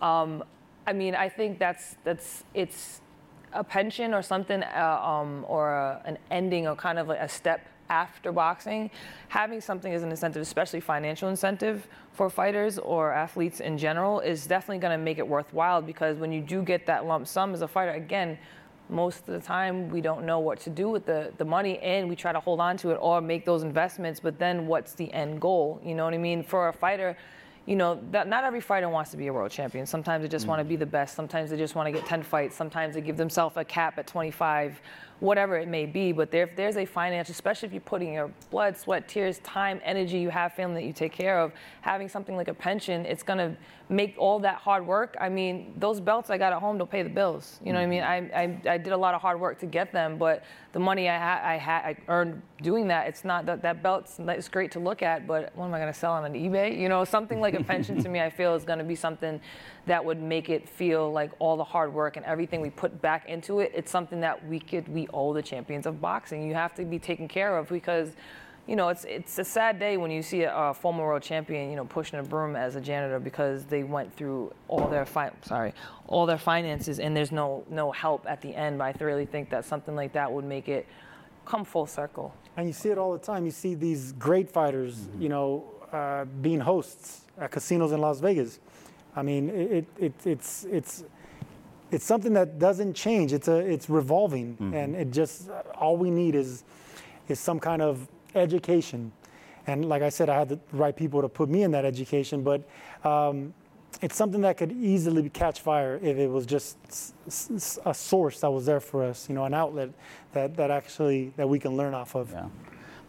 Um, 0.00 0.42
I 0.86 0.94
mean, 0.94 1.14
I 1.14 1.28
think 1.28 1.58
that's 1.58 1.96
that's 2.04 2.44
it's 2.54 3.02
a 3.52 3.62
pension 3.62 4.14
or 4.14 4.22
something, 4.22 4.62
uh, 4.62 5.00
um, 5.04 5.44
or 5.46 5.74
a, 5.74 6.00
an 6.06 6.16
ending 6.30 6.66
or 6.66 6.74
kind 6.74 6.98
of 6.98 7.06
like 7.08 7.20
a 7.20 7.28
step 7.28 7.66
after 7.90 8.32
boxing. 8.32 8.90
Having 9.28 9.60
something 9.60 9.92
as 9.92 10.02
an 10.02 10.10
incentive, 10.10 10.40
especially 10.40 10.80
financial 10.80 11.28
incentive 11.28 11.86
for 12.12 12.30
fighters 12.30 12.78
or 12.78 13.12
athletes 13.12 13.60
in 13.60 13.76
general, 13.76 14.20
is 14.20 14.46
definitely 14.46 14.78
going 14.78 14.98
to 14.98 15.04
make 15.04 15.18
it 15.18 15.28
worthwhile 15.28 15.82
because 15.82 16.16
when 16.16 16.32
you 16.32 16.40
do 16.40 16.62
get 16.62 16.86
that 16.86 17.04
lump 17.04 17.26
sum 17.26 17.52
as 17.52 17.60
a 17.60 17.68
fighter, 17.68 17.92
again. 17.92 18.38
Most 18.88 19.20
of 19.20 19.34
the 19.34 19.38
time, 19.38 19.88
we 19.88 20.00
don't 20.00 20.26
know 20.26 20.40
what 20.40 20.58
to 20.62 20.70
do 20.70 20.88
with 20.88 21.06
the, 21.06 21.32
the 21.38 21.44
money 21.44 21.78
and 21.78 22.08
we 22.08 22.16
try 22.16 22.32
to 22.32 22.40
hold 22.40 22.58
on 22.58 22.76
to 22.78 22.90
it 22.90 22.98
or 23.00 23.20
make 23.20 23.44
those 23.44 23.62
investments, 23.62 24.18
but 24.18 24.36
then 24.36 24.66
what's 24.66 24.94
the 24.94 25.12
end 25.12 25.40
goal? 25.40 25.80
You 25.84 25.94
know 25.94 26.04
what 26.04 26.12
I 26.12 26.18
mean? 26.18 26.42
For 26.42 26.66
a 26.66 26.72
fighter, 26.72 27.16
you 27.66 27.76
know, 27.76 28.00
that 28.10 28.26
not 28.26 28.44
every 28.44 28.60
fighter 28.60 28.88
wants 28.88 29.10
to 29.12 29.16
be 29.16 29.28
a 29.28 29.32
world 29.32 29.52
champion. 29.52 29.86
Sometimes 29.86 30.22
they 30.22 30.28
just 30.28 30.46
want 30.46 30.58
to 30.58 30.64
be 30.64 30.74
mm-hmm. 30.74 30.80
the 30.80 30.86
best. 30.86 31.14
Sometimes 31.14 31.50
they 31.50 31.56
just 31.56 31.74
want 31.74 31.86
to 31.86 31.92
get 31.92 32.04
10 32.04 32.22
fights. 32.22 32.56
Sometimes 32.56 32.94
they 32.94 33.00
give 33.00 33.16
themselves 33.16 33.56
a 33.56 33.64
cap 33.64 33.98
at 33.98 34.08
25, 34.08 34.80
whatever 35.20 35.56
it 35.56 35.68
may 35.68 35.86
be. 35.86 36.12
But 36.12 36.30
there, 36.30 36.42
if 36.42 36.56
there's 36.56 36.76
a 36.76 36.84
financial, 36.84 37.32
especially 37.32 37.68
if 37.68 37.72
you're 37.72 37.80
putting 37.80 38.12
your 38.12 38.30
blood, 38.50 38.76
sweat, 38.76 39.08
tears, 39.08 39.38
time, 39.38 39.80
energy, 39.84 40.18
you 40.18 40.30
have 40.30 40.52
family 40.54 40.82
that 40.82 40.86
you 40.86 40.92
take 40.92 41.12
care 41.12 41.38
of, 41.38 41.52
having 41.80 42.08
something 42.08 42.36
like 42.36 42.48
a 42.48 42.54
pension, 42.54 43.06
it's 43.06 43.22
going 43.22 43.38
to 43.38 43.56
make 43.88 44.14
all 44.18 44.38
that 44.38 44.56
hard 44.56 44.86
work. 44.86 45.16
I 45.20 45.28
mean, 45.28 45.74
those 45.76 46.00
belts 46.00 46.30
I 46.30 46.38
got 46.38 46.52
at 46.52 46.60
home 46.60 46.78
don't 46.78 46.90
pay 46.90 47.02
the 47.02 47.10
bills. 47.10 47.60
You 47.64 47.72
know 47.72 47.78
what 47.78 47.84
I 47.84 47.88
mean? 47.88 48.02
Mm-hmm. 48.02 48.66
I, 48.66 48.70
I, 48.70 48.74
I 48.74 48.78
did 48.78 48.92
a 48.92 48.96
lot 48.96 49.14
of 49.14 49.20
hard 49.20 49.40
work 49.40 49.58
to 49.60 49.66
get 49.66 49.92
them, 49.92 50.16
but 50.16 50.44
the 50.72 50.78
money 50.78 51.08
I 51.08 51.18
had, 51.18 51.42
I 51.42 51.56
had, 51.56 51.82
I 51.82 51.96
earned 52.08 52.42
doing 52.62 52.88
that. 52.88 53.08
It's 53.08 53.24
not 53.24 53.46
that 53.46 53.62
that 53.62 53.82
belt's 53.82 54.20
it's 54.20 54.48
great 54.48 54.70
to 54.72 54.80
look 54.80 55.02
at, 55.02 55.26
but 55.26 55.50
what 55.56 55.66
am 55.66 55.74
I 55.74 55.78
going 55.78 55.92
to 55.92 55.98
sell 55.98 56.12
on 56.12 56.24
an 56.24 56.34
eBay? 56.34 56.78
You 56.78 56.88
know, 56.88 57.04
something 57.04 57.40
like 57.40 57.54
a 57.54 57.60
a 57.60 57.64
pension 57.64 58.02
to 58.02 58.08
me, 58.08 58.20
I 58.20 58.30
feel 58.30 58.54
is 58.54 58.64
going 58.64 58.78
to 58.78 58.84
be 58.84 58.96
something 58.96 59.40
that 59.86 60.04
would 60.04 60.22
make 60.22 60.48
it 60.48 60.68
feel 60.68 61.10
like 61.12 61.30
all 61.38 61.56
the 61.56 61.64
hard 61.64 61.92
work 61.92 62.16
and 62.16 62.26
everything 62.26 62.60
we 62.60 62.70
put 62.70 63.00
back 63.00 63.28
into 63.28 63.60
it. 63.60 63.72
It's 63.74 63.90
something 63.90 64.20
that 64.20 64.46
we 64.46 64.60
could 64.60 64.88
we 64.88 65.08
owe 65.12 65.32
the 65.32 65.42
champions 65.42 65.86
of 65.86 66.00
boxing. 66.00 66.46
You 66.46 66.54
have 66.54 66.74
to 66.74 66.84
be 66.84 66.98
taken 66.98 67.28
care 67.28 67.56
of 67.56 67.68
because 67.68 68.10
you 68.66 68.76
know, 68.76 68.88
it's 68.88 69.04
it's 69.04 69.36
a 69.38 69.44
sad 69.44 69.80
day 69.80 69.96
when 69.96 70.12
you 70.12 70.22
see 70.22 70.42
a, 70.42 70.54
a, 70.54 70.74
former 70.74 71.04
world 71.04 71.22
champion, 71.22 71.70
you 71.70 71.76
know, 71.76 71.84
pushing 71.84 72.20
a 72.20 72.22
broom 72.22 72.54
as 72.54 72.76
a 72.76 72.80
janitor 72.80 73.18
because 73.18 73.64
they 73.64 73.82
went 73.82 74.14
through 74.14 74.52
all 74.68 74.86
their 74.86 75.04
fi- 75.04 75.32
sorry, 75.42 75.74
all 76.06 76.24
their 76.24 76.38
finances 76.38 77.00
and 77.00 77.16
there's 77.16 77.32
no 77.32 77.64
no 77.68 77.90
help 77.90 78.24
at 78.28 78.40
the 78.40 78.54
end. 78.54 78.78
But 78.78 78.84
I 79.00 79.04
really 79.04 79.26
think 79.26 79.50
that 79.50 79.64
something 79.64 79.96
like 79.96 80.12
that 80.12 80.30
would 80.30 80.44
make 80.44 80.68
it 80.68 80.86
come 81.46 81.64
full 81.64 81.86
circle. 81.86 82.32
And 82.56 82.68
you 82.68 82.72
see 82.72 82.90
it 82.90 82.98
all 82.98 83.12
the 83.12 83.18
time. 83.18 83.44
You 83.44 83.50
see 83.50 83.74
these 83.74 84.12
great 84.12 84.48
fighters, 84.48 84.98
mm-hmm. 84.98 85.22
you 85.22 85.28
know, 85.30 85.64
uh, 85.92 86.24
being 86.40 86.60
hosts 86.60 87.22
at 87.38 87.50
casinos 87.50 87.90
in 87.90 88.00
Las 88.00 88.20
Vegas. 88.20 88.60
I 89.16 89.22
mean, 89.22 89.50
it, 89.50 89.86
it, 89.98 90.12
it's 90.24 90.64
it's 90.64 91.04
it's 91.90 92.04
something 92.04 92.32
that 92.34 92.58
doesn't 92.58 92.94
change. 92.94 93.32
It's 93.32 93.48
a 93.48 93.56
it's 93.56 93.90
revolving, 93.90 94.54
mm-hmm. 94.54 94.74
and 94.74 94.94
it 94.94 95.10
just 95.10 95.50
all 95.74 95.96
we 95.96 96.10
need 96.10 96.34
is 96.34 96.64
is 97.28 97.40
some 97.40 97.60
kind 97.60 97.82
of 97.82 98.08
education. 98.34 99.12
And 99.66 99.88
like 99.88 100.02
I 100.02 100.08
said, 100.08 100.28
I 100.28 100.38
had 100.38 100.48
the 100.48 100.58
right 100.72 100.96
people 100.96 101.22
to 101.22 101.28
put 101.28 101.48
me 101.48 101.62
in 101.62 101.70
that 101.72 101.84
education, 101.84 102.42
but 102.42 102.68
um, 103.04 103.52
it's 104.00 104.16
something 104.16 104.40
that 104.40 104.56
could 104.56 104.72
easily 104.72 105.28
catch 105.28 105.60
fire 105.60 105.98
if 106.02 106.16
it 106.16 106.28
was 106.28 106.46
just 106.46 106.78
a 107.84 107.94
source 107.94 108.40
that 108.40 108.50
was 108.50 108.66
there 108.66 108.80
for 108.80 109.04
us, 109.04 109.28
you 109.28 109.34
know, 109.34 109.44
an 109.44 109.54
outlet 109.54 109.90
that, 110.32 110.56
that 110.56 110.70
actually 110.70 111.32
that 111.36 111.48
we 111.48 111.58
can 111.58 111.76
learn 111.76 111.94
off 111.94 112.14
of. 112.14 112.30
Yeah. 112.30 112.46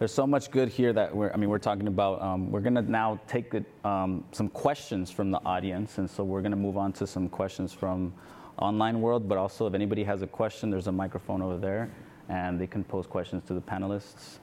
There's 0.02 0.12
so 0.12 0.26
much 0.26 0.50
good 0.50 0.70
here 0.70 0.94
that 0.94 1.16
we're, 1.16 1.32
I 1.32 1.38
mean, 1.38 1.48
we're 1.52 1.60
talking 1.60 1.86
about, 1.86 2.24
um, 2.24 2.50
we're 2.50 2.62
gonna 2.62 2.82
now 2.82 3.20
take 3.28 3.54
um, 3.86 4.24
some 4.32 4.50
questions 4.50 5.12
from 5.12 5.30
the 5.30 5.40
audience. 5.46 6.00
And 6.00 6.10
so 6.10 6.24
we're 6.24 6.42
gonna 6.42 6.56
move 6.56 6.76
on 6.76 6.92
to 6.94 7.06
some 7.06 7.30
questions 7.30 7.72
from 7.72 8.12
online 8.58 9.00
world, 9.00 9.30
but 9.30 9.38
also 9.38 9.68
if 9.68 9.76
anybody 9.76 10.04
has 10.04 10.24
a 10.24 10.26
question, 10.26 10.72
there's 10.72 10.88
a 10.88 10.92
microphone 10.92 11.44
over 11.44 11.60
there 11.60 11.92
and 12.30 12.60
they 12.60 12.66
can 12.66 12.84
pose 12.84 13.06
questions 13.06 13.44
to 13.46 13.54
the 13.54 13.62
panelists. 13.62 14.40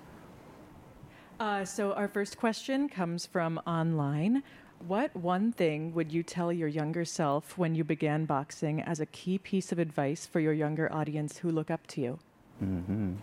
Uh, 1.40 1.64
so, 1.64 1.92
our 1.94 2.06
first 2.06 2.38
question 2.38 2.88
comes 2.88 3.26
from 3.26 3.60
online. 3.66 4.44
What 4.86 5.12
one 5.16 5.50
thing 5.50 5.92
would 5.92 6.12
you 6.12 6.22
tell 6.22 6.52
your 6.52 6.68
younger 6.68 7.04
self 7.04 7.58
when 7.58 7.74
you 7.74 7.82
began 7.82 8.26
boxing 8.26 8.80
as 8.80 9.00
a 9.00 9.06
key 9.06 9.38
piece 9.38 9.72
of 9.72 9.80
advice 9.80 10.24
for 10.24 10.38
your 10.38 10.52
younger 10.52 10.88
audience 10.92 11.38
who 11.38 11.50
look 11.50 11.68
up 11.68 11.84
to 11.88 12.00
you? 12.00 12.18
Mm-hmm. 12.62 13.14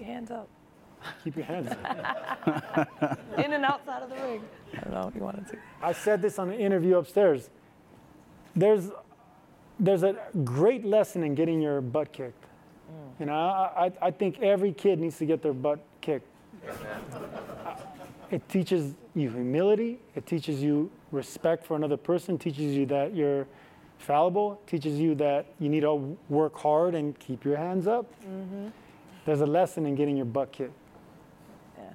Keep 0.00 0.06
your 0.06 0.14
hands 0.14 0.30
up. 0.30 0.48
Keep 1.24 1.36
your 1.36 1.44
hands 1.44 1.68
up. 1.68 3.18
In 3.38 3.52
and 3.52 3.64
outside 3.66 4.02
of 4.02 4.08
the 4.08 4.16
ring. 4.16 4.42
I 4.72 4.80
don't 4.80 4.94
know 4.94 5.08
if 5.08 5.14
you 5.14 5.20
wanted 5.20 5.46
to. 5.48 5.58
I 5.82 5.92
said 5.92 6.22
this 6.22 6.38
on 6.38 6.48
an 6.48 6.58
interview 6.58 6.96
upstairs. 6.96 7.50
There's, 8.56 8.90
there's 9.78 10.02
a 10.02 10.16
great 10.42 10.86
lesson 10.86 11.22
in 11.22 11.34
getting 11.34 11.60
your 11.60 11.82
butt 11.82 12.12
kicked. 12.12 12.44
Mm. 12.44 13.20
You 13.20 13.26
know, 13.26 13.34
I, 13.34 13.92
I 14.00 14.10
think 14.10 14.40
every 14.40 14.72
kid 14.72 14.98
needs 14.98 15.18
to 15.18 15.26
get 15.26 15.42
their 15.42 15.52
butt 15.52 15.80
kicked. 16.00 16.26
it 18.30 18.48
teaches 18.48 18.94
you 19.14 19.30
humility. 19.30 19.98
It 20.14 20.24
teaches 20.24 20.62
you 20.62 20.90
respect 21.12 21.66
for 21.66 21.76
another 21.76 21.98
person. 21.98 22.38
Teaches 22.38 22.74
you 22.74 22.86
that 22.86 23.14
you're 23.14 23.46
fallible. 23.98 24.62
Teaches 24.66 24.98
you 24.98 25.14
that 25.16 25.44
you 25.58 25.68
need 25.68 25.80
to 25.80 26.16
work 26.30 26.56
hard 26.56 26.94
and 26.94 27.18
keep 27.18 27.44
your 27.44 27.58
hands 27.58 27.86
up. 27.86 28.10
Mm-hmm. 28.24 28.68
There's 29.24 29.40
a 29.40 29.46
lesson 29.46 29.86
in 29.86 29.94
getting 29.94 30.16
your 30.16 30.26
butt 30.26 30.52
kicked. 30.52 30.72
Yeah. 31.78 31.90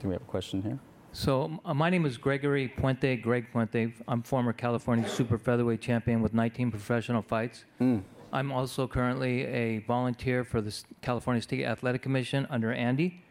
Do 0.00 0.08
we 0.08 0.14
have 0.14 0.22
a 0.22 0.26
question 0.26 0.62
here? 0.62 0.78
So 1.12 1.60
uh, 1.64 1.74
my 1.74 1.90
name 1.90 2.06
is 2.06 2.16
Gregory 2.16 2.68
Puente, 2.68 3.20
Greg 3.20 3.46
Puente. 3.52 3.92
I'm 4.08 4.22
former 4.22 4.52
California 4.52 5.06
super 5.08 5.36
featherweight 5.36 5.80
champion 5.80 6.22
with 6.22 6.32
19 6.32 6.70
professional 6.70 7.20
fights. 7.20 7.64
Mm. 7.80 8.02
I'm 8.32 8.50
also 8.50 8.88
currently 8.88 9.44
a 9.44 9.80
volunteer 9.80 10.42
for 10.42 10.62
the 10.62 10.74
California 11.02 11.42
State 11.42 11.64
Athletic 11.64 12.00
Commission 12.00 12.46
under 12.48 12.72
Andy. 12.72 13.22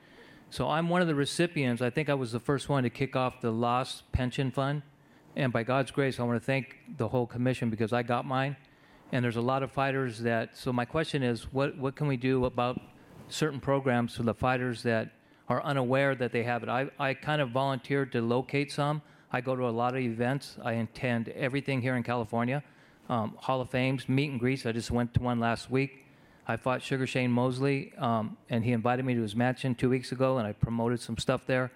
So 0.51 0.69
I'm 0.69 0.89
one 0.89 1.01
of 1.01 1.07
the 1.07 1.15
recipients. 1.15 1.81
I 1.81 1.89
think 1.89 2.07
I 2.07 2.13
was 2.13 2.31
the 2.31 2.39
first 2.39 2.69
one 2.69 2.83
to 2.83 2.89
kick 2.91 3.15
off 3.15 3.41
the 3.41 3.51
Lost 3.51 4.11
Pension 4.11 4.51
Fund. 4.51 4.83
And 5.35 5.51
by 5.51 5.63
God's 5.63 5.89
grace, 5.89 6.19
I 6.19 6.23
want 6.23 6.39
to 6.39 6.45
thank 6.45 6.77
the 6.97 7.07
whole 7.07 7.25
commission 7.25 7.69
because 7.71 7.93
I 7.93 8.03
got 8.03 8.25
mine. 8.25 8.57
And 9.11 9.23
there's 9.23 9.35
a 9.35 9.41
lot 9.41 9.63
of 9.63 9.71
fighters 9.71 10.19
that. 10.19 10.57
So 10.57 10.71
my 10.71 10.85
question 10.85 11.23
is, 11.23 11.51
what 11.51 11.77
what 11.77 11.95
can 11.95 12.07
we 12.07 12.17
do 12.17 12.45
about 12.45 12.79
certain 13.29 13.59
programs 13.59 14.15
for 14.15 14.23
the 14.23 14.33
fighters 14.33 14.83
that 14.83 15.11
are 15.49 15.63
unaware 15.63 16.15
that 16.15 16.31
they 16.31 16.43
have 16.43 16.63
it? 16.63 16.69
I 16.69 16.89
I 16.99 17.13
kind 17.13 17.41
of 17.41 17.49
volunteered 17.49 18.11
to 18.13 18.21
locate 18.21 18.71
some. 18.71 19.01
I 19.31 19.41
go 19.41 19.55
to 19.55 19.67
a 19.67 19.69
lot 19.69 19.95
of 19.95 20.01
events. 20.01 20.57
I 20.63 20.73
attend 20.73 21.29
everything 21.29 21.81
here 21.81 21.95
in 21.95 22.03
California 22.03 22.63
um, 23.11 23.35
Hall 23.37 23.61
of 23.61 23.69
Fames, 23.69 24.07
meet 24.07 24.31
and 24.31 24.39
greets. 24.39 24.65
I 24.65 24.71
just 24.71 24.89
went 24.89 25.13
to 25.15 25.21
one 25.21 25.39
last 25.39 25.69
week. 25.69 26.05
I 26.47 26.55
fought 26.55 26.81
Sugar 26.81 27.05
Shane 27.05 27.31
Mosley, 27.31 27.93
um, 27.97 28.37
and 28.49 28.63
he 28.63 28.71
invited 28.71 29.05
me 29.05 29.13
to 29.13 29.21
his 29.21 29.35
mansion 29.35 29.75
two 29.75 29.89
weeks 29.89 30.11
ago, 30.11 30.37
and 30.37 30.47
I 30.47 30.53
promoted 30.53 30.99
some 31.01 31.17
stuff 31.17 31.45
there. 31.45 31.71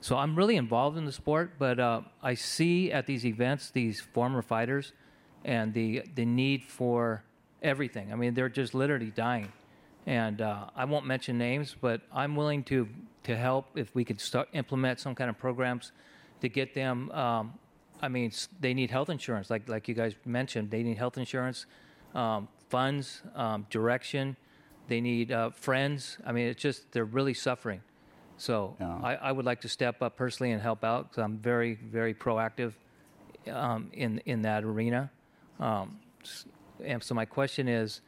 So 0.00 0.16
I'm 0.16 0.36
really 0.36 0.56
involved 0.56 0.96
in 0.96 1.04
the 1.04 1.12
sport, 1.12 1.52
but 1.58 1.80
uh, 1.80 2.02
I 2.22 2.34
see 2.34 2.92
at 2.92 3.06
these 3.06 3.26
events 3.26 3.70
these 3.70 4.00
former 4.00 4.42
fighters 4.42 4.92
and 5.44 5.72
the 5.72 6.02
the 6.14 6.24
need 6.24 6.64
for 6.64 7.22
everything. 7.62 8.12
I 8.12 8.16
mean, 8.16 8.34
they're 8.34 8.48
just 8.48 8.74
literally 8.74 9.10
dying, 9.10 9.52
and 10.06 10.40
uh, 10.40 10.66
I 10.74 10.84
won't 10.84 11.06
mention 11.06 11.38
names, 11.38 11.76
but 11.80 12.02
I'm 12.12 12.36
willing 12.36 12.64
to 12.64 12.88
to 13.24 13.36
help 13.36 13.66
if 13.76 13.94
we 13.94 14.04
could 14.04 14.20
start 14.20 14.48
implement 14.52 15.00
some 15.00 15.14
kind 15.14 15.30
of 15.30 15.38
programs 15.38 15.92
to 16.40 16.48
get 16.48 16.74
them 16.74 17.10
um, 17.12 17.58
I 18.00 18.08
mean, 18.08 18.32
they 18.60 18.74
need 18.74 18.90
health 18.90 19.10
insurance, 19.10 19.50
like 19.50 19.68
like 19.68 19.88
you 19.88 19.94
guys 19.94 20.14
mentioned. 20.24 20.70
They 20.70 20.82
need 20.82 20.98
health 20.98 21.18
insurance, 21.18 21.66
um, 22.14 22.48
funds, 22.68 23.22
um, 23.34 23.66
direction. 23.70 24.36
They 24.88 25.00
need 25.00 25.32
uh, 25.32 25.50
friends. 25.50 26.18
I 26.24 26.32
mean, 26.32 26.46
it's 26.48 26.60
just 26.60 26.92
they're 26.92 27.04
really 27.04 27.34
suffering. 27.34 27.80
So 28.38 28.76
yeah. 28.78 29.00
I, 29.02 29.14
I, 29.14 29.32
would 29.32 29.46
like 29.46 29.62
to 29.62 29.68
step 29.68 30.02
up 30.02 30.14
personally 30.14 30.52
and 30.52 30.60
help 30.60 30.84
out 30.84 31.10
because 31.10 31.22
I'm 31.22 31.38
very 31.38 31.74
very 31.74 32.12
proactive 32.12 32.74
um, 33.50 33.88
in 33.92 34.18
in 34.26 34.42
that 34.42 34.62
arena. 34.62 35.10
Um, 35.60 35.98
and 36.84 37.02
so 37.02 37.14
my 37.14 37.24
question 37.24 37.68
is, 37.68 38.00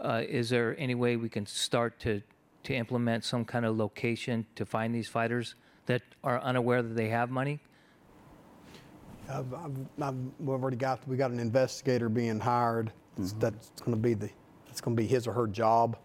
uh, 0.00 0.22
is 0.28 0.50
there 0.50 0.76
any 0.78 0.94
way 0.94 1.16
we 1.16 1.28
can 1.28 1.46
start 1.46 1.98
to 2.00 2.22
to 2.64 2.74
implement 2.74 3.24
some 3.24 3.44
kind 3.44 3.64
of 3.64 3.76
location 3.76 4.46
to 4.54 4.64
find 4.64 4.94
these 4.94 5.08
fighters 5.08 5.56
that 5.86 6.02
are 6.22 6.40
unaware 6.40 6.80
that 6.80 6.94
they 6.94 7.08
have 7.08 7.30
money? 7.30 7.58
I've, 9.28 9.52
I've, 9.54 9.76
I've, 10.00 10.14
we've 10.38 10.48
already 10.48 10.76
got 10.76 11.06
we 11.08 11.16
got 11.16 11.30
an 11.30 11.40
investigator 11.40 12.08
being 12.08 12.40
hired. 12.40 12.92
Mm-hmm. 13.18 13.38
That's 13.38 13.70
going 13.80 13.92
to 13.92 13.96
be 13.96 14.14
the 14.14 14.30
it's 14.68 14.80
going 14.80 14.96
to 14.96 15.02
be 15.02 15.06
his 15.06 15.26
or 15.26 15.32
her 15.32 15.46
job. 15.46 15.96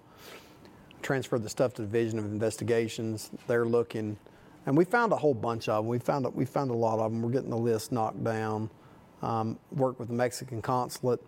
Transfer 1.02 1.40
the 1.40 1.50
stuff 1.50 1.74
to 1.76 1.84
the 1.84 1.88
Division 1.88 2.20
of 2.20 2.26
Investigations. 2.26 3.32
They're 3.48 3.66
looking, 3.66 4.18
and 4.66 4.76
we 4.76 4.84
found 4.84 5.14
a 5.14 5.16
whole 5.16 5.34
bunch 5.34 5.70
of 5.70 5.84
them. 5.84 5.88
We 5.88 6.00
found 6.00 6.26
we 6.34 6.46
found 6.46 6.72
a 6.72 6.76
lot 6.76 7.00
of 7.00 7.12
them. 7.12 7.22
We're 7.22 7.32
getting 7.32 7.50
the 7.50 7.58
list 7.58 7.92
knocked 7.92 8.24
down. 8.24 8.70
Um, 9.22 9.58
work 9.72 10.00
with 10.00 10.10
the 10.10 10.14
Mexican 10.14 10.62
consulate 10.62 11.20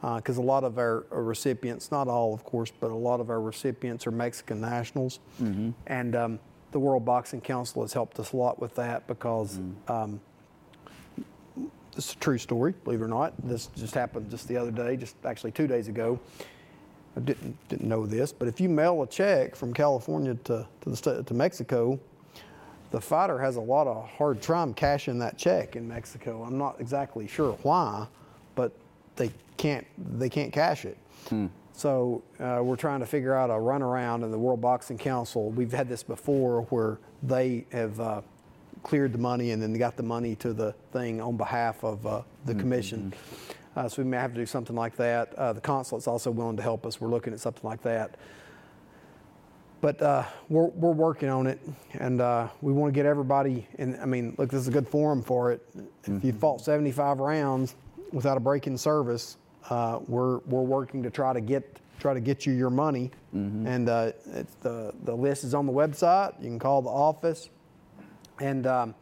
because 0.00 0.38
uh, 0.38 0.42
a 0.42 0.44
lot 0.44 0.62
of 0.62 0.78
our, 0.78 1.04
our, 1.10 1.22
recipients, 1.22 1.90
not 1.90 2.06
all 2.06 2.32
of 2.32 2.44
course, 2.44 2.70
but 2.78 2.90
a 2.90 2.94
lot 2.94 3.20
of 3.20 3.30
our 3.30 3.40
recipients 3.40 4.06
are 4.06 4.12
Mexican 4.12 4.60
nationals, 4.60 5.18
mm-hmm. 5.42 5.70
and 5.86 6.14
um, 6.14 6.38
the 6.72 6.78
World 6.78 7.04
Boxing 7.04 7.40
Council 7.40 7.82
has 7.82 7.92
helped 7.92 8.20
us 8.20 8.32
a 8.32 8.36
lot 8.36 8.60
with 8.60 8.74
that 8.76 9.06
because. 9.06 9.58
Mm-hmm. 9.58 9.92
Um, 9.92 10.20
is 11.96 12.12
a 12.12 12.16
true 12.16 12.38
story, 12.38 12.74
believe 12.84 13.00
it 13.00 13.04
or 13.04 13.08
not. 13.08 13.34
This 13.42 13.68
just 13.76 13.94
happened 13.94 14.30
just 14.30 14.48
the 14.48 14.56
other 14.56 14.70
day, 14.70 14.96
just 14.96 15.16
actually 15.24 15.52
two 15.52 15.66
days 15.66 15.88
ago. 15.88 16.18
I 17.16 17.20
didn't 17.20 17.56
didn't 17.68 17.88
know 17.88 18.06
this, 18.06 18.32
but 18.32 18.48
if 18.48 18.60
you 18.60 18.68
mail 18.68 19.02
a 19.02 19.06
check 19.06 19.54
from 19.54 19.72
California 19.72 20.34
to 20.34 20.66
to, 20.80 20.90
the 20.90 20.96
state, 20.96 21.26
to 21.26 21.34
Mexico, 21.34 22.00
the 22.94 23.00
fighter 23.00 23.40
has 23.40 23.56
a 23.56 23.60
lot 23.60 23.88
of 23.88 24.08
hard 24.08 24.40
time 24.40 24.72
cashing 24.72 25.18
that 25.18 25.36
check 25.36 25.74
in 25.74 25.88
Mexico. 25.88 26.44
I'm 26.44 26.56
not 26.56 26.76
exactly 26.78 27.26
sure 27.26 27.58
why, 27.62 28.06
but 28.54 28.70
they 29.16 29.32
can't 29.56 29.84
they 30.20 30.28
can't 30.28 30.52
cash 30.52 30.84
it. 30.84 30.96
Hmm. 31.28 31.46
So 31.72 32.22
uh, 32.38 32.60
we're 32.62 32.76
trying 32.76 33.00
to 33.00 33.06
figure 33.06 33.34
out 33.34 33.50
a 33.50 33.54
runaround 33.54 34.22
in 34.22 34.30
the 34.30 34.38
World 34.38 34.60
Boxing 34.60 34.96
Council. 34.96 35.50
We've 35.50 35.72
had 35.72 35.88
this 35.88 36.04
before 36.04 36.62
where 36.70 36.98
they 37.24 37.66
have 37.72 37.98
uh, 37.98 38.20
cleared 38.84 39.12
the 39.12 39.18
money 39.18 39.50
and 39.50 39.60
then 39.60 39.72
got 39.74 39.96
the 39.96 40.04
money 40.04 40.36
to 40.36 40.52
the 40.52 40.70
thing 40.92 41.20
on 41.20 41.36
behalf 41.36 41.82
of 41.82 42.06
uh, 42.06 42.22
the 42.44 42.52
mm-hmm. 42.52 42.60
commission. 42.60 43.12
Uh, 43.74 43.88
so 43.88 44.02
we 44.02 44.08
may 44.08 44.18
have 44.18 44.32
to 44.34 44.38
do 44.38 44.46
something 44.46 44.76
like 44.76 44.94
that. 44.94 45.34
Uh, 45.34 45.52
the 45.52 45.60
consulate's 45.60 46.06
also 46.06 46.30
willing 46.30 46.56
to 46.56 46.62
help 46.62 46.86
us. 46.86 47.00
We're 47.00 47.08
looking 47.08 47.32
at 47.32 47.40
something 47.40 47.68
like 47.68 47.82
that. 47.82 48.14
But 49.84 50.00
uh, 50.00 50.24
we're, 50.48 50.68
we're 50.68 50.92
working 50.92 51.28
on 51.28 51.46
it, 51.46 51.60
and 51.92 52.22
uh, 52.22 52.48
we 52.62 52.72
want 52.72 52.90
to 52.90 52.98
get 52.98 53.04
everybody. 53.04 53.66
And 53.76 53.98
I 54.00 54.06
mean, 54.06 54.34
look, 54.38 54.48
this 54.48 54.62
is 54.62 54.68
a 54.68 54.70
good 54.70 54.88
forum 54.88 55.22
for 55.22 55.52
it. 55.52 55.60
Mm-hmm. 55.76 56.16
If 56.16 56.24
you 56.24 56.32
fought 56.32 56.62
75 56.62 57.18
rounds 57.18 57.76
without 58.10 58.38
a 58.38 58.40
break 58.40 58.66
in 58.66 58.78
service, 58.78 59.36
uh, 59.68 59.98
we're 60.08 60.38
we're 60.38 60.62
working 60.62 61.02
to 61.02 61.10
try 61.10 61.34
to 61.34 61.40
get 61.42 61.80
try 61.98 62.14
to 62.14 62.20
get 62.20 62.46
you 62.46 62.54
your 62.54 62.70
money. 62.70 63.10
Mm-hmm. 63.36 63.66
And 63.66 63.86
the 63.86 64.14
the 65.02 65.14
list 65.14 65.44
is 65.44 65.52
on 65.52 65.66
the 65.66 65.72
website. 65.72 66.32
You 66.40 66.48
can 66.48 66.58
call 66.58 66.80
the 66.80 66.88
office 66.88 67.50
And 68.40 68.66
um, 68.66 68.94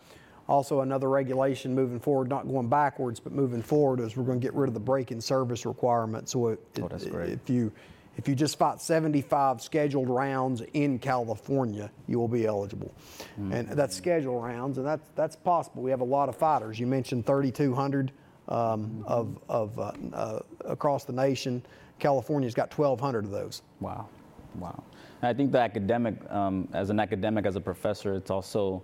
also 0.49 0.81
another 0.81 1.09
regulation 1.09 1.77
moving 1.77 2.01
forward, 2.01 2.29
not 2.29 2.49
going 2.49 2.69
backwards, 2.69 3.21
but 3.21 3.33
moving 3.33 3.63
forward, 3.63 4.01
is 4.01 4.17
we're 4.17 4.25
going 4.25 4.41
to 4.41 4.45
get 4.45 4.55
rid 4.55 4.67
of 4.67 4.75
the 4.75 4.81
break-in 4.81 5.21
service 5.21 5.65
requirement. 5.65 6.29
So 6.29 6.49
it, 6.49 6.61
Oh, 6.83 6.89
that's 6.89 7.07
great. 7.07 7.29
if 7.29 7.49
you 7.49 7.71
if 8.17 8.29
you 8.29 8.35
just 8.35 8.59
fight 8.59 8.81
75 8.81 9.63
scheduled 9.63 10.09
rounds 10.09 10.63
in 10.75 10.99
California, 10.99 11.91
you 12.07 12.19
will 12.19 12.29
be 12.29 12.47
eligible. 12.47 12.95
And 13.37 13.69
that's 13.69 13.97
scheduled 13.97 14.43
rounds, 14.43 14.79
and 14.79 14.87
that's 14.87 15.09
that's 15.15 15.37
possible. 15.37 15.83
We 15.83 15.91
have 15.91 16.01
a 16.01 16.05
lot 16.05 16.29
of 16.29 16.37
fighters. 16.37 16.79
You 16.79 16.87
mentioned 16.87 17.27
3,200 17.27 18.13
um, 18.49 19.05
of 19.07 19.39
of 19.49 19.79
uh, 19.79 19.93
uh, 20.13 20.41
across 20.67 21.05
the 21.05 21.13
nation. 21.13 21.65
California's 21.99 22.55
got 22.55 22.77
1,200 22.77 23.25
of 23.25 23.31
those. 23.31 23.63
Wow, 23.81 24.09
wow. 24.57 24.83
And 25.23 25.29
I 25.29 25.35
think 25.35 25.53
the 25.53 25.61
academic, 25.61 26.17
um, 26.31 26.69
as 26.73 26.91
an 26.91 26.99
academic, 26.99 27.47
as 27.47 27.55
a 27.55 27.61
professor, 27.61 28.15
it's 28.15 28.31
also 28.31 28.83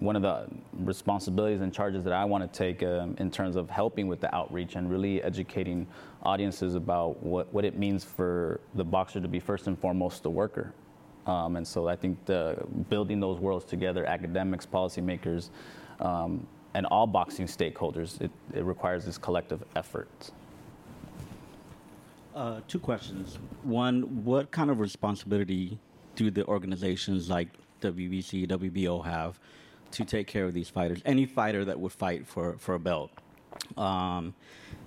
one 0.00 0.16
of 0.16 0.22
the 0.22 0.46
responsibilities 0.84 1.60
and 1.60 1.72
charges 1.72 2.04
that 2.04 2.12
I 2.12 2.24
want 2.24 2.50
to 2.50 2.58
take 2.58 2.82
um, 2.82 3.16
in 3.18 3.30
terms 3.30 3.56
of 3.56 3.70
helping 3.70 4.08
with 4.08 4.20
the 4.20 4.34
outreach 4.34 4.76
and 4.76 4.90
really 4.90 5.22
educating 5.22 5.86
audiences 6.26 6.74
about 6.74 7.22
what, 7.22 7.52
what 7.54 7.64
it 7.64 7.78
means 7.78 8.04
for 8.04 8.60
the 8.74 8.84
boxer 8.84 9.20
to 9.20 9.28
be 9.28 9.38
first 9.38 9.68
and 9.68 9.78
foremost 9.78 10.26
a 10.26 10.30
worker. 10.30 10.74
Um, 11.26 11.56
and 11.56 11.66
so 11.66 11.88
I 11.88 11.96
think 11.96 12.24
the, 12.26 12.62
building 12.88 13.20
those 13.20 13.38
worlds 13.38 13.64
together, 13.64 14.04
academics, 14.04 14.66
policymakers, 14.66 15.50
um, 16.00 16.46
and 16.74 16.84
all 16.86 17.06
boxing 17.06 17.46
stakeholders, 17.46 18.20
it, 18.20 18.30
it 18.52 18.64
requires 18.64 19.04
this 19.04 19.18
collective 19.18 19.64
effort. 19.76 20.30
Uh, 22.34 22.60
two 22.68 22.78
questions. 22.78 23.38
One, 23.62 24.24
what 24.24 24.50
kind 24.50 24.70
of 24.70 24.78
responsibility 24.78 25.78
do 26.16 26.30
the 26.30 26.44
organizations 26.46 27.30
like 27.30 27.48
WBC, 27.80 28.48
WBO 28.48 29.04
have 29.04 29.40
to 29.92 30.04
take 30.04 30.26
care 30.26 30.44
of 30.44 30.52
these 30.52 30.68
fighters? 30.68 31.00
Any 31.06 31.24
fighter 31.24 31.64
that 31.64 31.78
would 31.80 31.92
fight 31.92 32.26
for, 32.26 32.56
for 32.58 32.74
a 32.74 32.78
belt. 32.78 33.10
Um, 33.76 34.34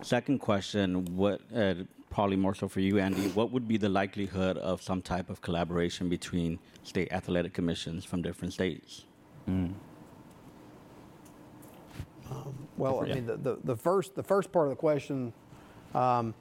second 0.01 0.39
question, 0.39 1.05
what 1.15 1.41
uh, 1.55 1.75
probably 2.09 2.37
more 2.37 2.55
so 2.55 2.67
for 2.67 2.79
you, 2.81 2.99
Andy, 2.99 3.29
what 3.29 3.51
would 3.51 3.67
be 3.67 3.77
the 3.77 3.89
likelihood 3.89 4.57
of 4.57 4.81
some 4.81 5.01
type 5.01 5.29
of 5.29 5.41
collaboration 5.41 6.09
between 6.09 6.59
state 6.83 7.11
athletic 7.11 7.53
commissions 7.53 8.05
from 8.05 8.21
different 8.21 8.53
states? 8.53 9.05
Well, 12.77 13.01
I 13.01 13.07
mean, 13.15 13.25
the, 13.25 13.37
the, 13.37 13.57
the 13.63 13.75
first 13.75 14.15
the 14.15 14.23
first 14.23 14.51
part 14.51 14.67
of 14.67 14.71
the 14.71 14.75
question, 14.77 15.33
um, 15.93 16.33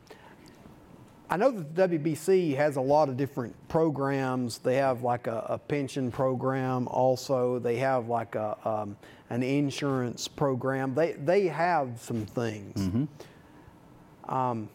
I 1.30 1.36
know 1.36 1.50
that 1.50 1.74
the 1.74 1.98
WBC 1.98 2.56
has 2.56 2.76
a 2.76 2.80
lot 2.80 3.08
of 3.08 3.16
different 3.16 3.54
programs. 3.68 4.58
They 4.58 4.76
have 4.76 5.02
like 5.02 5.26
a, 5.26 5.44
a 5.48 5.58
pension 5.58 6.10
program. 6.10 6.88
Also, 6.88 7.58
they 7.58 7.76
have 7.76 8.08
like 8.08 8.34
a 8.34 8.56
um, 8.64 8.96
an 9.30 9.42
insurance 9.42 10.26
program. 10.26 10.94
They 10.94 11.12
they 11.12 11.46
have 11.46 12.00
some 12.00 12.24
things. 12.24 12.80
Mm-hmm. 12.80 14.34
Um, 14.34 14.68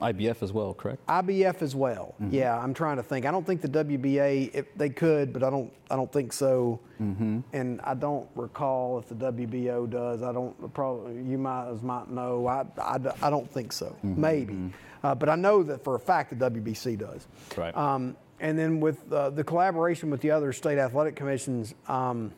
IBF 0.00 0.42
as 0.42 0.52
well, 0.52 0.72
correct? 0.72 1.06
IBF 1.06 1.60
as 1.60 1.74
well. 1.74 2.14
Mm-hmm. 2.20 2.34
Yeah, 2.34 2.58
I'm 2.58 2.72
trying 2.72 2.96
to 2.96 3.02
think. 3.02 3.26
I 3.26 3.30
don't 3.30 3.46
think 3.46 3.60
the 3.60 3.68
WBA 3.68 4.54
if 4.54 4.74
they 4.74 4.88
could, 4.88 5.32
but 5.32 5.42
I 5.42 5.50
don't 5.50 5.72
I 5.90 5.96
don't 5.96 6.10
think 6.10 6.32
so. 6.32 6.80
Mm-hmm. 7.00 7.40
And 7.52 7.80
I 7.82 7.94
don't 7.94 8.28
recall 8.34 8.98
if 8.98 9.08
the 9.08 9.14
WBO 9.32 9.90
does. 9.90 10.22
I 10.22 10.32
don't 10.32 10.72
probably 10.72 11.16
you 11.16 11.36
might 11.36 11.70
as 11.70 11.82
might 11.82 12.08
know. 12.10 12.46
I, 12.46 12.64
I, 12.80 12.98
I 13.22 13.30
don't 13.30 13.50
think 13.50 13.72
so. 13.72 13.94
Maybe, 14.02 14.72
uh, 15.02 15.14
but 15.14 15.28
I 15.28 15.36
know 15.36 15.62
that 15.62 15.82
for 15.82 15.94
a 15.94 16.00
fact 16.00 16.36
the 16.36 16.50
WBC 16.50 16.98
does. 16.98 17.26
Right. 17.56 17.76
Um, 17.76 18.16
and 18.40 18.58
then 18.58 18.80
with 18.80 19.10
uh, 19.12 19.30
the 19.30 19.44
collaboration 19.44 20.10
with 20.10 20.20
the 20.20 20.30
other 20.30 20.52
state 20.52 20.78
athletic 20.78 21.14
commissions, 21.16 21.74
um, 21.88 22.32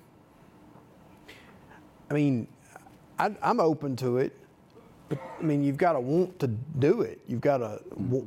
I 2.11 2.15
mean, 2.15 2.49
I, 3.19 3.35
I'm 3.43 3.61
open 3.61 3.97
to 3.97 4.19
it. 4.19 4.37
But 5.09 5.19
I 5.39 5.43
mean, 5.43 5.63
you've 5.63 5.77
got 5.77 5.93
to 5.93 6.01
want 6.01 6.39
to 6.41 6.49
do 6.49 7.03
it. 7.03 7.21
You've 7.29 7.41
got 7.41 7.59
to 7.59 7.81
want, 7.95 8.27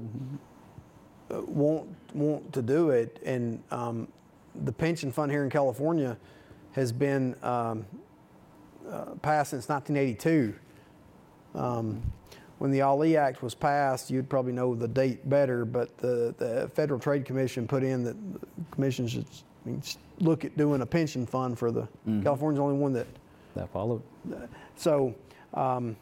uh, 1.32 1.42
want 1.42 1.90
want 2.14 2.54
to 2.54 2.62
do 2.62 2.92
it. 2.92 3.20
And 3.26 3.62
um, 3.72 4.08
the 4.64 4.72
pension 4.72 5.12
fund 5.12 5.32
here 5.32 5.44
in 5.44 5.50
California 5.50 6.18
has 6.72 6.92
been 6.92 7.36
um, 7.44 7.86
uh, 8.90 9.16
passed 9.22 9.52
since 9.52 9.68
1982. 9.68 10.56
When 12.58 12.72
the 12.72 12.82
Ali 12.82 13.18
Act 13.18 13.44
was 13.44 13.54
passed, 13.54 14.10
you'd 14.10 14.30
probably 14.30 14.54
know 14.54 14.76
the 14.76 14.88
date 14.88 15.28
better, 15.30 15.66
but 15.66 15.98
the, 15.98 16.34
the 16.38 16.70
Federal 16.74 17.00
Trade 17.00 17.26
Commission 17.26 17.68
put 17.68 17.84
in 17.84 18.04
that 18.06 18.16
the 18.34 18.40
commission 18.72 19.08
should 19.08 19.26
I 19.66 19.70
mean, 19.70 19.82
look 20.20 20.46
at 20.46 20.56
doing 20.56 20.82
a 20.82 20.86
pension 20.86 21.26
fund 21.26 21.58
for 21.60 21.72
the 21.72 21.88
California's 22.24 22.58
the 22.60 22.64
only 22.64 22.78
one 22.78 22.94
that 22.94 23.08
That 23.56 23.70
followed. 23.72 24.02
so 24.78 25.14
um, 25.54 25.96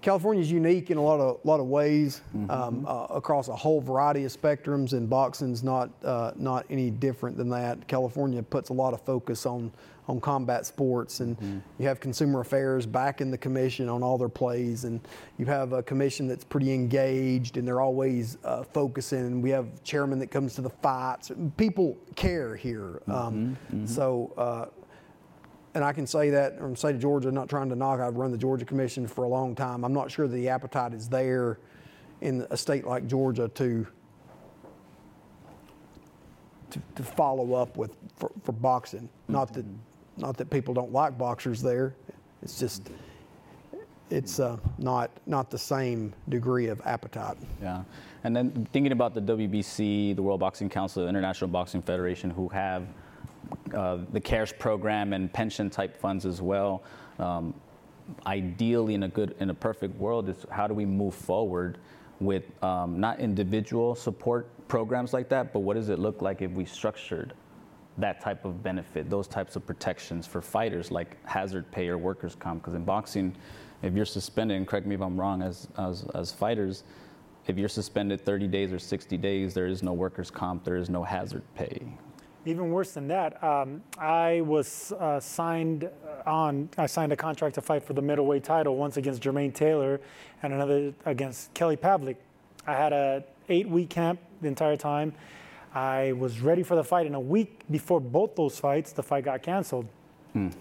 California 0.00 0.40
is 0.40 0.50
unique 0.50 0.90
in 0.90 0.96
a 0.96 1.02
lot 1.02 1.20
of 1.20 1.40
lot 1.44 1.60
of 1.60 1.66
ways 1.66 2.22
um, 2.50 2.84
uh, 2.86 3.06
across 3.10 3.48
a 3.48 3.56
whole 3.56 3.80
variety 3.80 4.24
of 4.24 4.32
spectrums, 4.32 4.92
and 4.92 5.10
boxing's 5.10 5.62
not 5.62 5.90
uh, 6.04 6.32
not 6.36 6.66
any 6.70 6.90
different 6.90 7.36
than 7.36 7.48
that. 7.50 7.86
California 7.88 8.42
puts 8.42 8.70
a 8.70 8.72
lot 8.72 8.94
of 8.94 9.00
focus 9.02 9.46
on 9.46 9.72
on 10.06 10.20
combat 10.20 10.64
sports, 10.64 11.20
and 11.20 11.62
you 11.78 11.86
have 11.86 12.00
consumer 12.00 12.40
affairs 12.40 12.86
back 12.86 13.20
in 13.20 13.30
the 13.30 13.36
commission 13.36 13.88
on 13.88 14.02
all 14.02 14.16
their 14.16 14.28
plays, 14.28 14.84
and 14.84 15.00
you 15.36 15.44
have 15.44 15.72
a 15.72 15.82
commission 15.82 16.26
that's 16.26 16.44
pretty 16.44 16.72
engaged, 16.72 17.58
and 17.58 17.68
they're 17.68 17.82
always 17.82 18.38
uh, 18.44 18.62
focusing. 18.62 19.18
And 19.18 19.42
we 19.42 19.50
have 19.50 19.82
chairman 19.82 20.18
that 20.20 20.28
comes 20.28 20.54
to 20.54 20.62
the 20.62 20.70
fights. 20.70 21.30
People 21.56 21.96
care 22.14 22.56
here, 22.56 23.02
um, 23.08 23.56
so. 23.84 24.70
And 25.74 25.84
I 25.84 25.92
can 25.92 26.06
say 26.06 26.30
that 26.30 26.58
from 26.58 26.72
the 26.72 26.76
state 26.76 26.94
of 26.94 27.00
Georgia, 27.00 27.30
not 27.30 27.48
trying 27.48 27.68
to 27.68 27.76
knock, 27.76 28.00
I've 28.00 28.16
run 28.16 28.30
the 28.30 28.38
Georgia 28.38 28.64
Commission 28.64 29.06
for 29.06 29.24
a 29.24 29.28
long 29.28 29.54
time. 29.54 29.84
I'm 29.84 29.92
not 29.92 30.10
sure 30.10 30.26
the 30.26 30.48
appetite 30.48 30.94
is 30.94 31.08
there 31.08 31.58
in 32.20 32.46
a 32.50 32.56
state 32.56 32.86
like 32.86 33.06
Georgia 33.06 33.48
to 33.48 33.86
to, 36.70 36.82
to 36.96 37.02
follow 37.02 37.54
up 37.54 37.76
with 37.76 37.96
for, 38.16 38.30
for 38.44 38.52
boxing. 38.52 39.08
Not 39.28 39.52
that 39.54 39.64
not 40.16 40.36
that 40.36 40.50
people 40.50 40.74
don't 40.74 40.92
like 40.92 41.16
boxers 41.16 41.62
there. 41.62 41.94
It's 42.42 42.58
just 42.58 42.90
it's 44.10 44.40
uh, 44.40 44.56
not 44.78 45.10
not 45.26 45.50
the 45.50 45.58
same 45.58 46.12
degree 46.28 46.68
of 46.68 46.80
appetite. 46.84 47.36
Yeah. 47.62 47.82
And 48.24 48.34
then 48.34 48.66
thinking 48.72 48.92
about 48.92 49.14
the 49.14 49.20
WBC, 49.20 50.16
the 50.16 50.22
World 50.22 50.40
Boxing 50.40 50.68
Council, 50.68 51.04
the 51.04 51.08
International 51.08 51.48
Boxing 51.48 51.82
Federation, 51.82 52.30
who 52.30 52.48
have 52.48 52.86
uh, 53.74 53.98
the 54.12 54.20
CARES 54.20 54.52
program 54.52 55.12
and 55.12 55.32
pension 55.32 55.70
type 55.70 55.96
funds 55.96 56.26
as 56.26 56.40
well. 56.40 56.82
Um, 57.18 57.54
ideally, 58.26 58.94
in 58.94 59.02
a 59.04 59.08
good, 59.08 59.34
in 59.40 59.50
a 59.50 59.54
perfect 59.54 59.98
world, 59.98 60.28
is 60.28 60.46
how 60.50 60.66
do 60.66 60.74
we 60.74 60.84
move 60.84 61.14
forward 61.14 61.78
with 62.20 62.44
um, 62.62 62.98
not 62.98 63.20
individual 63.20 63.94
support 63.94 64.48
programs 64.68 65.12
like 65.12 65.28
that, 65.28 65.52
but 65.52 65.60
what 65.60 65.74
does 65.74 65.88
it 65.88 65.98
look 65.98 66.22
like 66.22 66.42
if 66.42 66.50
we 66.50 66.64
structured 66.64 67.32
that 67.96 68.20
type 68.20 68.44
of 68.44 68.62
benefit, 68.62 69.10
those 69.10 69.26
types 69.26 69.56
of 69.56 69.66
protections 69.66 70.26
for 70.26 70.40
fighters 70.40 70.90
like 70.90 71.16
hazard 71.26 71.70
pay 71.70 71.88
or 71.88 71.98
workers' 71.98 72.34
comp? 72.34 72.62
Because 72.62 72.74
in 72.74 72.84
boxing, 72.84 73.34
if 73.82 73.94
you're 73.94 74.04
suspended, 74.04 74.56
and 74.56 74.66
correct 74.66 74.86
me 74.86 74.94
if 74.94 75.00
I'm 75.00 75.18
wrong, 75.18 75.42
as, 75.42 75.68
as, 75.78 76.04
as 76.14 76.32
fighters, 76.32 76.84
if 77.46 77.56
you're 77.56 77.68
suspended 77.68 78.24
30 78.24 78.48
days 78.48 78.72
or 78.72 78.78
60 78.78 79.16
days, 79.16 79.54
there 79.54 79.66
is 79.66 79.82
no 79.82 79.92
workers' 79.92 80.30
comp, 80.30 80.64
there 80.64 80.76
is 80.76 80.90
no 80.90 81.02
hazard 81.02 81.42
pay. 81.54 81.80
Even 82.48 82.70
worse 82.70 82.92
than 82.92 83.08
that, 83.08 83.44
um, 83.44 83.82
I 83.98 84.40
was 84.40 84.92
uh, 84.98 85.20
signed 85.20 85.90
on. 86.24 86.70
I 86.78 86.86
signed 86.86 87.12
a 87.12 87.16
contract 87.16 87.56
to 87.56 87.60
fight 87.60 87.82
for 87.82 87.92
the 87.92 88.00
middleweight 88.00 88.42
title 88.42 88.74
once 88.74 88.96
against 88.96 89.22
Jermaine 89.22 89.52
Taylor, 89.52 90.00
and 90.42 90.54
another 90.54 90.94
against 91.04 91.52
Kelly 91.52 91.76
Pavlik. 91.76 92.16
I 92.66 92.72
had 92.72 92.94
a 92.94 93.22
eight-week 93.50 93.90
camp 93.90 94.18
the 94.40 94.48
entire 94.48 94.76
time. 94.76 95.12
I 95.74 96.12
was 96.12 96.40
ready 96.40 96.62
for 96.62 96.74
the 96.74 96.82
fight, 96.82 97.04
and 97.04 97.14
a 97.14 97.20
week 97.20 97.64
before 97.70 98.00
both 98.00 98.34
those 98.34 98.58
fights, 98.58 98.92
the 98.92 99.02
fight 99.02 99.24
got 99.24 99.42
canceled. 99.42 99.86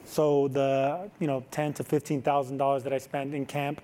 So 0.03 0.49
the 0.49 1.09
you 1.19 1.27
know 1.27 1.45
ten 1.51 1.71
to 1.75 1.85
fifteen 1.85 2.21
thousand 2.21 2.57
dollars 2.57 2.83
that 2.83 2.91
I 2.91 2.97
spent 2.97 3.33
in 3.33 3.45
camp, 3.45 3.79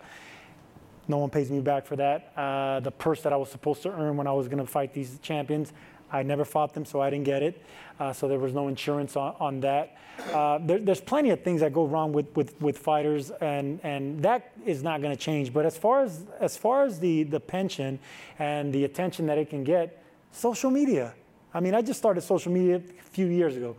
no 1.07 1.19
one 1.19 1.29
pays 1.29 1.49
me 1.49 1.61
back 1.61 1.85
for 1.85 1.95
that. 1.95 2.33
Uh, 2.35 2.81
the 2.81 2.91
purse 2.91 3.21
that 3.21 3.31
I 3.31 3.37
was 3.37 3.49
supposed 3.49 3.81
to 3.83 3.91
earn 3.91 4.17
when 4.17 4.27
I 4.27 4.33
was 4.33 4.49
going 4.49 4.57
to 4.57 4.69
fight 4.69 4.93
these 4.93 5.19
champions, 5.21 5.71
I 6.13 6.23
never 6.23 6.45
fought 6.45 6.73
them, 6.73 6.85
so 6.85 7.01
I 7.01 7.09
didn't 7.09 7.25
get 7.25 7.43
it. 7.43 7.61
Uh, 7.99 8.13
so 8.13 8.27
there 8.27 8.39
was 8.39 8.53
no 8.53 8.67
insurance 8.67 9.17
on, 9.17 9.35
on 9.39 9.59
that. 9.61 9.97
Uh, 10.31 10.59
there, 10.61 10.77
there's 10.77 11.01
plenty 11.01 11.31
of 11.31 11.43
things 11.43 11.61
that 11.61 11.73
go 11.73 11.85
wrong 11.85 12.13
with, 12.13 12.33
with, 12.35 12.59
with 12.61 12.77
fighters, 12.77 13.31
and, 13.41 13.79
and 13.83 14.21
that 14.21 14.51
is 14.65 14.83
not 14.83 15.01
going 15.01 15.15
to 15.15 15.21
change. 15.21 15.51
But 15.51 15.65
as 15.65 15.77
far 15.77 16.03
as 16.03 16.25
as 16.39 16.55
far 16.55 16.83
as 16.83 16.99
the 16.99 17.23
the 17.23 17.39
pension 17.39 17.99
and 18.37 18.71
the 18.71 18.85
attention 18.85 19.25
that 19.25 19.37
it 19.37 19.49
can 19.49 19.63
get, 19.63 20.03
social 20.31 20.69
media. 20.69 21.13
I 21.53 21.59
mean, 21.59 21.75
I 21.75 21.81
just 21.81 21.99
started 21.99 22.21
social 22.21 22.51
media 22.51 22.77
a 22.77 23.09
few 23.11 23.27
years 23.27 23.57
ago, 23.57 23.75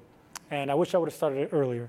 and 0.50 0.70
I 0.70 0.74
wish 0.74 0.94
I 0.94 0.98
would 0.98 1.08
have 1.08 1.14
started 1.14 1.38
it 1.38 1.50
earlier. 1.52 1.88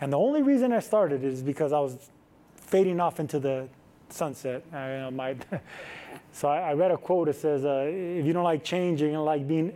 And 0.00 0.12
the 0.12 0.18
only 0.18 0.42
reason 0.42 0.72
I 0.72 0.80
started 0.80 1.24
is 1.24 1.42
because 1.42 1.72
I 1.72 1.80
was 1.80 2.10
fading 2.56 3.00
off 3.00 3.18
into 3.20 3.38
the 3.38 3.68
sunset. 4.08 4.62
I, 4.72 4.92
you 4.92 5.00
know, 5.00 5.10
my, 5.10 5.36
so 6.32 6.48
I, 6.48 6.70
I 6.70 6.72
read 6.74 6.90
a 6.90 6.96
quote 6.96 7.28
that 7.28 7.36
says, 7.36 7.64
uh, 7.64 7.86
"If 7.88 8.26
you 8.26 8.32
don't 8.32 8.44
like 8.44 8.64
change, 8.64 9.00
you're 9.00 9.10
gonna 9.10 9.22
like 9.22 9.46
being 9.46 9.74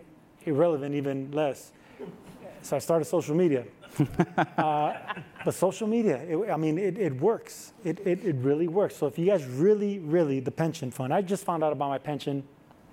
irrelevant 0.50 0.94
even 0.94 1.30
less." 1.32 1.72
So 2.62 2.76
I 2.76 2.78
started 2.78 3.04
social 3.06 3.34
media. 3.34 3.64
uh, 4.58 4.94
but 5.44 5.54
social 5.54 5.88
media, 5.88 6.16
it, 6.16 6.50
I 6.50 6.56
mean, 6.56 6.78
it, 6.78 6.98
it 6.98 7.20
works. 7.20 7.72
It, 7.84 7.98
it, 8.06 8.24
it 8.24 8.36
really 8.36 8.68
works. 8.68 8.96
So 8.96 9.06
if 9.06 9.18
you 9.18 9.26
guys 9.26 9.44
really, 9.44 9.98
really, 9.98 10.40
the 10.40 10.50
pension 10.50 10.90
fund, 10.90 11.12
I 11.12 11.22
just 11.22 11.44
found 11.44 11.64
out 11.64 11.72
about 11.72 11.88
my 11.88 11.98
pension, 11.98 12.44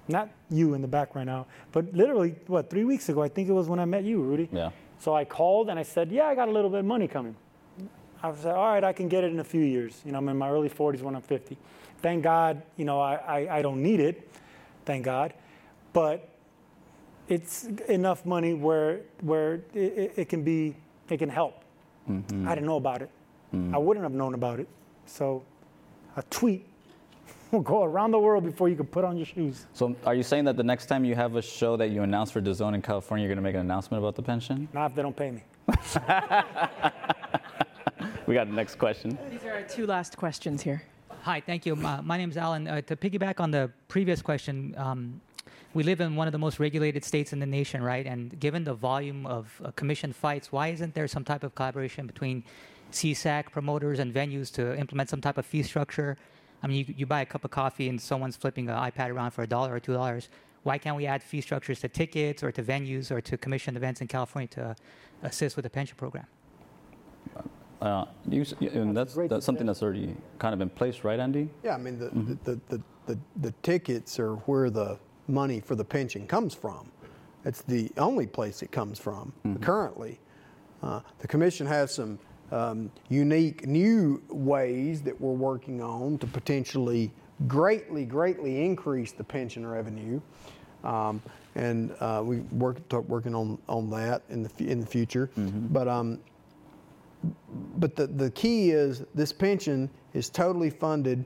not 0.07 0.29
you 0.49 0.73
in 0.73 0.81
the 0.81 0.87
back 0.87 1.15
right 1.15 1.25
now, 1.25 1.45
but 1.71 1.93
literally, 1.93 2.35
what, 2.47 2.69
three 2.69 2.83
weeks 2.83 3.09
ago, 3.09 3.21
I 3.21 3.29
think 3.29 3.49
it 3.49 3.53
was 3.53 3.67
when 3.67 3.79
I 3.79 3.85
met 3.85 4.03
you, 4.03 4.21
Rudy. 4.21 4.49
Yeah. 4.51 4.71
So 4.99 5.13
I 5.13 5.25
called 5.25 5.69
and 5.69 5.77
I 5.77 5.83
said, 5.83 6.11
yeah, 6.11 6.25
I 6.25 6.35
got 6.35 6.47
a 6.47 6.51
little 6.51 6.69
bit 6.69 6.79
of 6.79 6.85
money 6.85 7.07
coming. 7.07 7.35
I 8.23 8.33
said, 8.33 8.55
all 8.55 8.73
right, 8.73 8.83
I 8.83 8.93
can 8.93 9.07
get 9.07 9.23
it 9.23 9.31
in 9.31 9.39
a 9.39 9.43
few 9.43 9.61
years. 9.61 10.01
You 10.03 10.11
know, 10.11 10.17
I'm 10.17 10.29
in 10.29 10.37
my 10.37 10.49
early 10.49 10.69
40s 10.69 11.01
when 11.01 11.15
I'm 11.15 11.21
50. 11.21 11.55
Thank 12.01 12.23
God, 12.23 12.63
you 12.75 12.85
know, 12.85 12.99
I, 12.99 13.15
I, 13.15 13.57
I 13.57 13.61
don't 13.61 13.83
need 13.83 13.99
it, 13.99 14.31
thank 14.85 15.05
God. 15.05 15.33
But 15.93 16.27
it's 17.29 17.65
enough 17.87 18.25
money 18.25 18.53
where, 18.53 19.01
where 19.21 19.55
it, 19.73 20.13
it 20.15 20.29
can 20.29 20.43
be, 20.43 20.75
it 21.09 21.17
can 21.17 21.29
help. 21.29 21.63
I 22.09 22.55
didn't 22.55 22.65
know 22.65 22.77
about 22.77 23.01
it. 23.01 23.09
I 23.73 23.77
wouldn't 23.77 24.03
have 24.03 24.13
known 24.13 24.33
about 24.33 24.59
it. 24.59 24.67
So 25.05 25.43
a 26.15 26.23
tweet 26.23 26.65
will 27.51 27.61
go 27.61 27.83
around 27.83 28.11
the 28.11 28.19
world 28.19 28.43
before 28.43 28.69
you 28.69 28.75
can 28.75 28.85
put 28.85 29.03
on 29.03 29.17
your 29.17 29.25
shoes. 29.25 29.65
So 29.73 29.95
are 30.05 30.15
you 30.15 30.23
saying 30.23 30.45
that 30.45 30.57
the 30.57 30.63
next 30.63 30.85
time 30.85 31.03
you 31.05 31.15
have 31.15 31.35
a 31.35 31.41
show 31.41 31.75
that 31.77 31.89
you 31.89 32.03
announce 32.03 32.31
for 32.31 32.41
DAZN 32.41 32.75
in 32.75 32.81
California, 32.81 33.25
you're 33.25 33.33
going 33.33 33.43
to 33.43 33.49
make 33.49 33.55
an 33.55 33.61
announcement 33.61 34.01
about 34.03 34.15
the 34.15 34.21
pension? 34.21 34.67
Not 34.73 34.91
if 34.91 34.95
they 34.95 35.01
don't 35.01 35.15
pay 35.15 35.31
me. 35.31 35.43
We 38.27 38.33
got 38.33 38.47
the 38.47 38.53
next 38.53 38.75
question. 38.75 39.17
These 39.31 39.45
are 39.45 39.53
our 39.53 39.61
two 39.61 39.85
last 39.85 40.17
questions 40.17 40.61
here. 40.61 40.83
Hi, 41.21 41.39
thank 41.39 41.65
you. 41.65 41.77
My, 41.77 42.01
my 42.01 42.17
name 42.17 42.29
is 42.29 42.35
Alan. 42.35 42.67
Uh, 42.67 42.81
to 42.81 42.95
piggyback 42.97 43.39
on 43.39 43.51
the 43.51 43.71
previous 43.87 44.21
question, 44.21 44.75
um, 44.77 45.21
we 45.77 45.83
live 45.83 46.01
in 46.01 46.15
one 46.15 46.27
of 46.27 46.31
the 46.31 46.39
most 46.39 46.59
regulated 46.59 47.05
states 47.05 47.33
in 47.33 47.39
the 47.39 47.45
nation, 47.45 47.83
right? 47.83 48.07
And 48.07 48.39
given 48.39 48.63
the 48.63 48.73
volume 48.73 49.27
of 49.27 49.61
uh, 49.63 49.69
commission 49.71 50.11
fights, 50.11 50.51
why 50.51 50.69
isn't 50.69 50.95
there 50.95 51.07
some 51.07 51.23
type 51.23 51.43
of 51.43 51.53
collaboration 51.53 52.07
between 52.07 52.43
CSAC 52.91 53.51
promoters 53.51 53.99
and 53.99 54.11
venues 54.11 54.51
to 54.53 54.75
implement 54.75 55.07
some 55.07 55.21
type 55.21 55.37
of 55.37 55.45
fee 55.45 55.61
structure? 55.61 56.17
I 56.63 56.67
mean, 56.67 56.77
you, 56.87 56.95
you 56.97 57.05
buy 57.05 57.21
a 57.21 57.27
cup 57.27 57.45
of 57.45 57.51
coffee 57.51 57.89
and 57.89 58.01
someone's 58.01 58.35
flipping 58.35 58.67
an 58.69 58.75
iPad 58.75 59.11
around 59.11 59.31
for 59.31 59.43
a 59.43 59.47
dollar 59.47 59.75
or 59.75 59.79
two 59.79 59.93
dollars. 59.93 60.29
Why 60.63 60.79
can't 60.79 60.97
we 60.97 61.05
add 61.05 61.21
fee 61.21 61.41
structures 61.41 61.79
to 61.81 61.87
tickets 61.87 62.41
or 62.41 62.51
to 62.51 62.63
venues 62.63 63.11
or 63.11 63.21
to 63.21 63.37
commissioned 63.37 63.77
events 63.77 64.01
in 64.01 64.07
California 64.07 64.47
to 64.57 64.75
assist 65.21 65.57
with 65.57 65.61
the 65.63 65.69
pension 65.69 65.95
program? 65.95 66.25
Uh, 67.79 68.05
you, 68.27 68.41
s- 68.41 68.55
y- 68.59 68.69
and 68.73 68.97
that's, 68.97 69.13
great 69.13 69.29
that's 69.29 69.45
something 69.45 69.67
that's 69.67 69.83
already 69.83 70.15
kind 70.39 70.55
of 70.55 70.61
in 70.61 70.71
place, 70.71 71.03
right, 71.03 71.19
Andy? 71.19 71.49
Yeah, 71.63 71.75
I 71.75 71.77
mean, 71.77 71.99
the, 71.99 72.09
the, 72.43 72.59
the, 72.67 72.81
the, 73.05 73.19
the 73.41 73.51
tickets 73.61 74.19
are 74.19 74.33
where 74.47 74.71
the 74.71 74.97
money 75.27 75.59
for 75.59 75.75
the 75.75 75.83
pension 75.85 76.27
comes 76.27 76.53
from. 76.53 76.91
It's 77.45 77.61
the 77.61 77.89
only 77.97 78.27
place 78.27 78.61
it 78.61 78.71
comes 78.71 78.99
from 78.99 79.31
currently. 79.61 80.19
Uh, 80.83 81.01
the 81.19 81.27
commission 81.27 81.65
has 81.65 81.93
some 81.93 82.19
um, 82.51 82.91
unique 83.09 83.65
new 83.65 84.21
ways 84.29 85.01
that 85.01 85.19
we're 85.19 85.31
working 85.31 85.81
on 85.81 86.17
to 86.19 86.27
potentially 86.27 87.11
greatly, 87.47 88.05
greatly 88.05 88.63
increase 88.65 89.11
the 89.11 89.23
pension 89.23 89.65
revenue. 89.65 90.19
Um, 90.83 91.21
and 91.55 91.93
uh, 91.99 92.21
we 92.23 92.37
work 92.51 92.77
start 92.85 93.07
working 93.09 93.33
on, 93.33 93.57
on 93.67 93.89
that 93.89 94.21
in 94.29 94.43
the, 94.43 94.51
in 94.59 94.79
the 94.79 94.85
future. 94.85 95.29
But 95.35 95.87
um, 95.87 96.19
but 97.77 97.95
the, 97.95 98.07
the 98.07 98.29
key 98.31 98.71
is 98.71 99.03
this 99.15 99.33
pension 99.33 99.89
is 100.13 100.29
totally 100.29 100.69
funded 100.69 101.25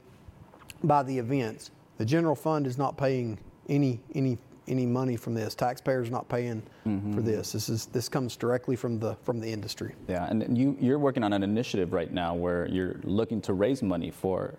by 0.84 1.04
the 1.04 1.18
events. 1.18 1.72
The 1.97 2.06
general 2.06 2.36
fund 2.36 2.66
is 2.66 2.78
not 2.78 2.97
paying 2.97 3.38
any 3.72 3.99
any 4.13 4.38
any 4.67 4.86
money 4.86 5.15
from 5.17 5.34
this. 5.34 5.55
Taxpayers 5.55 6.07
are 6.09 6.11
not 6.11 6.30
paying 6.30 6.61
for 6.84 7.22
this. 7.22 7.51
This 7.53 7.67
is 7.69 7.88
this 7.88 8.07
comes 8.07 8.36
directly 8.36 8.76
from 8.76 8.99
the 8.99 9.15
from 9.24 9.39
the 9.39 9.51
industry. 9.51 9.95
Yeah, 10.07 10.28
and 10.30 10.55
you, 10.57 10.78
you're 10.80 10.99
working 10.99 11.24
on 11.24 11.34
an 11.34 11.41
initiative 11.43 11.93
right 11.93 12.11
now 12.11 12.36
where 12.36 12.67
you're 12.67 12.97
looking 13.03 13.41
to 13.41 13.53
raise 13.53 13.82
money 13.82 14.11
for 14.11 14.53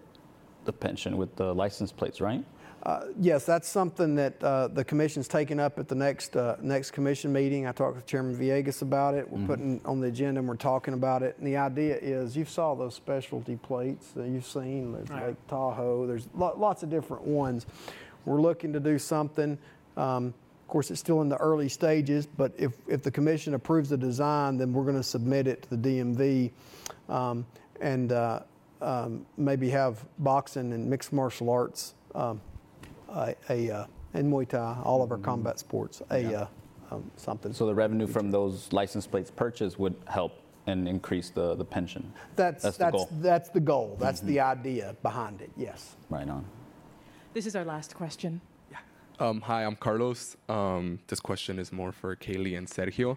the 0.64 0.72
pension 0.72 1.16
with 1.16 1.34
the 1.36 1.54
license 1.54 1.92
plates, 1.92 2.20
right? 2.20 2.44
Uh, 2.84 3.04
yes, 3.20 3.46
that's 3.46 3.68
something 3.68 4.16
that 4.16 4.42
uh, 4.42 4.66
the 4.66 4.84
commission's 4.84 5.28
taking 5.28 5.60
up 5.60 5.78
at 5.78 5.86
the 5.86 5.94
next 5.94 6.34
uh, 6.36 6.56
next 6.60 6.90
commission 6.90 7.32
meeting. 7.32 7.64
I 7.68 7.72
talked 7.72 7.94
with 7.94 8.06
Chairman 8.06 8.34
Villegas 8.36 8.82
about 8.82 9.14
it. 9.14 9.30
We're 9.30 9.46
putting 9.46 9.80
on 9.84 10.00
the 10.00 10.08
agenda 10.08 10.40
and 10.40 10.48
we're 10.48 10.56
talking 10.56 10.94
about 10.94 11.22
it. 11.22 11.36
And 11.38 11.46
the 11.46 11.56
idea 11.56 11.96
is, 11.96 12.36
you 12.36 12.44
saw 12.44 12.74
those 12.74 12.94
specialty 12.96 13.54
plates 13.54 14.10
that 14.16 14.26
you've 14.26 14.46
seen. 14.46 14.92
There's 14.92 15.08
Right. 15.10 15.28
Lake 15.28 15.46
Tahoe. 15.46 16.06
There's 16.08 16.26
lo- 16.34 16.54
lots 16.58 16.82
of 16.82 16.90
different 16.90 17.22
ones. 17.22 17.66
We're 18.24 18.40
looking 18.40 18.72
to 18.72 18.80
do 18.80 18.98
something. 18.98 19.58
Um, 19.96 20.34
of 20.62 20.68
course, 20.68 20.90
it's 20.90 21.00
still 21.00 21.20
in 21.20 21.28
the 21.28 21.36
early 21.36 21.68
stages, 21.68 22.26
but 22.26 22.52
if, 22.56 22.72
if 22.88 23.02
the 23.02 23.10
commission 23.10 23.54
approves 23.54 23.90
the 23.90 23.96
design, 23.96 24.56
then 24.56 24.72
we're 24.72 24.84
going 24.84 24.96
to 24.96 25.02
submit 25.02 25.46
it 25.46 25.62
to 25.62 25.76
the 25.76 25.76
DMV 25.76 26.50
um, 27.08 27.44
and 27.80 28.12
uh, 28.12 28.40
um, 28.80 29.26
maybe 29.36 29.68
have 29.70 30.04
boxing 30.18 30.72
and 30.72 30.88
mixed 30.88 31.12
martial 31.12 31.50
arts, 31.50 31.94
um, 32.14 32.40
a, 33.10 33.34
a 33.50 33.70
uh, 33.70 33.86
and 34.14 34.32
Muay 34.32 34.48
Thai, 34.48 34.78
all 34.84 35.02
of 35.02 35.10
our 35.10 35.18
combat 35.18 35.58
sports, 35.58 36.02
a 36.10 36.34
uh, 36.34 36.46
um, 36.90 37.10
something. 37.16 37.52
So 37.52 37.66
the 37.66 37.74
revenue 37.74 38.06
from 38.06 38.30
those 38.30 38.72
license 38.72 39.06
plates 39.06 39.30
purchased 39.30 39.78
would 39.78 39.96
help 40.06 40.38
and 40.66 40.88
increase 40.88 41.30
the, 41.30 41.54
the 41.54 41.64
pension. 41.64 42.12
that's 42.36 42.62
that's 42.62 42.76
that's 42.76 42.88
the 42.88 42.90
goal. 42.90 43.08
that's 43.20 43.48
the 43.48 43.60
goal. 43.60 43.96
That's 43.98 44.20
the 44.20 44.40
idea 44.40 44.96
behind 45.02 45.40
it. 45.40 45.50
Yes. 45.56 45.96
Right 46.08 46.28
on. 46.28 46.44
This 47.34 47.46
is 47.46 47.56
our 47.56 47.64
last 47.64 47.94
question. 47.94 48.42
Um, 49.18 49.40
hi, 49.40 49.64
I'm 49.64 49.76
Carlos. 49.76 50.36
Um, 50.50 50.98
this 51.06 51.18
question 51.18 51.58
is 51.58 51.72
more 51.72 51.90
for 51.90 52.14
Kali 52.14 52.56
and 52.56 52.66
Sergio. 52.66 53.16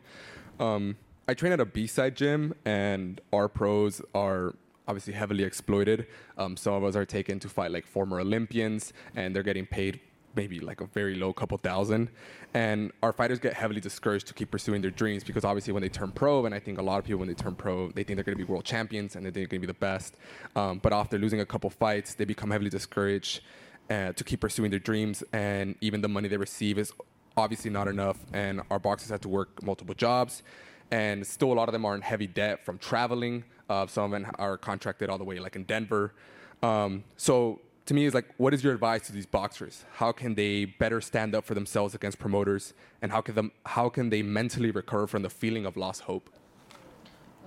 Um, 0.58 0.96
I 1.28 1.34
train 1.34 1.52
at 1.52 1.60
a 1.60 1.66
B-side 1.66 2.16
gym, 2.16 2.54
and 2.64 3.20
our 3.34 3.50
pros 3.50 4.02
are 4.14 4.54
obviously 4.88 5.12
heavily 5.12 5.44
exploited. 5.44 6.08
Um, 6.38 6.56
some 6.56 6.74
of 6.76 6.86
us 6.86 6.96
are 6.96 7.06
taken 7.06 7.40
to 7.40 7.50
fight 7.50 7.72
like 7.72 7.86
former 7.86 8.22
Olympians, 8.22 8.94
and 9.18 9.36
they're 9.36 9.44
getting 9.44 9.66
paid 9.66 10.00
maybe 10.34 10.62
like 10.62 10.80
a 10.80 10.86
very 10.88 11.16
low 11.16 11.34
couple 11.34 11.58
thousand. 11.58 12.10
And 12.54 12.94
our 13.04 13.12
fighters 13.12 13.40
get 13.40 13.54
heavily 13.54 13.82
discouraged 13.82 14.28
to 14.28 14.34
keep 14.34 14.50
pursuing 14.50 14.82
their 14.82 14.92
dreams 14.92 15.26
because 15.26 15.44
obviously 15.44 15.74
when 15.74 15.82
they 15.82 15.90
turn 15.90 16.12
pro, 16.14 16.46
and 16.46 16.56
I 16.56 16.60
think 16.60 16.78
a 16.78 16.82
lot 16.82 17.00
of 17.00 17.06
people 17.06 17.20
when 17.20 17.28
they 17.28 17.34
turn 17.34 17.56
pro, 17.56 17.90
they 17.92 18.04
think 18.04 18.16
they're 18.16 18.24
going 18.24 18.38
to 18.38 18.46
be 18.46 18.50
world 18.50 18.64
champions 18.64 19.18
and 19.18 19.26
they 19.26 19.30
think 19.32 19.50
they're 19.50 19.60
going 19.60 19.62
to 19.62 19.68
be 19.68 19.74
the 19.74 19.80
best. 19.80 20.16
Um, 20.56 20.80
but 20.80 20.94
after 20.94 21.18
losing 21.18 21.42
a 21.42 21.46
couple 21.46 21.70
fights, 21.70 22.14
they 22.14 22.24
become 22.24 22.52
heavily 22.52 22.70
discouraged 22.70 23.42
uh, 23.90 24.14
to 24.14 24.24
keep 24.24 24.42
pursuing 24.42 24.72
their 24.72 24.80
dreams, 24.80 25.24
and 25.34 25.76
even 25.82 26.02
the 26.02 26.10
money 26.10 26.28
they 26.28 26.38
receive 26.38 26.78
is 26.78 26.94
obviously 27.38 27.70
not 27.70 27.88
enough. 27.88 28.18
And 28.34 28.62
our 28.70 28.80
boxers 28.80 29.10
have 29.10 29.22
to 29.22 29.30
work 29.30 29.62
multiple 29.64 29.96
jobs, 29.96 30.44
and 30.92 31.26
still 31.26 31.52
a 31.52 31.56
lot 31.56 31.68
of 31.70 31.74
them 31.74 31.86
are 31.86 31.96
in 31.96 32.02
heavy 32.02 32.28
debt 32.28 32.66
from 32.66 32.78
traveling. 32.78 33.44
Uh, 33.70 33.88
some 33.88 34.06
of 34.06 34.12
them 34.12 34.32
are 34.38 34.58
contracted 34.58 35.10
all 35.10 35.18
the 35.18 35.24
way, 35.24 35.40
like 35.40 35.56
in 35.56 35.64
Denver. 35.64 36.14
Um, 36.62 37.04
so 37.18 37.62
to 37.86 37.94
me, 37.94 38.06
it's 38.06 38.16
like, 38.16 38.34
what 38.38 38.54
is 38.54 38.64
your 38.64 38.74
advice 38.74 39.06
to 39.08 39.12
these 39.12 39.26
boxers? 39.26 39.86
How 39.94 40.12
can 40.12 40.34
they 40.36 40.66
better 40.66 41.02
stand 41.02 41.36
up 41.36 41.46
for 41.46 41.54
themselves 41.54 41.94
against 41.94 42.18
promoters, 42.18 42.74
and 43.02 43.12
how 43.12 43.22
can 43.22 43.36
them 43.36 43.52
how 43.66 43.90
can 43.90 44.10
they 44.10 44.24
mentally 44.24 44.72
recover 44.72 45.08
from 45.08 45.22
the 45.22 45.30
feeling 45.30 45.66
of 45.66 45.78
lost 45.78 46.02
hope? 46.02 46.30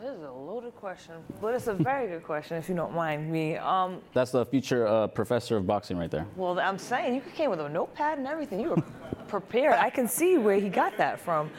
This 0.01 0.15
is 0.15 0.23
a 0.23 0.31
loaded 0.31 0.77
question, 0.77 1.15
but 1.41 1.55
it's 1.55 1.67
a 1.67 1.75
very 1.75 2.07
good 2.07 2.23
question 2.23 2.57
if 2.57 2.69
you 2.69 2.77
don't 2.77 2.95
mind 2.95 3.33
me. 3.33 3.57
Um, 3.57 4.01
That's 4.15 4.31
the 4.31 4.47
future 4.47 4.87
uh, 4.87 5.09
professor 5.09 5.57
of 5.57 5.67
boxing 5.67 5.99
right 5.99 6.11
there. 6.11 6.25
well, 6.37 6.61
I'm 6.61 6.79
saying 6.79 7.17
you 7.17 7.21
came 7.35 7.51
with 7.51 7.59
a 7.59 7.69
notepad 7.69 8.19
and 8.19 8.27
everything. 8.27 8.61
You 8.61 8.71
were 8.71 8.83
prepared. 9.27 9.75
I 9.75 9.91
can 9.91 10.07
see 10.07 10.39
where 10.39 10.61
he 10.61 10.69
got 10.69 10.97
that 10.99 11.19
from. 11.19 11.51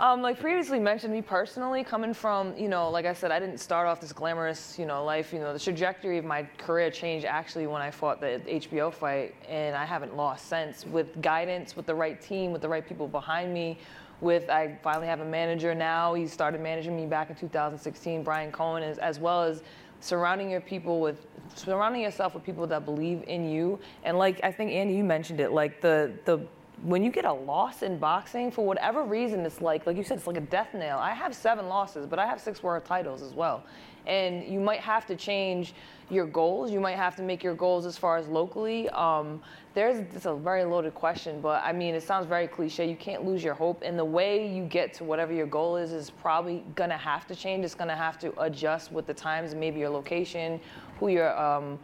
Um, 0.00 0.22
like 0.22 0.40
previously 0.40 0.80
mentioned, 0.80 1.12
me 1.12 1.22
personally, 1.22 1.84
coming 1.84 2.12
from, 2.12 2.56
you 2.56 2.68
know, 2.68 2.90
like 2.90 3.06
I 3.06 3.12
said, 3.12 3.30
I 3.30 3.38
didn't 3.38 3.58
start 3.58 3.86
off 3.86 4.00
this 4.00 4.12
glamorous, 4.12 4.76
you 4.76 4.84
know, 4.84 5.04
life. 5.04 5.32
You 5.32 5.38
know, 5.38 5.52
the 5.52 5.58
trajectory 5.58 6.18
of 6.18 6.24
my 6.24 6.42
career 6.58 6.90
changed 6.90 7.26
actually 7.26 7.68
when 7.68 7.80
I 7.80 7.92
fought 7.92 8.20
the 8.20 8.40
HBO 8.46 8.92
fight, 8.92 9.36
and 9.48 9.76
I 9.76 9.84
haven't 9.84 10.16
lost 10.16 10.48
since. 10.48 10.84
With 10.84 11.22
guidance, 11.22 11.76
with 11.76 11.86
the 11.86 11.94
right 11.94 12.20
team, 12.20 12.50
with 12.52 12.60
the 12.60 12.68
right 12.68 12.86
people 12.86 13.06
behind 13.06 13.54
me, 13.54 13.78
with 14.20 14.48
I 14.48 14.78
finally 14.82 15.06
have 15.06 15.20
a 15.20 15.24
manager 15.24 15.74
now. 15.74 16.14
He 16.14 16.26
started 16.26 16.60
managing 16.60 16.96
me 16.96 17.06
back 17.06 17.30
in 17.30 17.36
2016, 17.36 18.22
Brian 18.22 18.50
Cohen, 18.50 18.82
as, 18.82 18.98
as 18.98 19.18
well 19.18 19.42
as 19.42 19.62
surrounding 20.00 20.50
your 20.50 20.60
people 20.60 21.00
with 21.00 21.26
surrounding 21.54 22.02
yourself 22.02 22.34
with 22.34 22.44
people 22.44 22.66
that 22.66 22.84
believe 22.84 23.24
in 23.26 23.48
you. 23.48 23.78
And 24.04 24.18
like 24.18 24.40
I 24.42 24.52
think 24.52 24.72
Andy, 24.72 24.94
you 24.94 25.04
mentioned 25.04 25.40
it, 25.40 25.52
like 25.52 25.80
the 25.80 26.12
the 26.24 26.46
when 26.82 27.02
you 27.02 27.10
get 27.10 27.24
a 27.24 27.32
loss 27.32 27.82
in 27.82 27.98
boxing, 27.98 28.50
for 28.50 28.66
whatever 28.66 29.02
reason, 29.02 29.40
it's 29.46 29.62
like, 29.62 29.86
like 29.86 29.96
you 29.96 30.04
said, 30.04 30.18
it's 30.18 30.26
like 30.26 30.36
a 30.36 30.42
death 30.42 30.74
nail. 30.74 30.98
I 30.98 31.12
have 31.12 31.34
seven 31.34 31.68
losses, 31.68 32.06
but 32.06 32.18
I 32.18 32.26
have 32.26 32.40
six 32.40 32.62
world 32.62 32.84
titles 32.84 33.22
as 33.22 33.32
well. 33.32 33.64
And 34.06 34.46
you 34.46 34.60
might 34.60 34.80
have 34.80 35.06
to 35.06 35.16
change 35.16 35.74
your 36.10 36.26
goals. 36.26 36.70
You 36.70 36.80
might 36.80 36.96
have 36.96 37.16
to 37.16 37.22
make 37.22 37.42
your 37.42 37.54
goals 37.54 37.86
as 37.86 37.98
far 37.98 38.16
as 38.16 38.28
locally. 38.28 38.88
Um, 38.90 39.42
there's 39.74 39.98
it's 40.14 40.26
a 40.26 40.34
very 40.34 40.64
loaded 40.64 40.94
question, 40.94 41.40
but 41.40 41.62
I 41.64 41.72
mean, 41.72 41.94
it 41.94 42.02
sounds 42.02 42.26
very 42.26 42.46
cliche. 42.46 42.88
You 42.88 42.96
can't 42.96 43.24
lose 43.24 43.42
your 43.42 43.54
hope, 43.54 43.82
and 43.84 43.98
the 43.98 44.04
way 44.04 44.46
you 44.48 44.64
get 44.64 44.94
to 44.94 45.04
whatever 45.04 45.32
your 45.32 45.46
goal 45.46 45.76
is 45.76 45.92
is 45.92 46.10
probably 46.10 46.64
gonna 46.76 46.96
have 46.96 47.26
to 47.26 47.34
change. 47.34 47.64
It's 47.64 47.74
gonna 47.74 47.96
have 47.96 48.18
to 48.20 48.32
adjust 48.40 48.92
with 48.92 49.06
the 49.06 49.14
times, 49.14 49.54
maybe 49.54 49.80
your 49.80 49.90
location, 49.90 50.60
who 50.98 51.08
you're. 51.08 51.38
Um, 51.38 51.78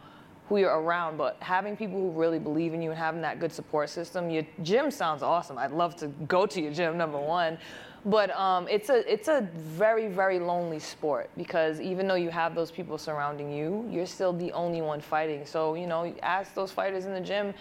who 0.49 0.57
you're 0.57 0.77
around, 0.77 1.17
but 1.17 1.37
having 1.39 1.75
people 1.75 1.97
who 1.97 2.11
really 2.11 2.37
believe 2.37 2.73
in 2.73 2.81
you 2.81 2.89
and 2.89 2.99
having 2.99 3.21
that 3.21 3.39
good 3.39 3.51
support 3.51 3.89
system. 3.89 4.29
Your 4.29 4.43
gym 4.61 4.91
sounds 4.91 5.23
awesome. 5.23 5.57
I'd 5.57 5.71
love 5.71 5.95
to 5.95 6.07
go 6.27 6.45
to 6.45 6.61
your 6.61 6.73
gym, 6.73 6.97
number 6.97 7.17
one. 7.17 7.57
But 8.05 8.31
um, 8.37 8.67
it's 8.69 8.89
a 8.89 9.11
it's 9.11 9.29
a 9.29 9.47
very 9.55 10.07
very 10.07 10.37
lonely 10.37 10.79
sport 10.79 11.29
because 11.37 11.79
even 11.79 12.07
though 12.07 12.15
you 12.15 12.29
have 12.29 12.53
those 12.53 12.69
people 12.69 12.97
surrounding 12.97 13.51
you, 13.51 13.87
you're 13.89 14.05
still 14.05 14.33
the 14.33 14.51
only 14.51 14.81
one 14.81 14.99
fighting. 14.99 15.45
So 15.45 15.75
you 15.75 15.87
know, 15.87 16.13
ask 16.21 16.53
those 16.53 16.71
fighters 16.71 17.05
in 17.05 17.13
the 17.13 17.21
gym, 17.21 17.53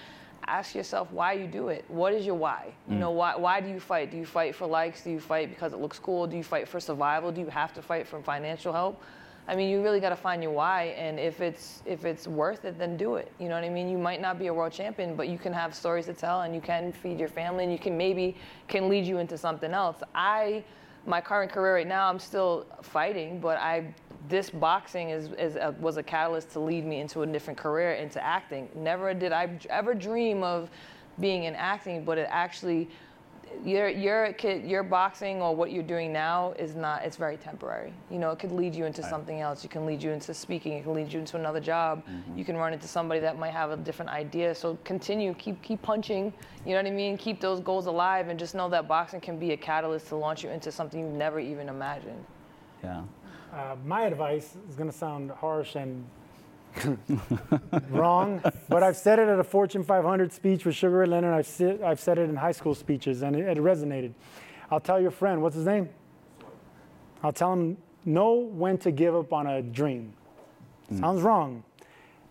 ask 0.47 0.75
yourself 0.75 1.13
why 1.13 1.35
you 1.35 1.47
do 1.47 1.69
it. 1.69 1.85
What 1.87 2.13
is 2.13 2.27
your 2.27 2.35
why? 2.35 2.73
You 2.89 2.97
know, 2.97 3.11
why 3.13 3.37
why 3.37 3.61
do 3.61 3.69
you 3.69 3.79
fight? 3.79 4.11
Do 4.11 4.17
you 4.17 4.27
fight 4.27 4.57
for 4.57 4.67
likes? 4.67 5.05
Do 5.05 5.11
you 5.11 5.21
fight 5.21 5.51
because 5.51 5.73
it 5.73 5.79
looks 5.79 6.01
cool? 6.01 6.27
Do 6.27 6.37
you 6.37 6.45
fight 6.45 6.67
for 6.67 6.81
survival? 6.81 7.31
Do 7.31 7.41
you 7.41 7.47
have 7.47 7.73
to 7.75 7.83
fight 7.83 8.09
for 8.09 8.21
financial 8.21 8.73
help? 8.73 9.01
I 9.49 9.57
mean, 9.57 9.71
you 9.71 9.83
really 9.83 9.99
got 9.99 10.11
to 10.11 10.17
find 10.17 10.43
your 10.43 10.53
why, 10.53 10.95
and 10.97 11.19
if 11.19 11.41
it's 11.41 11.83
if 11.85 12.05
it's 12.05 12.29
worth 12.29 12.65
it, 12.65 12.79
then 12.79 12.97
do 12.97 13.17
it. 13.17 13.33
You 13.41 13.49
know 13.49 13.57
what 13.57 13.65
I 13.65 13.71
mean? 13.71 13.89
You 13.89 13.99
might 13.99 14.21
not 14.21 14.39
be 14.39 14.47
a 14.47 14.55
world 14.55 14.73
champion, 14.73 15.17
but 15.17 15.29
you 15.29 15.37
can 15.37 15.53
have 15.53 15.75
stories 15.75 16.07
to 16.07 16.15
tell, 16.15 16.43
and 16.43 16.55
you 16.55 16.61
can 16.61 16.93
feed 16.93 17.19
your 17.19 17.29
family, 17.29 17.65
and 17.65 17.73
you 17.73 17.79
can 17.79 17.97
maybe 17.97 18.37
can 18.69 18.89
lead 18.89 19.05
you 19.05 19.19
into 19.19 19.37
something 19.37 19.73
else. 19.73 19.97
I, 20.15 20.63
my 21.07 21.21
current 21.21 21.51
career 21.51 21.75
right 21.75 21.89
now, 21.89 22.09
I'm 22.09 22.21
still 22.21 22.67
fighting, 22.83 23.41
but 23.41 23.59
I 23.59 23.93
this 24.29 24.51
boxing 24.51 25.11
is, 25.11 25.31
is 25.33 25.57
a, 25.57 25.75
was 25.81 25.97
a 25.97 26.03
catalyst 26.03 26.51
to 26.53 26.61
lead 26.61 26.87
me 26.87 27.01
into 27.01 27.23
a 27.23 27.27
different 27.27 27.59
career, 27.59 27.95
into 27.95 28.23
acting. 28.25 28.69
Never 28.77 29.13
did 29.13 29.33
I 29.33 29.59
ever 29.69 29.95
dream 29.95 30.45
of 30.45 30.71
being 31.19 31.45
in 31.45 31.55
acting, 31.57 32.05
but 32.05 32.19
it 32.19 32.29
actually 32.31 32.89
your 33.65 33.89
your 33.89 34.33
kid 34.33 34.65
your 34.65 34.83
boxing 34.83 35.41
or 35.41 35.55
what 35.55 35.73
you're 35.73 35.83
doing 35.83 36.13
now 36.13 36.53
is 36.59 36.75
not 36.75 37.05
it's 37.05 37.17
very 37.17 37.37
temporary. 37.37 37.93
You 38.11 38.19
know 38.19 38.31
it 38.31 38.39
could 38.39 38.53
lead 38.53 38.75
you 38.75 38.85
into 38.85 39.03
something 39.03 39.41
else. 39.41 39.63
You 39.63 39.69
can 39.69 39.87
lead 39.87 40.03
you 40.03 40.11
into 40.11 40.35
speaking. 40.35 40.73
It 40.75 40.85
can 40.85 40.95
lead 40.95 41.13
you 41.13 41.21
into 41.21 41.37
another 41.37 41.61
job. 41.61 42.03
You 42.37 42.45
can 42.45 42.57
run 42.57 42.73
into 42.73 42.89
somebody 42.89 43.21
that 43.21 43.39
might 43.39 43.53
have 43.53 43.71
a 43.71 43.77
different 43.77 44.11
idea. 44.11 44.55
So 44.55 44.79
continue 44.85 45.35
keep 45.35 45.61
keep 45.63 45.83
punching. 45.83 46.33
You 46.65 46.71
know 46.73 46.77
what 46.77 46.87
i 46.87 46.91
mean? 46.91 47.17
Keep 47.17 47.41
those 47.41 47.61
goals 47.61 47.87
alive 47.87 48.29
and 48.29 48.39
just 48.39 48.55
know 48.55 48.69
that 48.69 48.89
boxing 48.89 49.21
can 49.21 49.39
be 49.39 49.53
a 49.53 49.57
catalyst 49.57 50.09
to 50.09 50.17
launch 50.17 50.45
you 50.45 50.51
into 50.51 50.71
something 50.71 51.01
you've 51.01 51.13
never 51.13 51.41
even 51.41 51.69
imagined. 51.69 52.25
Yeah. 52.83 53.03
Uh, 53.53 53.77
my 53.85 54.03
advice 54.03 54.57
is 54.69 54.75
going 54.75 54.91
to 54.91 54.97
sound 54.97 55.31
harsh 55.31 55.75
and 55.75 56.05
wrong, 57.91 58.43
but 58.69 58.83
I've 58.83 58.97
said 58.97 59.19
it 59.19 59.29
at 59.29 59.39
a 59.39 59.45
Fortune 59.45 59.85
500 59.85 60.33
speech 60.33 60.65
with 60.65 60.75
Sugar 60.75 60.99
Ray 60.99 61.07
Leonard. 61.07 61.35
I've, 61.35 61.47
sit, 61.47 61.83
I've 61.83 62.01
said 62.01 62.19
it 62.19 62.29
in 62.29 62.37
high 62.37 62.53
school 62.53 62.75
speeches, 62.75 63.23
and 63.23 63.37
it, 63.37 63.47
it 63.47 63.59
resonated. 63.59 64.13
I'll 64.71 64.81
tell 64.81 65.01
your 65.01 65.11
friend, 65.11 65.43
what's 65.43 65.57
his 65.57 65.67
name? 65.67 65.89
I'll 67.23 67.33
tell 67.33 67.53
him, 67.53 67.77
know 68.05 68.33
when 68.33 68.79
to 68.79 68.91
give 68.91 69.15
up 69.15 69.33
on 69.33 69.47
a 69.47 69.63
dream. 69.63 70.15
Hmm. 70.89 70.99
Sounds 70.99 71.23
wrong, 71.23 71.65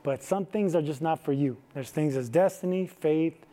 but 0.03 0.23
some 0.23 0.45
things 0.45 0.75
are 0.75 0.81
just 0.81 1.01
not 1.01 1.23
for 1.23 1.33
you. 1.33 1.57
There's 1.73 1.91
things 1.91 2.15
as 2.15 2.29
destiny, 2.29 2.87
faith, 2.87 3.45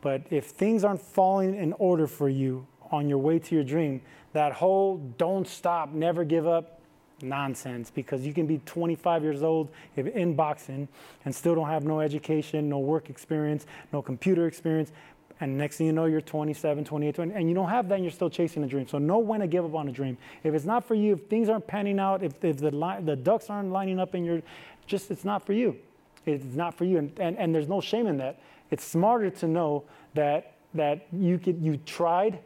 but 0.00 0.22
if 0.30 0.46
things 0.46 0.84
aren't 0.84 1.02
falling 1.02 1.54
in 1.54 1.72
order 1.74 2.06
for 2.06 2.28
you 2.28 2.66
on 2.90 3.08
your 3.08 3.18
way 3.18 3.38
to 3.38 3.54
your 3.54 3.64
dream, 3.64 4.02
that 4.32 4.52
whole 4.52 4.98
don't 5.18 5.48
stop, 5.48 5.92
never 5.92 6.24
give 6.24 6.46
up 6.46 6.80
nonsense 7.22 7.90
because 7.90 8.26
you 8.26 8.32
can 8.32 8.46
be 8.46 8.58
25 8.66 9.22
years 9.22 9.42
old 9.42 9.68
in 9.96 10.34
boxing 10.34 10.88
and 11.24 11.34
still 11.34 11.54
don't 11.54 11.68
have 11.68 11.84
no 11.84 12.00
education, 12.00 12.68
no 12.68 12.78
work 12.78 13.10
experience, 13.10 13.66
no 13.92 14.02
computer 14.02 14.46
experience. 14.46 14.92
And 15.40 15.58
next 15.58 15.78
thing 15.78 15.86
you 15.86 15.92
know, 15.92 16.04
you're 16.04 16.20
27, 16.20 16.84
28, 16.84 17.14
20, 17.14 17.34
and 17.34 17.48
you 17.48 17.54
don't 17.54 17.68
have 17.68 17.88
that 17.88 17.96
and 17.96 18.04
you're 18.04 18.12
still 18.12 18.30
chasing 18.30 18.62
a 18.62 18.66
dream. 18.66 18.86
So 18.86 18.98
know 18.98 19.18
when 19.18 19.40
to 19.40 19.46
give 19.46 19.64
up 19.64 19.74
on 19.74 19.88
a 19.88 19.92
dream. 19.92 20.16
If 20.44 20.54
it's 20.54 20.64
not 20.64 20.84
for 20.84 20.94
you, 20.94 21.14
if 21.14 21.26
things 21.26 21.48
aren't 21.48 21.66
panning 21.66 21.98
out, 21.98 22.22
if, 22.22 22.42
if 22.44 22.58
the, 22.58 22.70
li- 22.70 23.02
the 23.02 23.16
ducks 23.16 23.50
aren't 23.50 23.70
lining 23.70 23.98
up 23.98 24.14
in 24.14 24.24
your, 24.24 24.42
just 24.86 25.10
it's 25.10 25.24
not 25.24 25.44
for 25.44 25.52
you. 25.52 25.76
It's 26.24 26.44
not 26.54 26.74
for 26.74 26.84
you. 26.84 26.98
And, 26.98 27.18
and, 27.18 27.36
and 27.36 27.54
there's 27.54 27.68
no 27.68 27.80
shame 27.80 28.06
in 28.06 28.16
that. 28.18 28.40
It's 28.70 28.84
smarter 28.84 29.30
to 29.30 29.48
know 29.48 29.84
that, 30.14 30.54
that 30.74 31.06
you, 31.12 31.38
could, 31.38 31.60
you 31.60 31.78
tried, 31.78 32.38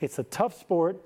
it's 0.00 0.18
a 0.18 0.24
tough 0.24 0.58
sport, 0.58 1.00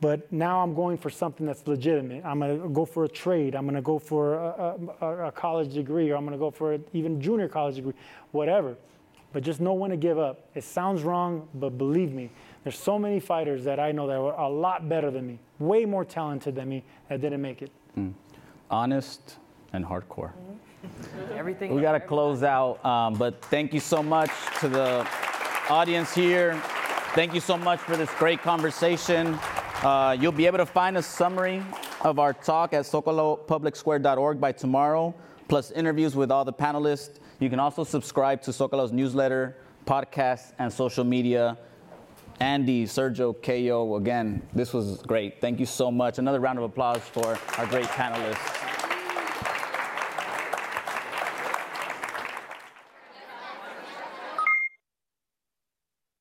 but 0.00 0.30
now 0.32 0.62
I'm 0.62 0.74
going 0.74 0.98
for 0.98 1.10
something 1.10 1.46
that's 1.46 1.66
legitimate. 1.66 2.24
I'm 2.24 2.40
going 2.40 2.60
to 2.60 2.68
go 2.68 2.84
for 2.84 3.04
a 3.04 3.08
trade. 3.08 3.54
I'm 3.54 3.64
going 3.64 3.76
to 3.76 3.82
go 3.82 3.98
for 3.98 4.34
a, 4.34 4.76
a, 5.00 5.26
a 5.26 5.32
college 5.32 5.72
degree, 5.72 6.10
or 6.10 6.16
I'm 6.16 6.24
going 6.24 6.32
to 6.32 6.38
go 6.38 6.50
for 6.50 6.74
an 6.74 6.84
even 6.92 7.20
junior 7.20 7.48
college 7.48 7.76
degree, 7.76 7.94
whatever. 8.32 8.76
But 9.32 9.42
just 9.42 9.60
know 9.60 9.72
when 9.72 9.90
to 9.90 9.96
give 9.96 10.18
up. 10.18 10.48
It 10.54 10.62
sounds 10.62 11.02
wrong, 11.02 11.48
but 11.54 11.76
believe 11.76 12.12
me, 12.12 12.30
there's 12.62 12.78
so 12.78 12.98
many 12.98 13.18
fighters 13.18 13.64
that 13.64 13.80
I 13.80 13.92
know 13.92 14.06
that 14.06 14.20
were 14.20 14.32
a 14.32 14.48
lot 14.48 14.88
better 14.88 15.10
than 15.10 15.26
me, 15.26 15.38
way 15.58 15.84
more 15.84 16.04
talented 16.04 16.54
than 16.54 16.68
me, 16.68 16.84
that 17.08 17.20
didn't 17.20 17.42
make 17.42 17.60
it. 17.62 17.70
Honest 18.70 19.38
and 19.72 19.84
hardcore. 19.84 20.32
everything 21.34 21.74
We 21.74 21.82
got 21.82 21.92
to 21.92 22.00
close 22.00 22.42
out, 22.42 22.84
um, 22.84 23.14
but 23.14 23.42
thank 23.46 23.72
you 23.72 23.80
so 23.80 24.02
much 24.02 24.30
to 24.60 24.68
the 24.68 25.06
audience 25.68 26.14
here. 26.14 26.60
Thank 27.14 27.34
you 27.34 27.40
so 27.40 27.56
much 27.56 27.80
for 27.80 27.96
this 27.96 28.10
great 28.18 28.40
conversation. 28.42 29.38
Uh, 29.84 30.16
you'll 30.18 30.32
be 30.32 30.46
able 30.46 30.56
to 30.56 30.64
find 30.64 30.96
a 30.96 31.02
summary 31.02 31.62
of 32.00 32.18
our 32.18 32.32
talk 32.32 32.72
at 32.72 32.86
zocalopublicsquare.org 32.86 34.40
by 34.40 34.50
tomorrow, 34.50 35.14
plus 35.46 35.70
interviews 35.72 36.16
with 36.16 36.30
all 36.30 36.42
the 36.42 36.52
panelists. 36.52 37.18
You 37.38 37.50
can 37.50 37.60
also 37.60 37.84
subscribe 37.84 38.40
to 38.42 38.50
Zocalo's 38.50 38.92
newsletter, 38.92 39.58
podcast, 39.84 40.54
and 40.58 40.72
social 40.72 41.04
media. 41.04 41.58
Andy, 42.40 42.86
Sergio, 42.86 43.34
Ko, 43.34 43.96
again, 43.96 44.40
this 44.54 44.72
was 44.72 45.02
great. 45.02 45.42
Thank 45.42 45.60
you 45.60 45.66
so 45.66 45.90
much. 45.90 46.18
Another 46.18 46.40
round 46.40 46.56
of 46.58 46.64
applause 46.64 47.02
for 47.02 47.38
our 47.58 47.66
great 47.66 47.84
panelists. 47.84 48.63